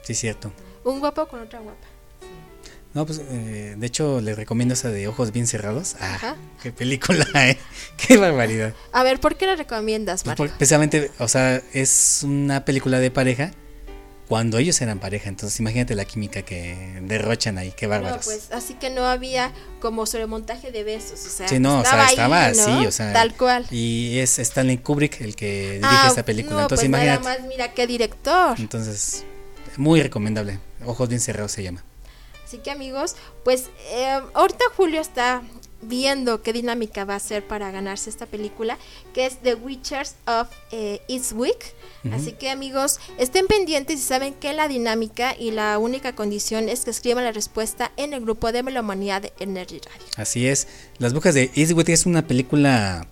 [0.04, 0.52] Sí, cierto.
[0.84, 1.86] Un guapo con otra guapa.
[2.94, 5.96] No, pues, eh, de hecho, les recomiendo esa de Ojos Bien Cerrados.
[6.00, 6.36] Ah, Ajá.
[6.62, 7.56] qué película, ¿eh?
[7.96, 8.74] Qué barbaridad.
[8.92, 10.44] A ver, ¿por qué la recomiendas, Pues, Marco?
[10.44, 13.52] por- precisamente, o sea, es una película de pareja
[14.28, 15.30] cuando ellos eran pareja.
[15.30, 17.72] Entonces, imagínate la química que derrochan ahí.
[17.74, 18.24] Qué No, bárbaros.
[18.26, 22.08] pues así que no había como sobremontaje de besos, o sea, sí, no, o sea,
[22.10, 22.62] estaba, estaba ahí, ¿no?
[22.78, 23.12] así, o sea.
[23.14, 23.66] tal cual.
[23.70, 26.56] Y es Stanley Kubrick el que dirige Ah, esta película.
[26.56, 27.40] no, Entonces, pues nada imagínate.
[27.40, 28.54] más, mira qué director.
[28.60, 29.24] Entonces,
[29.78, 30.58] muy recomendable.
[30.84, 31.82] Ojos Bien Cerrados se llama.
[32.52, 35.42] Así que amigos, pues eh, ahorita Julio está
[35.80, 38.76] viendo qué dinámica va a ser para ganarse esta película,
[39.14, 41.74] que es The Witchers of eh, Eastwick.
[42.12, 46.84] Así que amigos, estén pendientes y saben que la dinámica y la única condición es
[46.84, 50.06] que escriban la respuesta en el grupo de Melomanía de Energy Radio.
[50.18, 50.68] Así es.
[50.98, 53.06] Las brujas de Eastwood es una película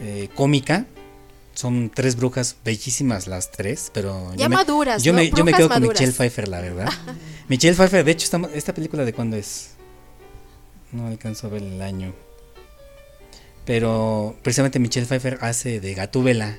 [0.00, 0.86] eh, cómica.
[1.54, 5.18] Son tres brujas bellísimas las tres, pero Ya me- maduras, yo ¿no?
[5.20, 5.82] me, yo me quedo con.
[5.82, 6.88] Michelle Pfeiffer, la verdad.
[7.48, 9.70] Michelle Pfeiffer, de hecho, esta película de cuándo es?
[10.92, 12.12] No alcanzo a ver el año.
[13.64, 16.56] Pero precisamente Michelle Pfeiffer hace de Gatúbela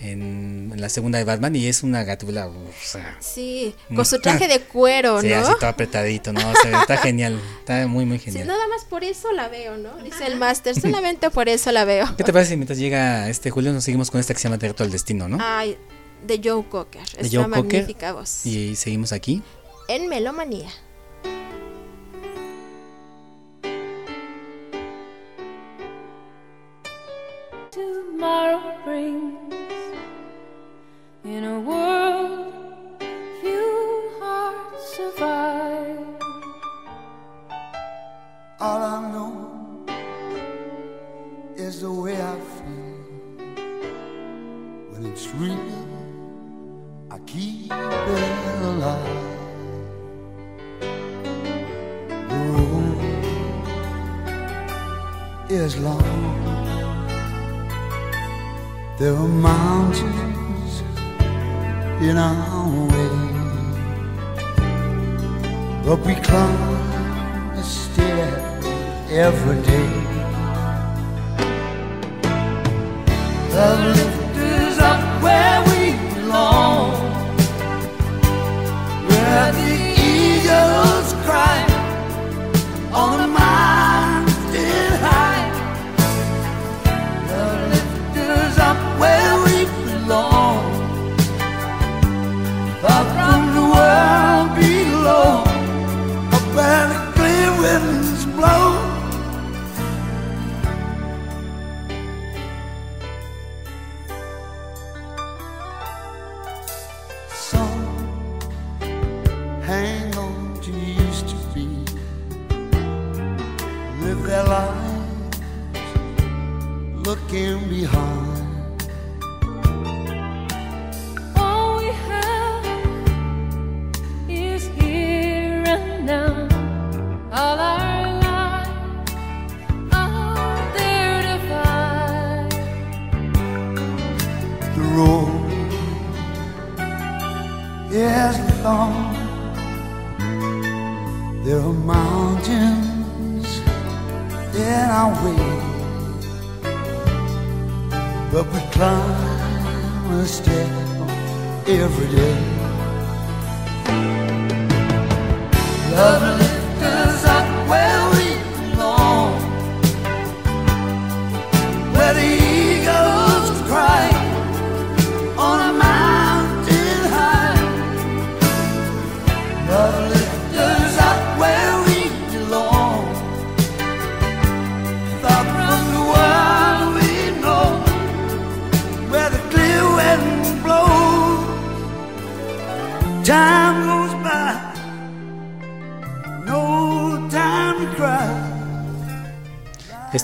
[0.00, 2.46] en, en la segunda de Batman y es una gatula.
[2.48, 2.52] o
[2.82, 5.36] sea, Sí, con su traje de cuero, sí, ¿no?
[5.36, 6.40] así todo apretadito, ¿no?
[6.50, 8.48] O sea, está genial, está muy, muy Sí, genial.
[8.48, 9.96] nada más por eso la veo, ¿no?
[10.02, 12.06] Dice el máster, solamente por eso la veo.
[12.16, 14.58] ¿Qué te parece si mientras llega este Julio nos seguimos con esta que se llama
[14.58, 15.38] Directo al Destino, ¿no?
[15.40, 15.76] Ay,
[16.26, 17.06] de Joe Cocker.
[17.16, 17.80] De Es Joe una Cocker.
[17.80, 18.44] magnífica voz.
[18.46, 19.42] Y seguimos aquí.
[19.88, 20.70] En Melomanía.
[27.70, 29.83] tomorrow brings.
[31.24, 32.52] In a world
[33.40, 35.98] few hearts survive.
[38.60, 39.86] All I know
[41.56, 43.40] is the way I feel.
[44.90, 45.88] When it's real,
[47.10, 49.22] I keep it alive.
[52.28, 52.98] The road
[55.48, 56.04] is long.
[58.98, 60.43] There are mountains
[62.00, 63.10] in our way,
[65.84, 68.60] but we climb a stair
[69.10, 69.90] every day.
[73.50, 74.03] The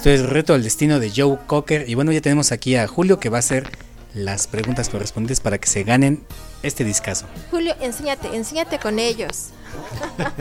[0.01, 1.87] Esto es Reto al Destino de Joe Cocker.
[1.87, 3.71] Y bueno, ya tenemos aquí a Julio que va a hacer
[4.15, 6.25] las preguntas correspondientes para que se ganen
[6.63, 7.27] este discazo.
[7.51, 9.49] Julio, enséñate, enséñate con ellos.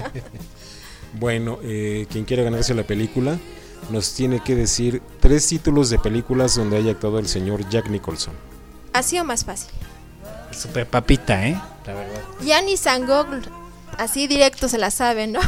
[1.14, 3.38] Bueno, eh, quien quiera ganarse la película
[3.90, 8.34] nos tiene que decir tres títulos de películas donde haya actuado el señor Jack Nicholson.
[8.94, 9.72] Ha sido más fácil.
[10.52, 11.60] Super papita, ¿eh?
[11.86, 12.22] La verdad.
[12.46, 13.42] Yanni Sangogl,
[13.98, 15.40] así directo se la sabe, ¿no?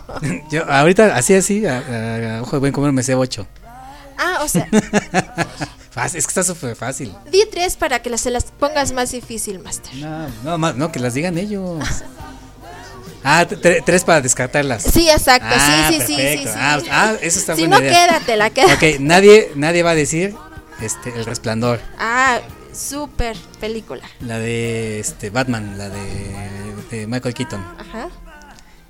[0.50, 3.46] Yo ahorita, así, así, a, a- a ojo de buen comer me sé 8.
[4.20, 4.68] Ah, o sea,
[6.06, 7.12] es que está súper fácil.
[7.30, 9.94] di tres para que las- se las pongas más difícil, Master.
[9.96, 11.82] No, no, ma- no, que las digan ellos.
[13.22, 14.82] Ah, tre- tres para descartarlas.
[14.82, 16.52] Sí, exacto, Ah, sí, sí, sí, sí, perfecto.
[16.52, 16.58] sí.
[16.58, 18.06] Ah, ah, eso está Si buena no, idea.
[18.06, 18.94] quédatela, quédatela.
[18.94, 20.34] Ok, nadie, nadie va a decir
[20.80, 21.80] este, El Resplandor.
[21.98, 22.40] Ah,
[22.72, 24.02] súper película.
[24.20, 27.60] La de este Batman, la de, de Michael Keaton.
[27.78, 28.08] Ajá.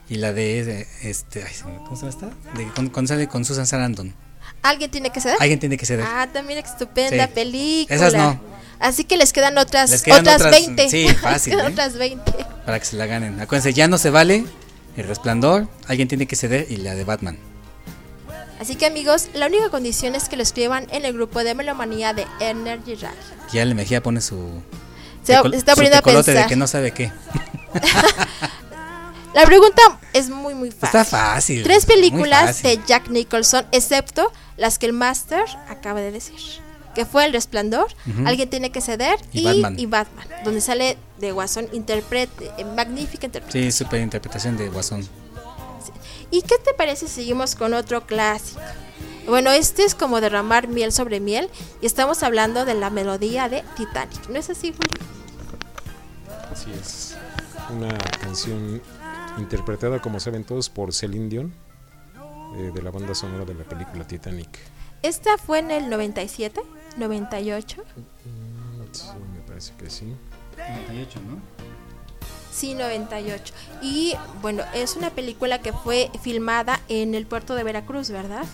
[0.09, 1.53] Y la de este, ay,
[1.85, 2.59] ¿cómo se llama esta?
[2.59, 4.15] De, con, con, sale con Susan Sarandon.
[4.63, 5.37] ¿Alguien tiene que ceder?
[5.41, 6.05] Alguien tiene que ceder.
[6.07, 7.33] Ah, también estupenda Sí.
[7.35, 7.97] película.
[7.97, 8.41] Esas no.
[8.79, 10.89] Así que les quedan otras, Les quedan otras, otras, 20.
[10.89, 11.67] sí, fácil, ¿eh?
[11.67, 12.33] otras 20.
[12.65, 13.39] Para que se la ganen.
[13.41, 14.45] Acuérdense, ya no se vale
[14.97, 15.69] El Resplandor.
[15.87, 17.39] Alguien tiene que ceder y la de Batman.
[18.59, 22.13] Así que amigos, la única condición es que lo escriban en el grupo de Melomanía
[22.13, 23.17] de Energy Radio.
[23.53, 24.63] Ya le Mejía pone su.
[25.25, 26.35] Se, está poniendo a pensar.
[26.35, 27.11] de que no sabe qué.
[29.35, 29.81] La pregunta
[30.13, 30.87] es muy muy fácil.
[31.01, 31.63] Está fácil.
[31.63, 32.81] Tres películas fácil.
[32.81, 36.37] de Jack Nicholson, excepto las que el Master acaba de decir.
[36.95, 37.87] Que fue El Resplandor.
[38.27, 39.79] Alguien tiene que ceder Y y, Batman.
[39.79, 43.65] y Batman, donde sale de Guasón interprete, eh, magnífica interpretación.
[43.65, 45.09] Sí, super interpretación de Guasón.
[46.33, 48.61] ¿Y qué te parece si seguimos con otro clásico?
[49.27, 51.49] Bueno, este es como derramar miel sobre miel
[51.81, 54.29] y estamos hablando de la melodía de Titanic.
[54.29, 55.07] ¿No es así, Julio?
[56.53, 57.15] Así es.
[57.71, 58.83] Una canción
[59.39, 61.55] interpretada, como saben todos, por Celine Dion,
[62.57, 64.59] eh, de la banda sonora de la película Titanic.
[65.03, 66.61] Esta fue en el 97,
[66.97, 67.83] 98.
[67.97, 70.17] Mm, Sí, me parece que sí.
[70.57, 71.39] 98, ¿no?
[72.53, 73.55] Sí, 98.
[73.81, 78.45] Y bueno, es una película que fue filmada en el puerto de Veracruz, ¿verdad?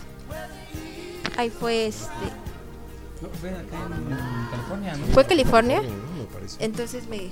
[1.39, 2.07] Ahí fue este.
[3.41, 5.07] Fue acá en California, ¿no?
[5.07, 5.81] ¿Fue California?
[5.83, 6.23] ¿no?
[6.23, 6.63] Me parece.
[6.65, 7.31] Entonces me,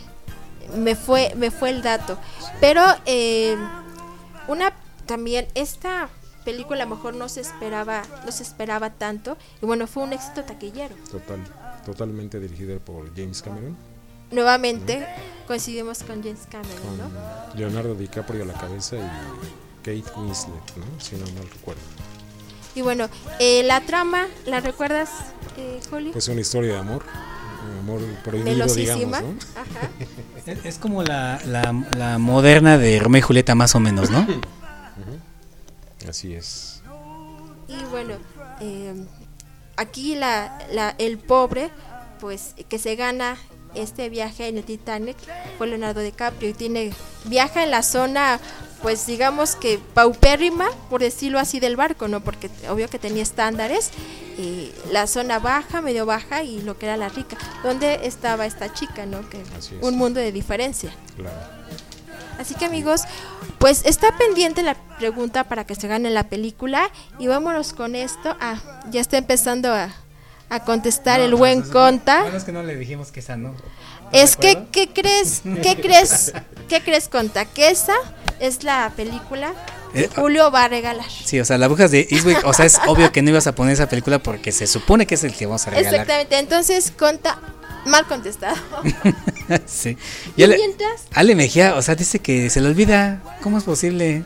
[0.75, 2.19] me fue me fue el dato.
[2.61, 3.57] Pero eh,
[4.49, 4.73] una
[5.07, 6.09] también esta
[6.45, 10.13] película a lo mejor no se esperaba no se esperaba tanto y bueno fue un
[10.13, 10.95] éxito taquillero.
[11.11, 11.41] Total,
[11.85, 13.77] totalmente dirigida por James Cameron,
[14.31, 15.07] Nuevamente
[15.47, 17.11] coincidimos con James Cameron, con ¿no?
[17.55, 19.01] Leonardo DiCaprio a la cabeza y
[19.79, 21.01] Kate Winslet, ¿no?
[21.01, 21.81] si no mal recuerdo.
[22.75, 23.09] Y bueno,
[23.39, 25.11] eh, la trama, ¿la recuerdas,
[25.57, 26.11] eh, Julio?
[26.13, 27.05] Pues una historia de amor,
[27.71, 29.35] un amor prohibido, digamos, ¿no?
[29.55, 29.91] Ajá.
[30.47, 34.27] Es, es como la, la, la moderna de Romeo y Julieta, más o menos, ¿no?
[36.09, 36.83] Así es.
[37.69, 38.15] Y bueno,
[38.61, 38.95] eh,
[39.77, 41.71] aquí la, la- el pobre,
[42.21, 43.37] pues que se gana
[43.75, 45.17] este viaje en el Titanic
[45.59, 46.93] fue Leonardo DiCaprio y tiene
[47.25, 48.39] viaja en la zona,
[48.83, 52.21] pues digamos que paupérrima, por decirlo así, del barco, ¿no?
[52.23, 53.91] Porque obvio que tenía estándares,
[54.39, 58.73] y la zona baja, medio baja y lo que era la rica, donde estaba esta
[58.73, 59.29] chica, ¿no?
[59.29, 59.43] Que
[59.81, 60.95] un mundo de diferencia.
[61.17, 61.37] Claro.
[62.39, 63.03] Así que amigos,
[63.59, 68.37] pues está pendiente la pregunta para que se gane la película y vámonos con esto.
[68.41, 68.57] Ah,
[68.91, 69.91] ya está empezando a,
[70.51, 72.23] a contestar el buen Conta.
[72.23, 73.55] Bueno, es que no le dijimos que esa no.
[74.13, 75.43] Es que, ¿qué crees?
[75.63, 76.33] ¿Qué crees?
[76.69, 77.45] ¿Qué crees, Conta?
[77.47, 77.95] Que esa
[78.39, 79.53] es la película
[79.93, 81.07] que Eh, Julio va a regalar.
[81.09, 83.55] Sí, o sea, las brujas de Eastwick, o sea, es obvio que no ibas a
[83.55, 85.93] poner esa película porque se supone que es el que vamos a regalar.
[85.95, 87.39] Exactamente, entonces Conta,
[87.87, 88.57] mal contestado.
[89.67, 89.97] sí.
[90.37, 91.07] ¿Y Ale, mientras?
[91.13, 93.21] Ale Mejía, o sea, dice que se le olvida.
[93.43, 94.23] ¿Cómo es posible?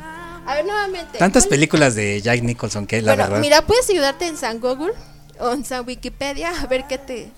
[0.47, 1.18] A ver, nuevamente.
[1.18, 3.40] Tantas ¿cuál- películas de Jack Nicholson que la bueno, verdad.
[3.40, 4.93] mira, puedes ayudarte en San Google
[5.40, 7.30] o en San Wikipedia a ver qué te,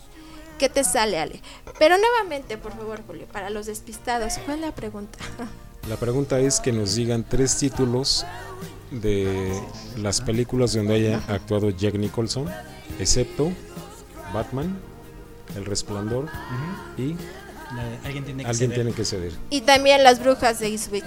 [0.59, 1.41] qué te sale, Ale.
[1.79, 5.19] Pero nuevamente, por favor, Julio, para los despistados, ¿cuál es la pregunta?
[5.89, 8.27] La pregunta es que nos digan tres títulos
[8.91, 9.51] de
[9.97, 12.51] las películas donde haya actuado Jack Nicholson,
[12.99, 13.51] excepto
[14.35, 14.79] Batman,
[15.57, 16.27] El Resplandor
[16.97, 17.15] y
[17.77, 18.75] La de Alguien tiene que Alguien ceder.
[18.75, 19.33] tiene que ceder.
[19.51, 21.05] Y también las brujas de Eastwick,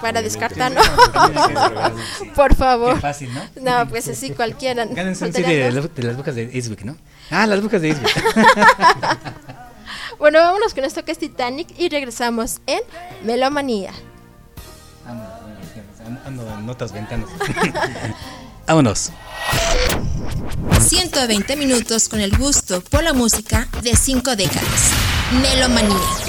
[0.00, 0.80] para descartar, ¿no?
[2.34, 2.94] Por favor.
[2.94, 3.42] Qué fácil, ¿no?
[3.62, 4.84] No, pues así cualquiera.
[4.86, 6.96] Gánense un CD de, las- de las brujas de Eastwick, ¿no?
[7.30, 8.14] Ah, las brujas de Eastwick.
[10.18, 12.80] Bueno, vámonos con esto que es Titanic y regresamos en
[13.24, 13.92] Melomanía.
[16.24, 17.28] Ando en notas ventanas.
[18.66, 19.10] Vámonos.
[20.80, 24.90] 120 minutos con el gusto por la música de cinco décadas.
[25.40, 26.25] Melomanía.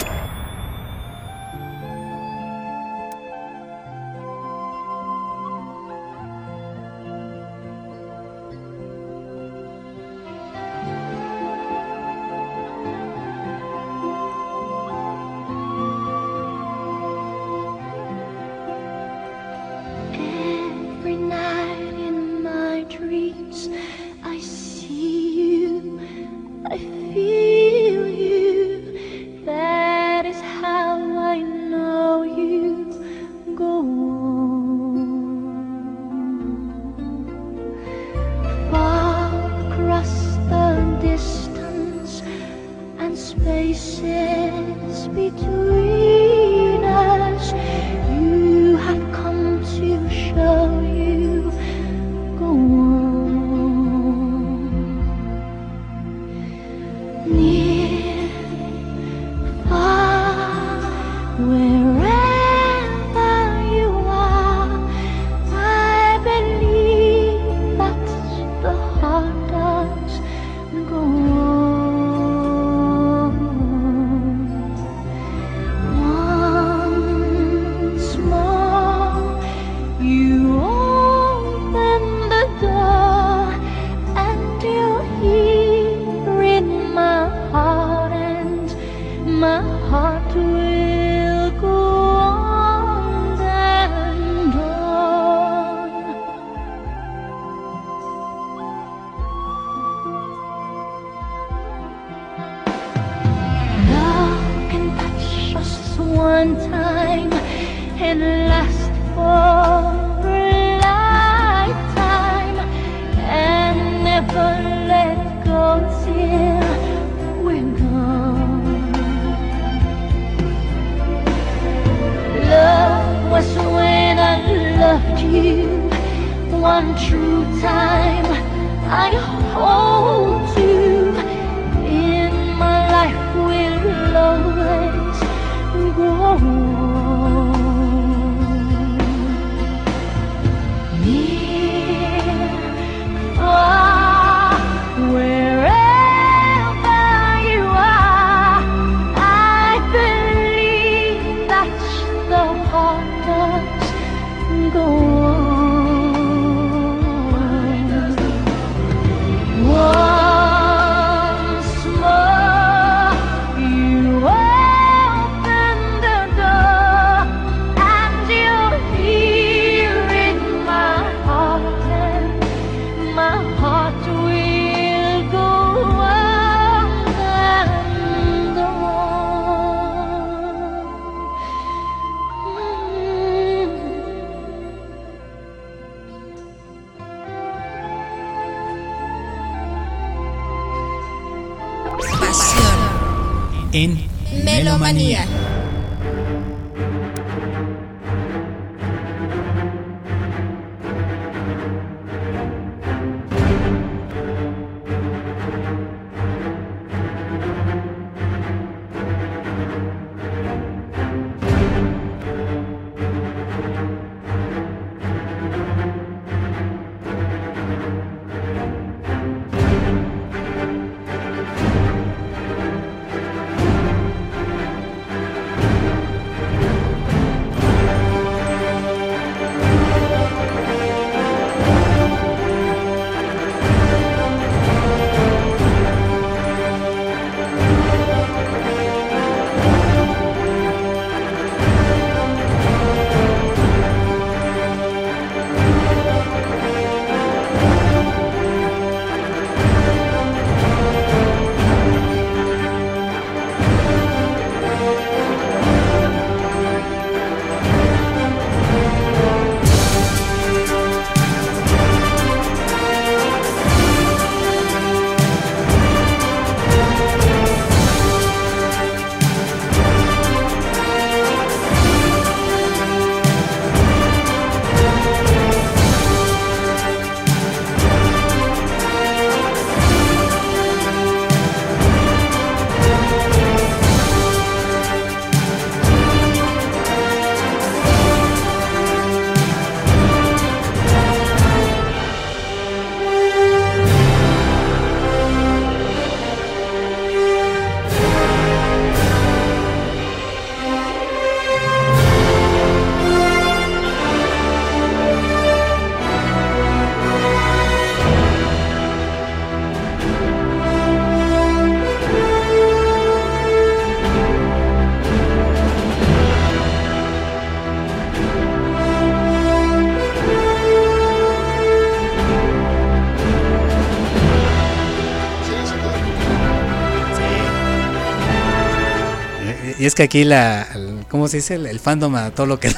[329.79, 331.55] Y es que aquí la, el- ¿cómo se dice?
[331.55, 332.69] El, el fandom a todo lo que...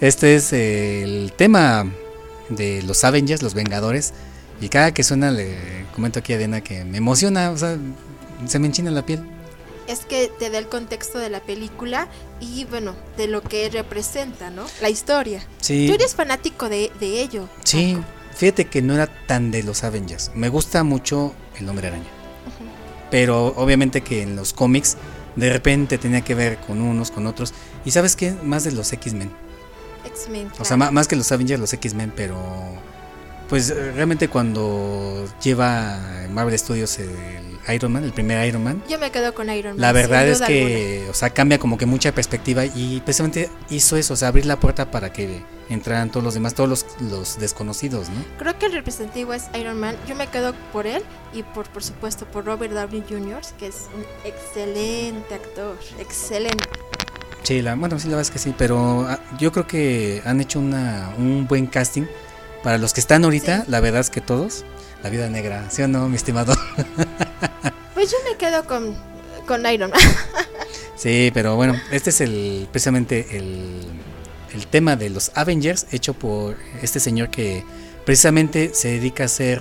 [0.00, 1.90] este es eh, el tema
[2.48, 4.12] de los Avengers, los Vengadores.
[4.60, 5.56] Y cada que suena le
[5.94, 7.76] comento aquí a Diana que me emociona, o sea,
[8.46, 9.22] se me enchina la piel.
[9.86, 12.08] Es que te da el contexto de la película
[12.40, 14.66] y bueno, de lo que representa, ¿no?
[14.82, 15.46] La historia.
[15.60, 15.86] Sí.
[15.88, 17.48] Tú eres fanático de, de ello.
[17.64, 17.96] Sí,
[18.36, 20.30] fíjate que no era tan de los Avengers.
[20.34, 22.04] Me gusta mucho el Hombre Araña.
[23.10, 24.96] Pero obviamente que en los cómics
[25.36, 27.54] de repente tenía que ver con unos, con otros.
[27.84, 29.30] Y sabes qué, más de los X-Men.
[30.04, 30.50] X-Men.
[30.58, 32.36] O sea, ma- más que los Avengers, los X-Men, pero
[33.48, 35.98] pues realmente cuando lleva
[36.30, 37.08] Marvel Studios el
[37.72, 39.80] Iron Man, el primer Iron Man, Yo me quedo con Iron Man.
[39.80, 44.14] la verdad es que, o sea, cambia como que mucha perspectiva y precisamente hizo eso,
[44.14, 48.08] o sea, abrir la puerta para que entraran todos los demás, todos los, los desconocidos,
[48.08, 48.16] ¿no?
[48.16, 48.38] alguna.
[48.38, 49.96] Creo que el representativo es Iron Man.
[50.06, 53.88] Yo me quedo por él y por, por supuesto, por Robert Downey Jr., que es
[53.94, 55.78] un excelente actor.
[55.98, 56.64] Excelente.
[57.42, 60.40] Sí, la, bueno, sí, la verdad es que sí, pero ah, yo creo que han
[60.40, 62.04] hecho una, un buen casting.
[62.62, 64.64] Para los que están ahorita, la verdad es que todos,
[65.02, 66.54] la vida negra, ¿sí o no, mi estimado?
[67.94, 68.96] Pues yo me quedo con,
[69.46, 70.00] con Iron Man.
[70.96, 73.82] Sí, pero bueno, este es el precisamente el,
[74.52, 77.64] el tema de los Avengers hecho por este señor que
[78.04, 79.58] precisamente se dedica a hacer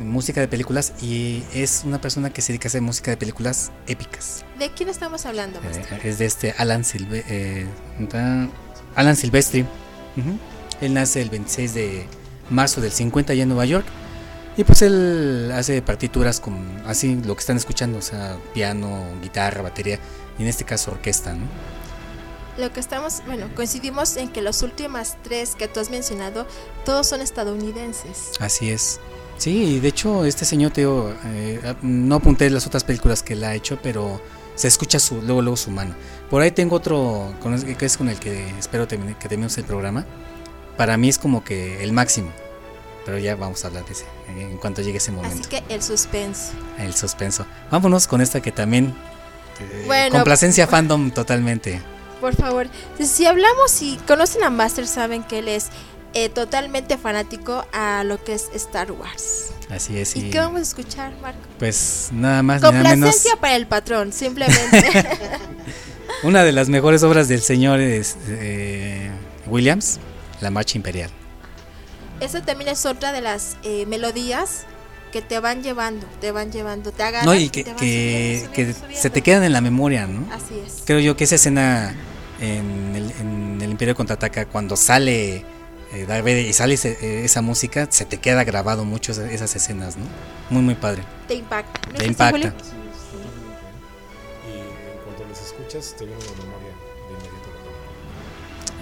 [0.00, 3.16] eh, música de películas y es una persona que se dedica a hacer música de
[3.16, 4.44] películas épicas.
[4.58, 5.60] ¿De quién estamos hablando?
[5.60, 7.66] Eh, es de este Alan Silve eh.
[8.96, 9.62] Alan Silvestri.
[9.62, 10.38] Ujú.
[10.80, 12.06] Él nace el 26 de
[12.50, 13.86] marzo del 50 allá en Nueva York.
[14.58, 19.62] Y pues él hace partituras con así lo que están escuchando, o sea, piano, guitarra,
[19.62, 19.98] batería
[20.38, 21.46] y en este caso orquesta, ¿no?
[22.58, 26.44] Lo que estamos, bueno, coincidimos en que los últimos tres que tú has mencionado,
[26.84, 28.32] todos son estadounidenses.
[28.40, 28.98] Así es.
[29.36, 33.44] Sí, de hecho este señor, te digo, eh, no apunté las otras películas que él
[33.44, 34.20] ha hecho, pero
[34.56, 35.94] se escucha su, luego, luego su mano.
[36.28, 39.56] Por ahí tengo otro, con el- que es con el que espero termine- que terminemos
[39.56, 40.04] el programa.
[40.76, 42.32] Para mí es como que el máximo,
[43.08, 45.38] pero ya vamos a hablar de ese, en cuanto llegue ese momento.
[45.40, 46.52] Así que el suspenso.
[46.76, 47.46] El suspenso.
[47.70, 48.94] Vámonos con esta que también...
[49.60, 50.10] eh, Bueno.
[50.16, 51.80] complacencia fandom totalmente.
[52.20, 52.66] Por favor,
[53.02, 55.68] si hablamos y conocen a Master, saben que él es
[56.12, 59.52] eh, totalmente fanático a lo que es Star Wars.
[59.70, 60.14] Así es.
[60.14, 61.40] ¿Y Y qué vamos a escuchar, Marco?
[61.58, 62.90] pues nada más, nada menos...
[62.92, 64.82] Complacencia para el patrón, simplemente.
[66.24, 69.10] Una de las mejores obras del señor es, eh,
[69.46, 69.98] Williams,
[70.42, 71.10] La Marcha Imperial.
[72.20, 74.64] Esa también es otra de las eh, melodías
[75.12, 78.36] que te van llevando, te van llevando, te agarran No, y que, te van que,
[78.46, 80.26] subiendo, que subiendo, se te quedan en la memoria, ¿no?
[80.32, 80.82] Así es.
[80.84, 81.94] Creo yo que esa escena
[82.40, 85.44] en el, en el Imperio Contraataca, cuando sale
[85.92, 89.30] eh, Darth Vader y sale ese- eh, esa música, se te queda grabado mucho esa-
[89.30, 90.04] esas escenas, ¿no?
[90.50, 91.02] Muy, muy padre.
[91.26, 91.80] Te impacta.
[91.88, 92.30] ¿No Te es así, impacta.
[92.36, 92.52] Julio?
[94.46, 97.48] Y en cuanto las escuchas, te viene la memoria de inmediato.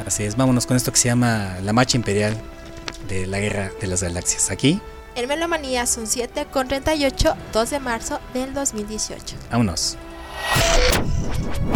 [0.07, 2.37] Así es, vámonos con esto que se llama La Marcha Imperial
[3.09, 4.51] de la Guerra de las Galaxias.
[4.51, 4.81] Aquí,
[5.15, 9.37] En Melomanía son 7 con 38, 2 de marzo del 2018.
[9.51, 9.97] vámonos.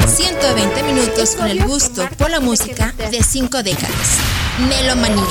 [0.06, 4.18] 120 minutos con el gusto por la música de cinco décadas.
[4.68, 5.24] Melomanía.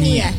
[0.00, 0.32] Melomanía.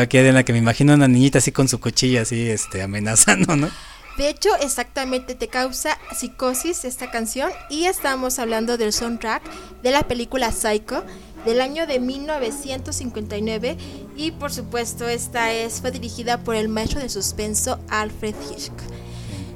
[0.00, 3.68] aquí Adela, que me imagino una niñita así con su cuchilla así, este, amenazando, ¿no?
[4.16, 9.42] De hecho, exactamente te causa psicosis esta canción y estamos hablando del soundtrack
[9.82, 11.04] de la película Psycho
[11.44, 13.76] del año de 1959
[14.20, 18.78] y por supuesto esta es fue dirigida por el maestro de suspenso Alfred Hitchcock.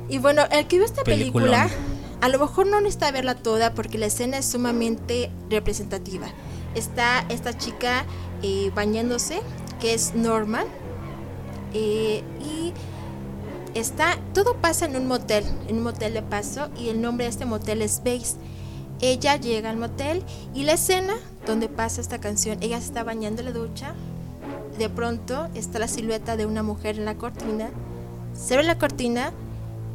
[0.09, 1.69] Y bueno, el que vio esta película
[2.23, 6.28] a lo mejor no necesita verla toda porque la escena es sumamente representativa.
[6.74, 8.07] Está esta chica
[8.43, 9.43] eh, bañándose,
[9.81, 10.65] que es Norman,
[11.74, 12.73] eh, y
[13.78, 17.31] está todo pasa en un motel, en un motel de paso, y el nombre de
[17.31, 18.36] este motel es Base.
[19.03, 20.23] Ella llega al motel
[20.55, 23.95] y la escena donde pasa esta canción, ella se está bañando en la ducha,
[24.78, 27.70] de pronto está la silueta de una mujer en la cortina,
[28.32, 29.32] se ve la cortina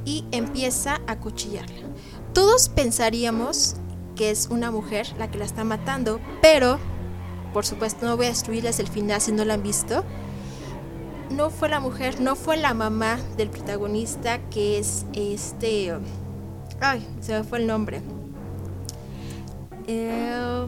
[0.06, 1.88] y empieza a cuchillarla.
[2.34, 3.76] Todos pensaríamos
[4.16, 6.80] que es una mujer la que la está matando, pero
[7.54, 10.04] por supuesto no voy a destruirles el final si no la han visto.
[11.32, 15.96] No fue la mujer, no fue la mamá del protagonista que es este...
[16.80, 18.02] Ay, se me fue el nombre.
[19.88, 20.68] Eh,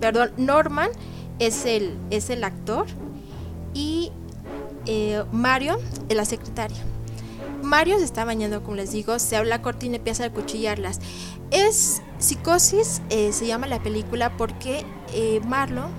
[0.00, 0.90] perdón, Norman
[1.38, 2.86] es el, es el actor
[3.74, 4.12] y
[4.86, 5.78] eh, Mario
[6.08, 6.78] es la secretaria.
[7.62, 11.00] Mario se está bañando, como les digo, se abre la cortina y empieza a cuchillarlas.
[11.50, 14.84] Es Psicosis, eh, se llama la película porque
[15.14, 15.90] eh, Marlon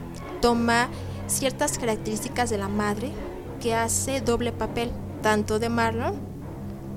[0.42, 0.90] toma
[1.28, 3.12] ciertas características de la madre
[3.62, 4.92] que hace doble papel,
[5.22, 6.16] tanto de Marlon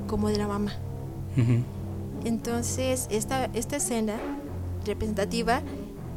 [0.08, 0.72] como de la mamá.
[2.24, 4.16] Entonces, esta, esta escena
[4.84, 5.60] representativa,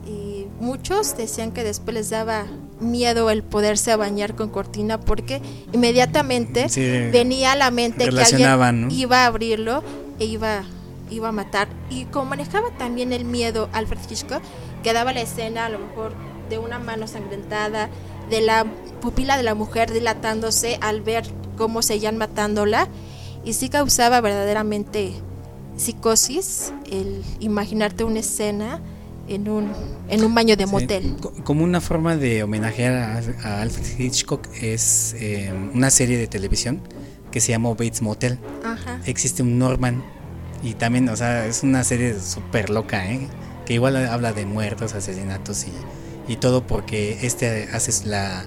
[0.08, 2.46] eh, muchos decían que después les daba
[2.80, 5.42] miedo el poderse bañar con cortina porque
[5.74, 6.82] inmediatamente Sí,
[7.12, 8.94] venía a la mente que alguien ¿no?
[8.94, 9.84] iba a abrirlo
[10.20, 10.64] e iba,
[11.10, 11.68] iba a matar.
[11.90, 14.42] Y como manejaba también el miedo Alfred Hitchcock,
[14.84, 16.14] quedaba la escena a lo mejor
[16.50, 17.90] de una mano sangrentada,
[18.30, 18.66] de la
[19.02, 21.26] pupila de la mujer dilatándose al ver
[21.58, 22.88] cómo seguían matándola
[23.44, 25.14] y sí causaba verdaderamente
[25.78, 28.82] psicosis el imaginarte una escena
[29.30, 29.72] en un,
[30.10, 31.16] en un baño de Sí, motel.
[31.22, 36.28] co- Como una forma de homenajear a, a Alfred Hitchcock es eh, una serie de
[36.28, 36.82] televisión
[37.32, 38.40] que se llama Bates Motel.
[38.64, 39.00] Ajá.
[39.06, 40.04] Existe un Norman
[40.64, 43.28] y también, o sea, es una serie súper loca, ¿eh?
[43.66, 48.46] Que igual habla de muertos, asesinatos y, y todo porque este hace la,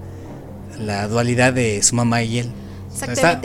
[0.78, 2.50] la dualidad de su mamá y él.
[2.92, 3.40] Sea, está-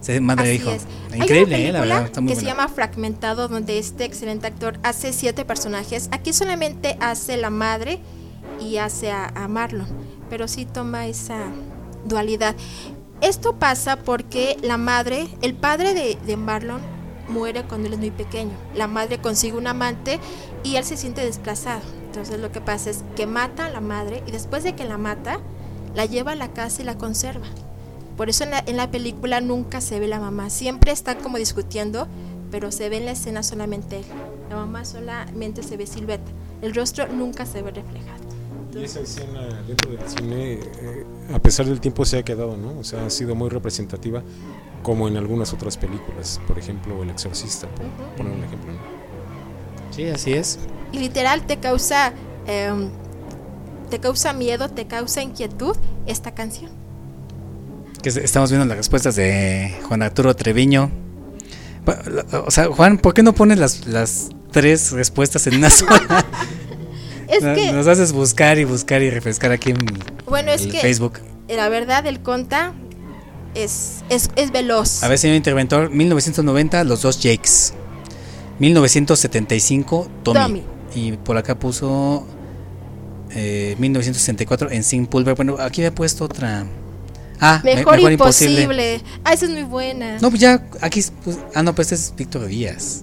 [0.00, 0.06] Exactamente.
[0.06, 0.70] Sí, madre e Así hijo.
[0.70, 0.86] es.
[1.12, 4.04] Hay Increíble, una eh, la película verdad, está muy que se llama Fragmentado, donde este
[4.04, 6.08] excelente actor hace siete personajes.
[6.12, 8.00] Aquí solamente hace la madre
[8.60, 9.86] y hace a, a Marlon,
[10.30, 11.38] pero sí toma esa
[12.04, 12.54] dualidad.
[13.20, 16.80] Esto pasa porque la madre, el padre de, de Marlon
[17.28, 18.52] muere cuando él es muy pequeño.
[18.74, 20.20] La madre consigue un amante
[20.62, 21.82] y él se siente desplazado.
[22.06, 24.98] Entonces lo que pasa es que mata a la madre y después de que la
[24.98, 25.40] mata,
[25.94, 27.46] la lleva a la casa y la conserva.
[28.18, 30.50] Por eso en la, en la película nunca se ve la mamá.
[30.50, 32.06] Siempre están como discutiendo,
[32.50, 34.04] pero se ve en la escena solamente él.
[34.50, 36.30] La mamá solamente se ve silueta.
[36.60, 38.18] El rostro nunca se ve reflejado.
[38.74, 42.78] Y esa escena dentro del cine, eh, a pesar del tiempo, se ha quedado, ¿no?
[42.78, 44.22] O sea, ha sido muy representativa,
[44.82, 46.40] como en algunas otras películas.
[46.46, 48.16] Por ejemplo, El Exorcista, por Ujú.
[48.16, 48.72] poner un ejemplo.
[48.72, 48.78] ¿no?
[49.94, 50.58] Sí, así es.
[50.92, 52.12] Y literal te causa,
[52.46, 52.90] em,
[53.90, 55.76] te causa miedo, te causa inquietud
[56.06, 56.77] esta canción.
[58.02, 60.90] Que estamos viendo las respuestas de Juan Arturo Treviño.
[62.46, 66.24] O sea, Juan, ¿por qué no pones las, las tres respuestas en una sola?
[67.28, 69.78] Es Nos- que, Nos haces buscar y buscar y refrescar aquí en
[70.26, 71.18] bueno, es que Facebook.
[71.48, 72.72] la verdad el conta
[73.54, 75.02] es, es, es veloz.
[75.02, 77.74] A ver, señor interventor, 1990, los dos Jakes.
[78.60, 80.38] 1975, Tommy.
[80.40, 80.62] Tommy.
[80.94, 82.26] Y por acá puso
[83.30, 85.34] eh, 1964 en Sin Pulver.
[85.34, 86.64] Bueno, aquí he puesto otra.
[87.40, 89.00] Ah, me- Mejor, imposible.
[89.24, 90.18] Ah, esa es muy buena.
[90.20, 91.02] No, pues ya, aquí.
[91.24, 93.02] pues, ah, no, pues este es Víctor Díaz.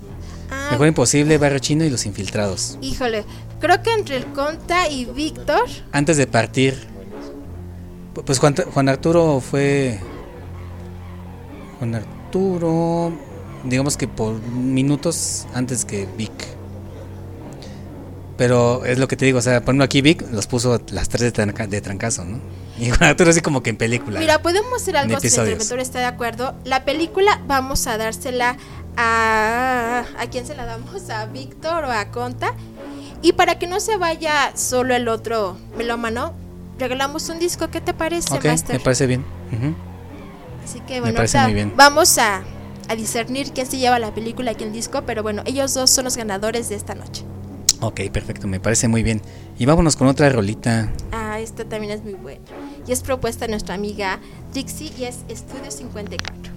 [0.52, 2.78] Ah, Mejor imposible, Barrio Chino y los infiltrados.
[2.82, 3.24] Híjole,
[3.60, 6.76] creo que entre el Conta y Víctor, Antes de partir,
[8.14, 10.00] pu- pues Juan, Juan Arturo fue.
[11.80, 13.12] Juan Arturo,
[13.64, 16.32] digamos que por minutos antes que Vic.
[18.38, 21.08] Pero es lo que te digo, o sea, por ejemplo aquí Vic los puso las
[21.08, 22.40] tres de, tranca- de trancazo, ¿no?
[22.78, 24.20] Y Juan Arturo así como que en película.
[24.20, 26.54] mira, podemos hacer algo si el interventor está de acuerdo.
[26.66, 28.58] La película vamos a dársela
[28.98, 30.04] a...
[30.20, 31.10] ¿A quién se la damos?
[31.10, 32.54] ¿A Víctor o a Conta?
[33.22, 36.34] Y para que no se vaya solo el otro melómano,
[36.78, 37.70] regalamos un disco.
[37.70, 38.78] ¿Qué te parece, ok, Master?
[38.78, 39.24] me parece bien.
[40.64, 41.22] Así que bueno,
[41.54, 41.74] bien.
[41.76, 42.44] vamos a,
[42.90, 45.90] a discernir quién se lleva la película y quién el disco, pero bueno, ellos dos
[45.90, 47.24] son los ganadores de esta noche.
[47.82, 49.22] Ok, perfecto, me parece muy bien.
[49.60, 50.92] Y vámonos con otra rolita.
[51.12, 52.42] Ah, esta también es muy buena.
[52.88, 54.20] y es propuesta de nuestra amiga
[54.54, 56.54] Dixie y es Estudio 54.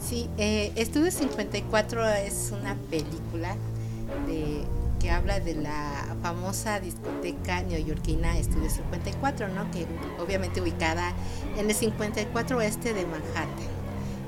[0.00, 3.56] Sí, eh, Estudio 54 es una película
[4.28, 4.62] de,
[5.00, 9.68] que habla de la famosa discoteca neoyorquina Estudio 54, ¿no?
[9.72, 9.86] que
[10.22, 11.12] obviamente ubicada
[11.56, 13.76] en el 54 oeste de Manhattan.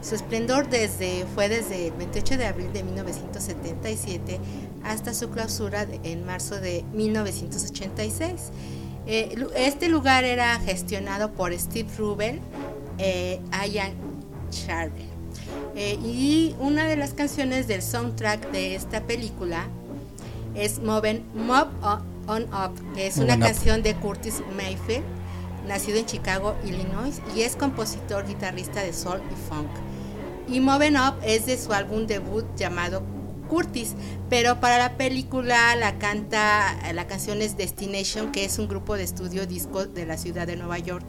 [0.01, 4.40] Su esplendor desde, fue desde el 28 de abril de 1977
[4.89, 8.51] hasta su clausura de- en marzo de 1986.
[9.06, 12.40] Eh, este lugar era gestionado por Steve Rubel,
[12.98, 13.40] eh,
[13.73, 13.93] Ian
[14.51, 15.06] Charvel.
[15.77, 19.66] Eh, y una de las canciones del soundtrack de esta película
[20.55, 21.69] es Moven, Move
[22.27, 23.47] On, Up, que es una Moving Up.
[23.47, 25.05] canción de Curtis Mayfield,
[25.66, 29.69] nacido en Chicago, Illinois, y es compositor, guitarrista de soul y funk.
[30.48, 33.02] Y Moven Up es de su álbum debut llamado
[33.48, 33.94] Curtis,
[34.28, 39.04] pero para la película la canta, la canción es Destination, que es un grupo de
[39.04, 41.06] estudio disco de la ciudad de Nueva York.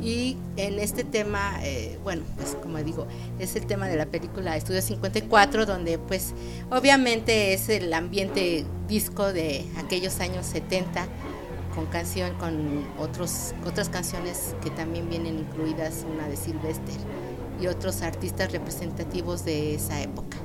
[0.00, 3.08] Y en este tema, eh, bueno, pues como digo,
[3.40, 6.34] es el tema de la película Estudio 54, donde pues
[6.70, 11.06] obviamente es el ambiente disco de aquellos años 70,
[11.74, 16.96] con canción, con otros, otras canciones que también vienen incluidas, una de Sylvester
[17.60, 20.38] y otros artistas representativos de esa época.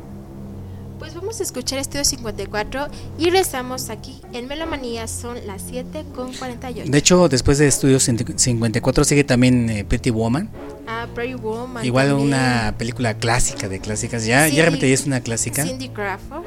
[1.04, 2.88] Pues vamos a escuchar Estudio 54
[3.20, 6.90] y regresamos aquí en Melomanía, son las 7 con 48.
[6.90, 10.50] De hecho, después de Estudios 54 sigue también eh, Pretty Woman.
[10.88, 11.84] Ah, Pretty Woman.
[11.86, 12.28] Igual también.
[12.30, 14.26] una película clásica de clásicas.
[14.26, 14.56] Ya, Sí.
[14.56, 15.66] ya realmente ya es una clásica.
[15.66, 16.44] Cindy Crawford.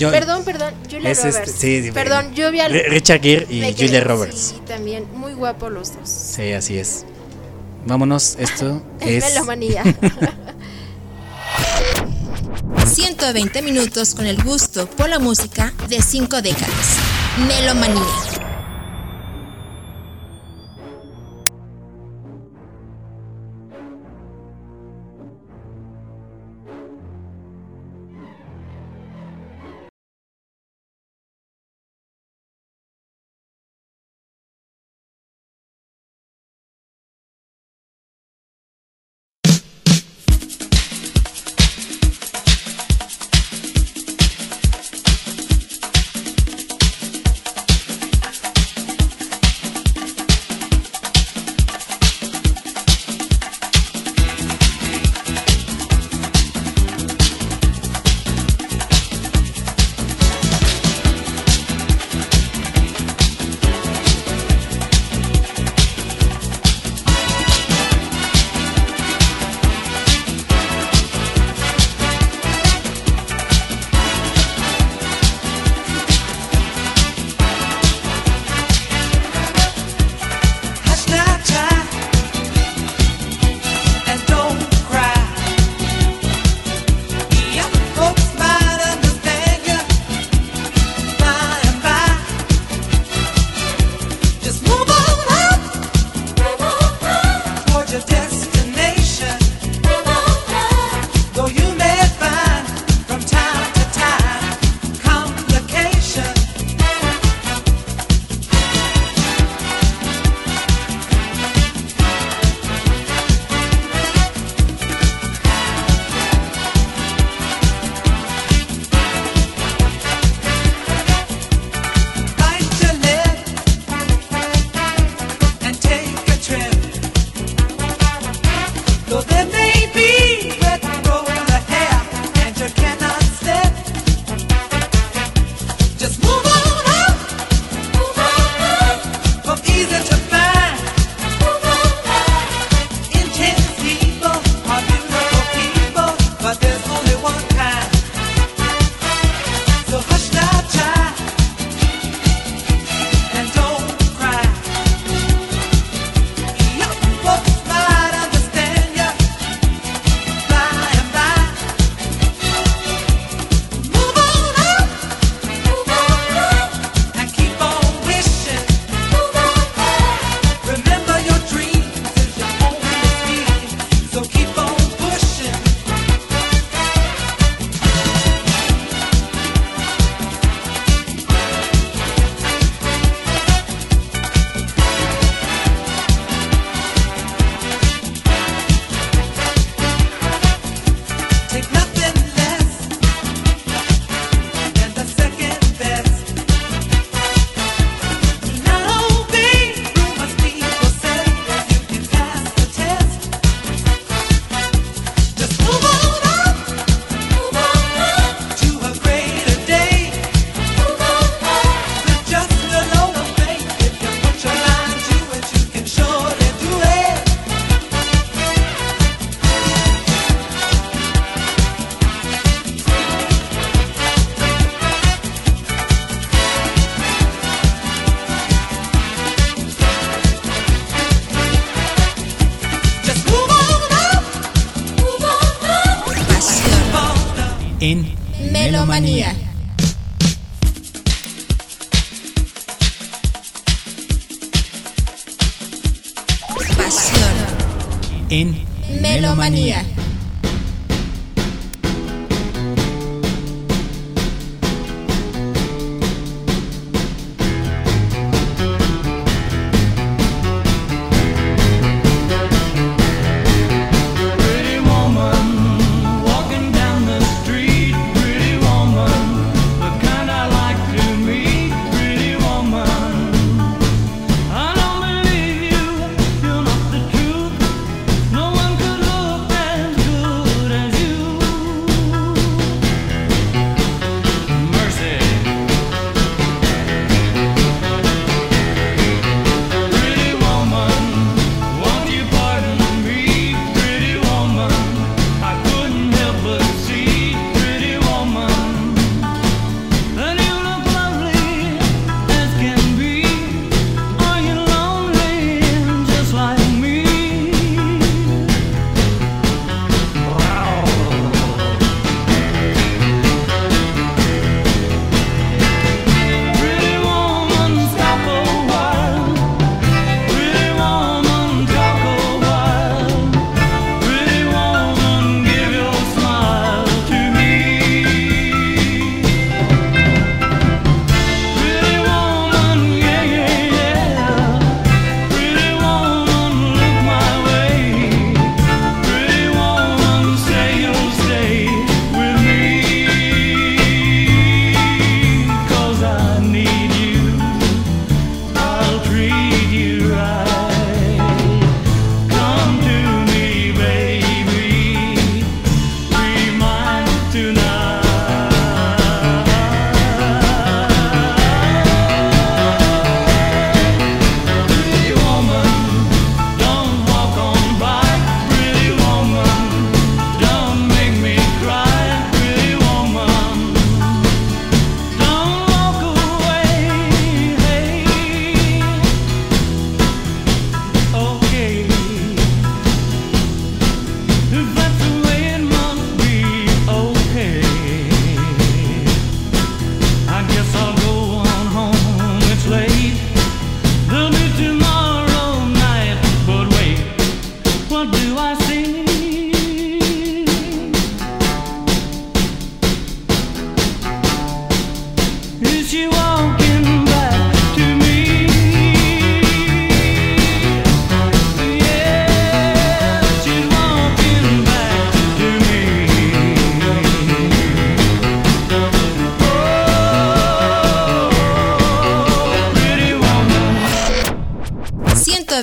[0.00, 1.52] Yo- perdón, perdón, Julia es este- Roberts.
[1.56, 4.38] sí, perdón, Julia Ri- Richard Gere y Julia quedé- Roberts.
[4.56, 6.08] Sí, también muy guapos los dos.
[6.08, 7.04] Sí, así es.
[7.86, 9.24] Vámonos, esto es...
[9.34, 9.84] Melomanía.
[12.96, 16.96] 120 minutos con el gusto por la música de cinco décadas.
[17.46, 18.25] Melomanía.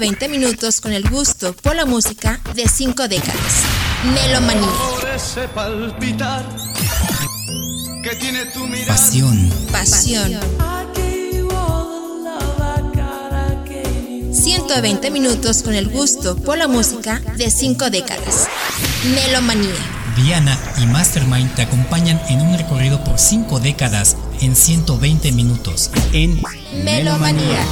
[0.03, 3.63] 20 minutos con el gusto por la música de cinco décadas.
[4.13, 4.67] Melomanía.
[8.85, 9.49] Pasión.
[9.71, 10.39] Pasión.
[14.33, 18.49] 120 minutos con el gusto por la música de cinco décadas.
[19.15, 19.71] Melomanía.
[20.17, 26.41] Diana y Mastermind te acompañan en un recorrido por 5 décadas en 120 minutos en
[26.83, 27.63] Melomanía.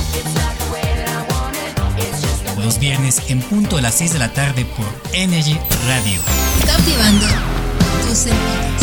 [2.72, 6.22] Los viernes en punto de las 6 de la tarde por Energy Radio.
[6.66, 7.26] Cautivando
[8.08, 8.81] tus sentidos.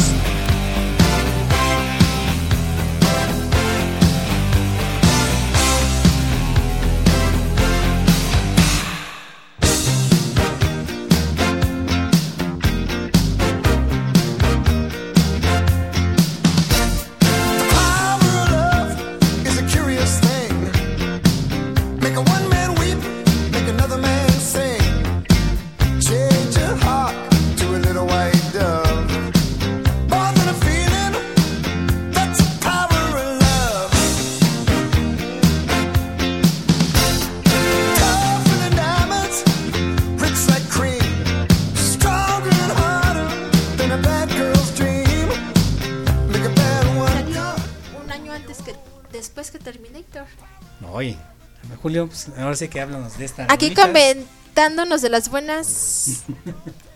[52.06, 53.46] Julio, pues, ahora sí que háblanos de esta.
[53.50, 56.22] Aquí comentándonos de las buenas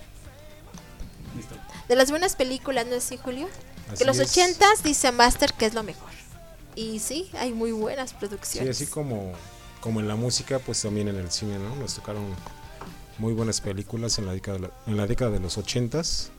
[1.89, 3.49] de las buenas películas, ¿no es así, Julio?
[3.89, 4.31] Así que los es.
[4.31, 6.11] ochentas dice Master que es lo mejor.
[6.74, 8.77] Y sí, hay muy buenas Sí, producciones.
[8.77, 9.33] así como,
[9.81, 11.77] como en la música, pues también en el cine, ¿no?
[11.77, 12.24] Nos tocaron
[13.19, 16.31] muy buenas películas en la década de, la- en la década de los ochentas.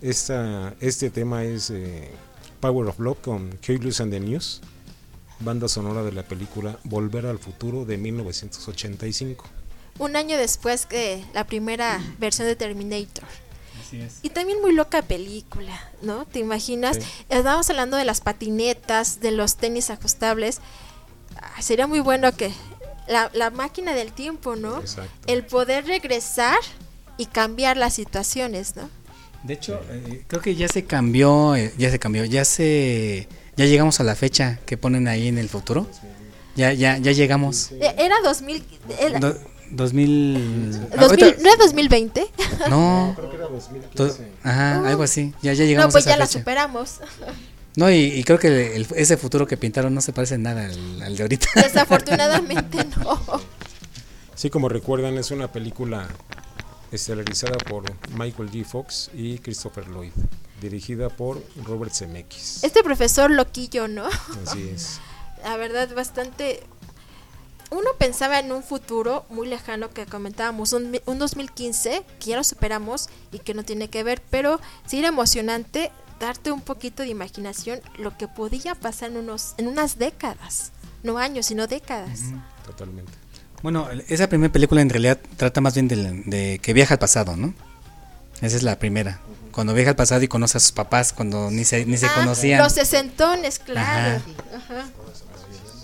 [0.00, 2.10] Esta, este tema es eh,
[2.60, 4.62] Power of Love con Careless and the News,
[5.40, 9.44] banda sonora de la película Volver al Futuro de 1985.
[9.98, 13.24] Un año después que la primera versión de Terminator.
[13.80, 14.20] Así es.
[14.22, 16.26] Y también muy loca película, ¿no?
[16.26, 16.96] ¿Te imaginas?
[16.96, 17.02] Sí.
[17.28, 20.60] Estábamos hablando de las patinetas, de los tenis ajustables.
[21.60, 22.52] Sería muy bueno que
[23.08, 24.80] la, la máquina del tiempo, ¿no?
[24.80, 25.10] Exacto.
[25.26, 26.58] El poder regresar
[27.16, 28.88] y cambiar las situaciones, ¿no?
[29.42, 33.26] De hecho, eh, creo que ya se cambió, eh, ya se cambió, ya se,
[33.60, 35.86] ya llegamos a la fecha que ponen ahí en el futuro.
[36.56, 37.70] Ya, ya, ya llegamos.
[37.72, 38.64] Eh, Era 2000...
[38.98, 39.38] era- Do-
[39.70, 40.72] 2000.
[40.90, 42.26] 2000 ahorita- ¿No era 2020?
[42.68, 43.12] No.
[43.16, 43.52] Creo que era To-
[44.06, 44.28] 2015.
[44.42, 45.32] Ajá, algo así.
[45.42, 46.96] Ya, ya llegamos no, pues a esa ya la superamos.
[47.76, 51.02] No, y, y creo que el- ese futuro que pintaron no se parece nada al,
[51.02, 51.48] al de ahorita.
[51.54, 53.20] Desafortunadamente no.
[54.34, 56.08] Sí, como recuerdan, es una película
[56.90, 57.84] estelarizada por
[58.18, 58.64] Michael G.
[58.64, 60.10] Fox y Christopher Lloyd,
[60.60, 62.62] dirigida por Robert Zemeckis.
[62.62, 64.06] Este profesor loquillo, ¿no?
[64.46, 65.00] Así es.
[65.42, 66.62] La verdad, bastante...
[67.70, 72.42] Uno pensaba en un futuro muy lejano que comentábamos, un, un 2015 que ya lo
[72.42, 77.08] superamos y que no tiene que ver, pero sí era emocionante darte un poquito de
[77.10, 80.72] imaginación lo que podía pasar en, unos, en unas décadas,
[81.04, 82.20] no años, sino décadas.
[82.66, 83.12] Totalmente.
[83.62, 87.36] Bueno, esa primera película en realidad trata más bien de, de que viaja al pasado,
[87.36, 87.54] ¿no?
[88.40, 89.20] Esa es la primera.
[89.52, 92.12] Cuando viaja al pasado y conoce a sus papás cuando ni se, ni se Ah,
[92.14, 92.62] conocían.
[92.62, 94.22] Los sesentones, claro.
[94.56, 94.56] Ajá.
[94.56, 94.88] Ajá.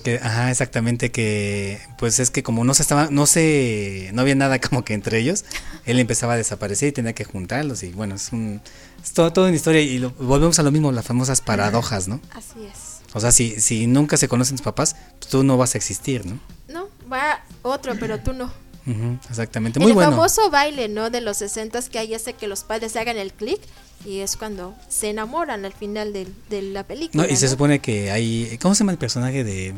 [0.05, 4.37] Que, ajá, exactamente que pues es que como no se estaba no se no había
[4.37, 5.45] nada como que entre ellos,
[5.85, 8.61] él empezaba a desaparecer y tenía que juntarlos y bueno, es un
[9.03, 12.21] es todo, todo una historia y lo- volvemos a lo mismo, las famosas paradojas, ¿no?
[12.33, 13.01] Así es.
[13.15, 16.25] O sea, si si nunca se conocen tus papás, pues tú no vas a existir,
[16.25, 16.39] ¿no?
[16.69, 18.53] No, va otro, pero tú no.
[18.87, 20.13] Ujú, exactamente, muy el bueno.
[20.13, 21.11] famoso baile, ¿no?
[21.11, 23.61] De los 60 que ahí hace que los padres hagan el clic
[24.05, 27.25] y es cuando se enamoran al final de, de la película.
[27.25, 27.51] No, y se ¿no?
[27.53, 29.75] supone que hay ¿cómo se llama el personaje de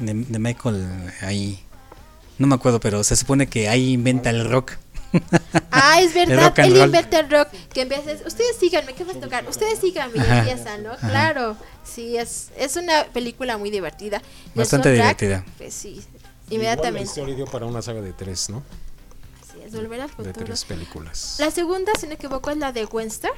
[0.00, 0.86] de, de Michael
[1.22, 1.60] ahí?
[2.38, 4.72] No me acuerdo, pero se supone que ahí inventa el rock.
[5.70, 6.86] Ah, es El verdad, él roll.
[6.86, 9.46] inventa el rock, que empieza, ustedes síganme, ¿qué vas a tocar?
[9.48, 10.92] Ustedes síganme y Ajá, empieza, ¿no?
[10.92, 11.08] ajá.
[11.08, 14.18] Claro, sí, es, es una película muy divertida.
[14.18, 15.44] Y el Bastante divertida.
[15.58, 16.02] Pues sí,
[16.50, 17.02] Igual la inmediatamente.
[17.08, 18.62] historia dio para una saga de tres, ¿no?
[19.52, 20.46] Sí, es volver al De futuro.
[20.46, 21.36] tres películas.
[21.38, 23.30] La segunda, si no me equivoco, es la de Webster,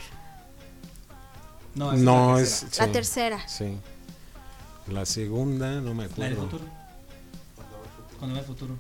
[1.74, 2.62] No, es.
[2.78, 3.48] la sí, tercera.
[3.48, 3.78] Sí.
[4.88, 6.42] La segunda, no me La del acuerdo.
[6.50, 6.64] futuro.
[8.18, 8.76] Cuando va al futuro.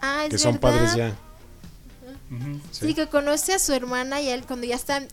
[0.00, 0.60] Ah, es Que son verdad.
[0.60, 1.16] padres ya.
[2.70, 2.86] Sí.
[2.88, 2.94] Sí.
[2.94, 5.06] que conoce a su hermana y a él cuando ya están,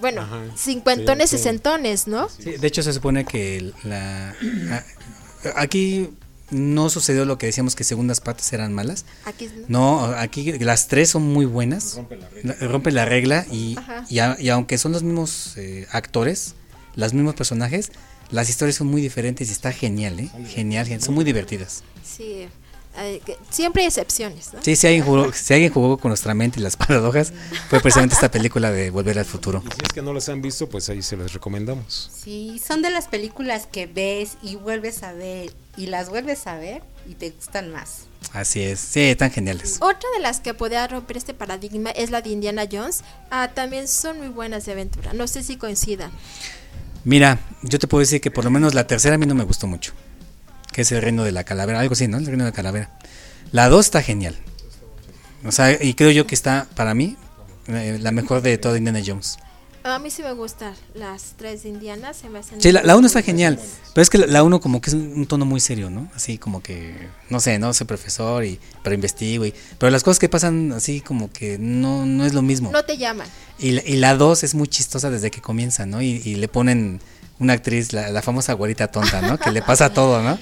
[0.00, 0.42] bueno, Ajá.
[0.56, 1.42] cincuentones, Sí, sí.
[1.42, 2.28] sesentones, ¿no?
[2.28, 6.10] Sí, de hecho se supone que la a- aquí
[6.50, 9.04] no sucedió lo que decíamos que segundas partes eran malas.
[9.24, 11.94] Aquí No, aquí las tres son muy buenas.
[11.96, 13.76] Rompe la La- Rompe la regla y,
[14.08, 16.54] y, a- y aunque son los mismos eh, actores,
[16.94, 17.90] los mismos personajes,
[18.30, 20.30] las historias son muy diferentes y está genial, ¿eh?
[20.48, 21.82] Genial, gen- son muy divertidas.
[22.04, 22.46] Sí,
[22.98, 24.62] eh, que siempre hay excepciones, ¿no?
[24.62, 27.32] Sí, si alguien, jugó, si alguien jugó con nuestra mente y las paradojas,
[27.68, 29.62] fue precisamente esta película de Volver al Futuro.
[29.66, 32.10] Y si es que no las han visto, pues ahí se las recomendamos.
[32.14, 36.56] Sí, son de las películas que ves y vuelves a ver y las vuelves a
[36.56, 38.06] ver y te gustan más.
[38.32, 39.76] Así es, sí, están geniales.
[39.80, 43.02] Otra de las que podría romper este paradigma es la de Indiana Jones.
[43.30, 45.12] Ah, también son muy buenas de aventura.
[45.12, 46.10] No sé si coincidan.
[47.04, 49.44] Mira, yo te puedo decir que por lo menos la tercera a mí no me
[49.44, 49.92] gustó mucho.
[50.76, 52.18] Que es el reino de la calavera, algo así, ¿no?
[52.18, 52.90] El reino de la calavera.
[53.50, 54.36] La dos está genial.
[55.46, 57.16] O sea, y creo yo que está, para mí,
[57.68, 59.38] eh, la mejor de toda Indiana Jones.
[59.84, 62.12] A mí sí me gustan las tres de Indiana.
[62.12, 63.58] Se me hacen Sí, la, la uno está genial.
[63.94, 66.10] Pero es que la, la uno como que es un, un tono muy serio, ¿no?
[66.14, 69.46] Así como que, no sé, no soy profesor, y pero investigo.
[69.46, 72.70] Y, pero las cosas que pasan así como que no, no es lo mismo.
[72.72, 73.28] No te llaman.
[73.60, 76.02] Y, la- y la 2 es muy chistosa desde que comienza, ¿no?
[76.02, 77.00] Y, y le ponen
[77.38, 79.38] una actriz, la, la famosa güerita tonta, ¿no?
[79.38, 80.38] Que le pasa todo, ¿no?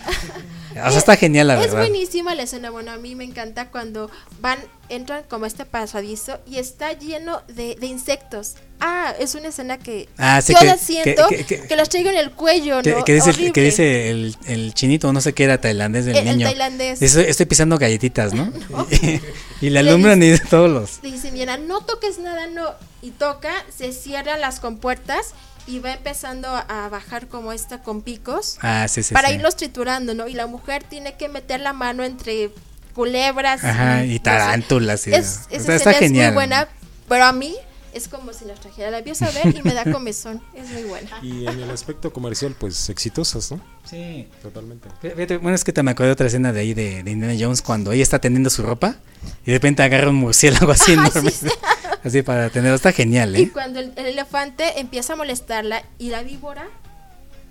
[0.76, 1.78] O sea, está genial, la es verdad.
[1.88, 2.68] buenísima la escena.
[2.70, 4.10] Bueno, a mí me encanta cuando
[4.40, 4.58] van,
[4.88, 8.54] entran como a este pasadizo y está lleno de, de insectos.
[8.80, 11.88] Ah, es una escena que Ah, sí, yo que- la siento que- que, que- las
[11.88, 13.04] traigo en el cuello, ¿no?
[13.04, 13.52] que dice, Horrible.
[13.52, 16.48] que dice el, el chinito, no sé qué era, tailandés del El- el niño.
[16.48, 16.98] tailandés.
[16.98, 18.52] Dice, estoy pisando galletitas, ¿no?
[19.60, 21.00] y, Le alumbran y todos los...
[21.02, 22.70] Dice Indiana, no toques nada, no.
[23.00, 25.34] Y toca, se cierran las compuertas
[25.66, 29.34] y va empezando a, bajar como esta con picos Ah, sí, sí, para sí.
[29.36, 30.28] irlos triturando, ¿no?
[30.28, 32.50] Y la mujer tiene que meter la mano entre
[32.94, 33.64] culebras.
[33.64, 34.18] Ajá, y no sé.
[34.20, 35.06] tarántulas.
[35.06, 36.26] y- Es, o esa sea, escena está es genial.
[36.28, 36.68] muy buena,
[37.08, 37.54] pero a mí
[37.94, 38.90] Es como si las trajera.
[38.90, 40.42] La empiezo a ver y me da comezón.
[40.54, 41.10] Es muy buena.
[41.22, 43.60] Y en el aspecto comercial, pues exitosas, ¿no?
[43.88, 44.28] Sí.
[44.42, 44.88] Totalmente.
[45.00, 47.34] Fíjate, Bueno, es que te me acuerdo de otra escena de ahí de, de Indiana
[47.38, 48.96] Jones cuando ella está tendiendo su ropa
[49.44, 51.30] y de repente agarra un murciélago así Ajá, enorme.
[51.30, 51.54] sí, sí.
[52.04, 52.76] Así para tenerlo.
[52.76, 53.50] Está genial, Y ¿eh?
[53.50, 56.66] cuando el, el elefante empieza a molestarla y la víbora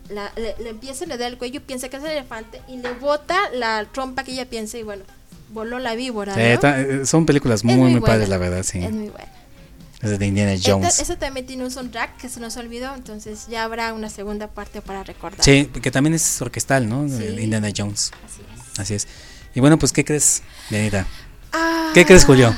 [0.09, 2.77] la, le, le empieza a le da el cuello, piensa que es el elefante y
[2.77, 5.03] le bota la trompa que ella piensa y bueno,
[5.49, 6.35] voló la víbora.
[6.37, 6.59] Eh, ¿no?
[6.59, 8.83] ta- eh, son películas muy, muy, buena, padres, la verdad, sí.
[8.83, 9.31] Es muy buena.
[10.03, 10.99] Es de Indiana Esta- Jones.
[10.99, 14.81] esa también tiene un soundtrack que se nos olvidó, entonces ya habrá una segunda parte
[14.81, 15.43] para recordar.
[15.43, 17.07] Sí, que también es orquestal, ¿no?
[17.07, 17.23] Sí.
[17.39, 18.11] Indiana Jones.
[18.25, 18.41] Así
[18.73, 18.79] es.
[18.79, 19.07] Así es.
[19.55, 21.07] Y bueno, pues, ¿qué crees, Dianita?
[21.53, 21.91] Ah.
[21.93, 22.53] ¿Qué crees, Julio?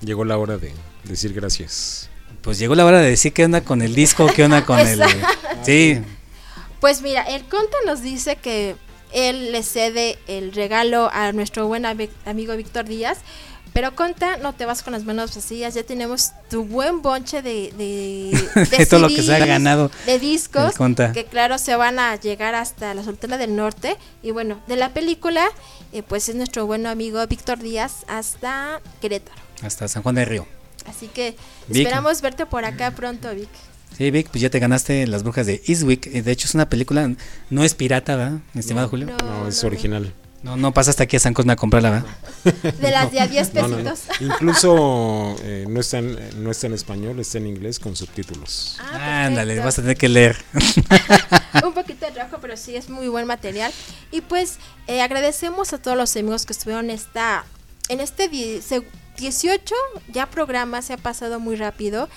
[0.00, 0.72] Llegó la hora de
[1.04, 2.08] decir gracias.
[2.42, 5.02] Pues llegó la hora de decir qué onda con el disco, qué onda con el...
[5.64, 6.00] Sí,
[6.80, 8.76] Pues mira, el Conta nos dice que
[9.12, 13.18] él le cede el regalo a nuestro buen ami- amigo Víctor Díaz.
[13.76, 17.74] Pero Conta, no te vas con las manos vacías, ya tenemos tu buen bonche de,
[17.76, 20.72] de, De todo lo que se ha ganado de discos,
[21.12, 23.98] que claro se van a llegar hasta la Sultana del Norte.
[24.22, 25.46] Y bueno, de la película,
[25.92, 29.36] eh, pues es nuestro buen amigo Víctor Díaz hasta Querétaro.
[29.60, 30.46] hasta San Juan del Río.
[30.86, 31.36] Así que
[31.68, 31.82] Vic.
[31.82, 33.50] esperamos verte por acá pronto, Vic.
[33.94, 36.06] Sí, Vic, pues ya te ganaste Las Brujas de Eastwick.
[36.06, 37.14] Eh, De hecho, es una película,
[37.50, 39.08] no es pirata, ¿verdad, mi estimado Julio?
[39.22, 40.14] No, es original.
[40.46, 42.72] No, no pasa hasta aquí a San Cosme a comprarla, ¿verdad?
[42.80, 43.90] De las de a 10 No, no, no.
[43.90, 44.00] pesitos.
[44.20, 48.76] Incluso eh, no, está en, no está en español, está en inglés con subtítulos.
[48.80, 50.36] Ah, Ándale, vas a tener que leer.
[51.64, 53.72] un poquito de trabajo, pero sí es muy buen material.
[54.12, 57.44] Y pues eh, agradecemos a todos los amigos que estuvieron esta,
[57.88, 58.86] en este die- se-
[59.18, 59.74] 18
[60.12, 62.08] ya programa, se ha pasado muy rápido.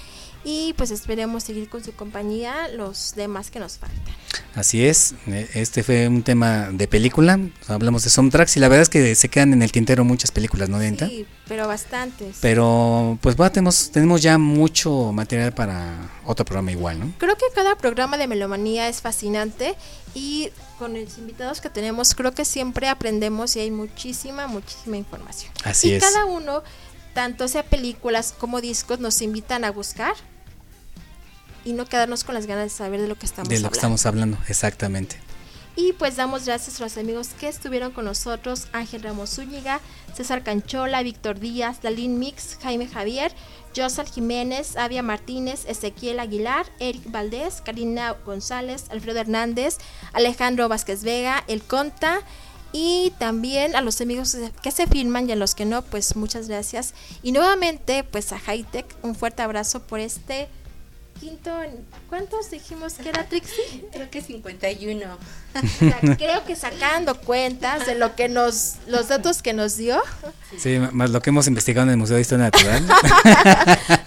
[0.44, 4.00] Y pues esperemos seguir con su compañía los demás que nos faltan.
[4.56, 8.84] Así es, eh, este fue un tema de película, hablamos de soundtracks y la verdad
[8.84, 11.08] es que se quedan en el tintero muchas películas, ¿no, Dianita?
[11.08, 12.38] Sí, pero bastantes.
[12.42, 17.14] Pero pues bueno, tenemos, tenemos ya mucho material para otro programa igual, ¿no?
[17.20, 19.76] Creo que cada programa de Melomanía es fascinante
[20.16, 20.50] y
[20.80, 25.52] con los invitados que tenemos creo que siempre aprendemos y hay muchísima, muchísima información.
[25.64, 26.04] Así y es.
[26.04, 26.64] cada uno,
[27.20, 30.14] tanto sea películas como discos, nos invitan a buscar
[31.66, 33.66] y no quedarnos con las ganas de saber de lo que estamos de lo que
[33.66, 33.78] hablando.
[33.78, 35.18] estamos hablando, exactamente.
[35.76, 39.82] Y pues damos gracias a los amigos que estuvieron con nosotros, Ángel Ramos Zúñiga,
[40.16, 43.34] César Canchola, Víctor Díaz, Dalín Mix, Jaime Javier,
[43.76, 49.78] Josal Jiménez, Avia Martínez, Ezequiel Aguilar, Eric Valdés, Karina González, Alfredo Hernández,
[50.14, 52.22] Alejandro Vázquez Vega, El Conta
[52.72, 56.48] y también a los amigos que se filman y a los que no, pues muchas
[56.48, 56.94] gracias.
[57.24, 60.48] Y nuevamente pues a Hightech, un fuerte abrazo por este
[61.20, 61.52] quinto,
[62.08, 63.86] ¿cuántos dijimos que era Trixie?
[63.92, 65.06] Creo que 51.
[65.10, 70.02] O sea, creo que sacando cuentas de lo que nos, los datos que nos dio,
[70.58, 72.88] Sí, más lo que hemos investigado en el Museo de Historia Natural.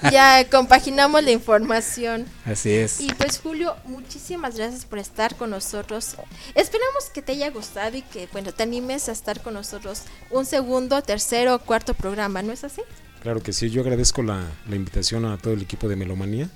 [0.11, 2.27] ya compaginamos la información.
[2.45, 3.01] Así es.
[3.01, 6.17] Y pues Julio, muchísimas gracias por estar con nosotros.
[6.55, 10.47] Esperamos que te haya gustado y que bueno te animes a estar con nosotros un
[10.47, 12.83] segundo, tercero o cuarto programa, ¿no es así?
[13.23, 16.49] Claro que sí, yo agradezco la, la invitación a todo el equipo de Melomanía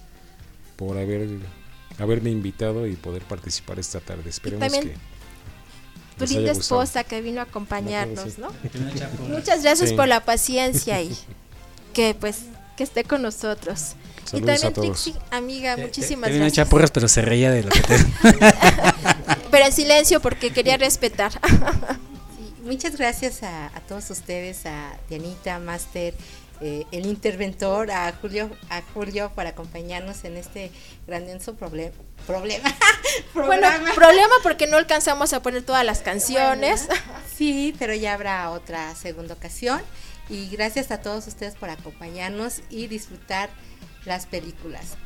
[0.77, 1.29] por haber
[1.99, 4.29] haberme invitado y poder participar esta tarde.
[4.29, 4.95] Esperemos también
[6.19, 8.39] que Tu linda esposa que vino a acompañarnos.
[8.39, 8.49] ¿no?
[9.29, 9.97] Muchas gracias Sí.
[9.97, 11.17] por la paciencia y
[11.95, 12.41] que pues
[12.77, 13.95] que esté con nosotros.
[14.27, 15.03] y Saludos a también todos.
[15.05, 16.69] Trixie, amiga, muchísimas Te vino a gracias.
[16.69, 17.97] porras, pero se reía de lo que te...
[19.51, 21.33] Pero en silencio porque quería respetar.
[21.33, 26.13] Sí, muchas gracias a, a todos ustedes, a Dianita, Master,
[26.61, 30.71] eh, el interventor, a Julio, a Julio por acompañarnos en este
[31.07, 31.93] grandioso problem-
[32.27, 32.73] problema.
[33.35, 36.89] Bueno, problema porque no alcanzamos a poner todas las canciones.
[37.37, 39.81] Sí, pero ya habrá otra segunda ocasión.
[40.31, 43.51] Y gracias a todos ustedes por acompañarnos y disfrutar
[44.07, 44.97] las películas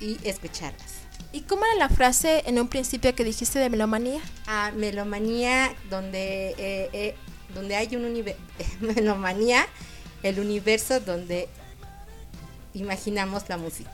[0.00, 0.94] y escucharlas.
[1.32, 4.20] ¿Y cómo era la frase en un principio que dijiste de melomanía?
[4.48, 7.14] A Melomanía, donde, eh, eh,
[7.54, 8.40] donde hay un universo.
[8.80, 9.64] Melomanía,
[10.22, 11.48] el universo donde
[12.74, 13.90] imaginamos la música.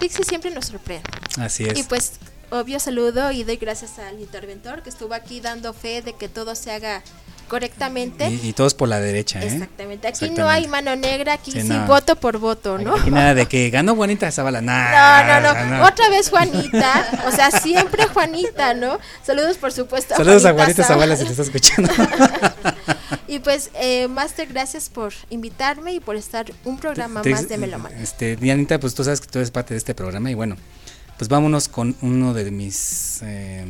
[0.00, 1.08] Pixie siempre nos sorprende.
[1.38, 1.78] Así es.
[1.78, 2.14] Y pues,
[2.50, 6.54] obvio saludo y doy gracias al interventor que estuvo aquí dando fe de que todo
[6.54, 7.02] se haga
[7.48, 8.28] correctamente.
[8.30, 9.46] Y, y todos por la derecha, ¿eh?
[9.46, 10.08] Exactamente.
[10.08, 11.86] Aquí no hay mano negra, aquí Sí, sí, no.
[11.86, 12.96] voto por voto, ¿no?
[12.96, 15.40] Aquí nada de que ganó Juanita Zavala, No, nada.
[15.40, 17.06] no, no, Otra vez Juanita.
[17.26, 18.98] O sea, siempre Juanita, ¿no?
[19.22, 20.16] Saludos, por supuesto.
[20.16, 21.92] Saludos a Juanita Zavala si te está escuchando.
[23.32, 27.56] Y pues, eh, Master, gracias por invitarme y por estar un programa Te- más de
[27.56, 27.90] Meloman.
[27.94, 30.56] Este, Dianita, pues tú sabes que tú eres parte de este programa y bueno,
[31.16, 33.64] pues vámonos con uno de mis eh,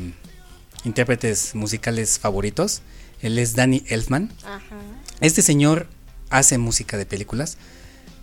[0.83, 2.83] intérpretes musicales favoritos.
[3.21, 4.33] Él es Danny Elfman.
[4.45, 4.61] Ajá.
[5.21, 5.87] Este señor
[6.31, 7.57] hace música de películas.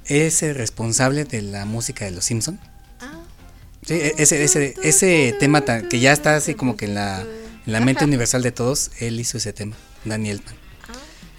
[0.05, 2.59] es el responsable de la música de Los Simpson.
[2.99, 3.21] Ah.
[3.85, 7.21] Sí, e- ese, ese, ese tema tan- que ya está así como que en la,
[7.21, 8.07] en la mente Ajá.
[8.07, 10.68] universal de todos, él hizo ese tema, Daniel Elfman.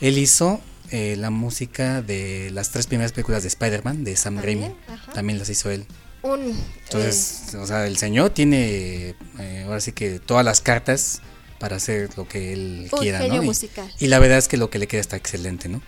[0.01, 0.60] Él hizo
[0.90, 4.62] eh, la música de las tres primeras películas de Spider-Man, de Sam Raimi.
[4.62, 5.12] También, ajá.
[5.12, 5.86] También las hizo él.
[6.22, 6.55] Un,
[6.85, 11.22] Entonces, o sea, el señor tiene eh, ahora sí que todas las cartas
[11.59, 13.43] para hacer lo que él Un quiera, genio ¿no?
[13.44, 13.90] Y- musical.
[13.98, 15.81] Y, la verdad es que lo que le queda está excelente, ¿no?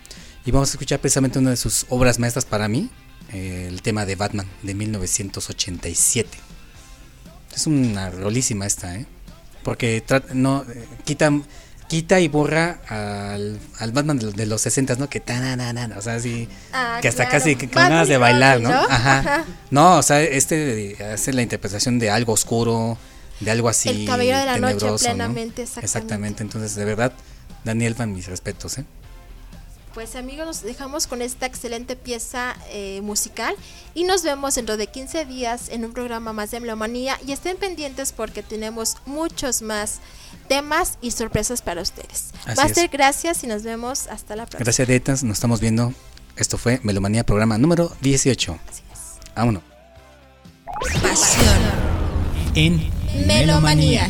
[0.45, 2.89] Y vamos a escuchar precisamente una de sus obras maestras para mí,
[3.31, 6.29] eh, el tema de Batman de 1987.
[7.55, 9.05] Es una rolísima esta, ¿eh?
[9.63, 10.03] Porque
[10.33, 10.85] no eh,
[11.87, 15.09] quita y borra al, al Batman de los, de los 60, ¿no?
[15.09, 17.39] Que tan, o sea, así Ah, que hasta claro.
[17.39, 18.69] casi que con ganas de bailar, ¿no?
[18.69, 18.75] ¿no?
[18.89, 19.19] Ajá.
[19.19, 19.45] Ajá.
[19.71, 22.97] No, o sea, este hace la interpretación de algo oscuro,
[23.39, 23.89] de algo así.
[23.89, 25.13] El Caballero de la Noche, tenebroso, ¿no?
[25.13, 25.85] plenamente, exactamente.
[25.85, 26.43] Exactamente.
[26.43, 27.13] Entonces, de verdad,
[27.63, 28.85] Daniel Van, mis respetos, ¿eh?
[29.93, 33.55] Pues amigos, nos dejamos con esta excelente pieza eh, musical
[33.93, 37.57] y nos vemos dentro de 15 días en un programa más de Melomanía y estén
[37.57, 39.99] pendientes porque tenemos muchos más
[40.47, 42.31] temas y sorpresas para ustedes.
[42.45, 42.91] Así Master, es.
[42.91, 44.63] gracias y nos vemos hasta la próxima.
[44.65, 45.23] Gracias, Dietas.
[45.23, 45.93] Nos estamos viendo.
[46.37, 48.57] Esto fue Melomanía, programa número 18.
[49.35, 49.61] Vámonos.
[51.03, 51.59] Pasión.
[52.55, 52.89] En
[53.27, 54.09] Melomanía.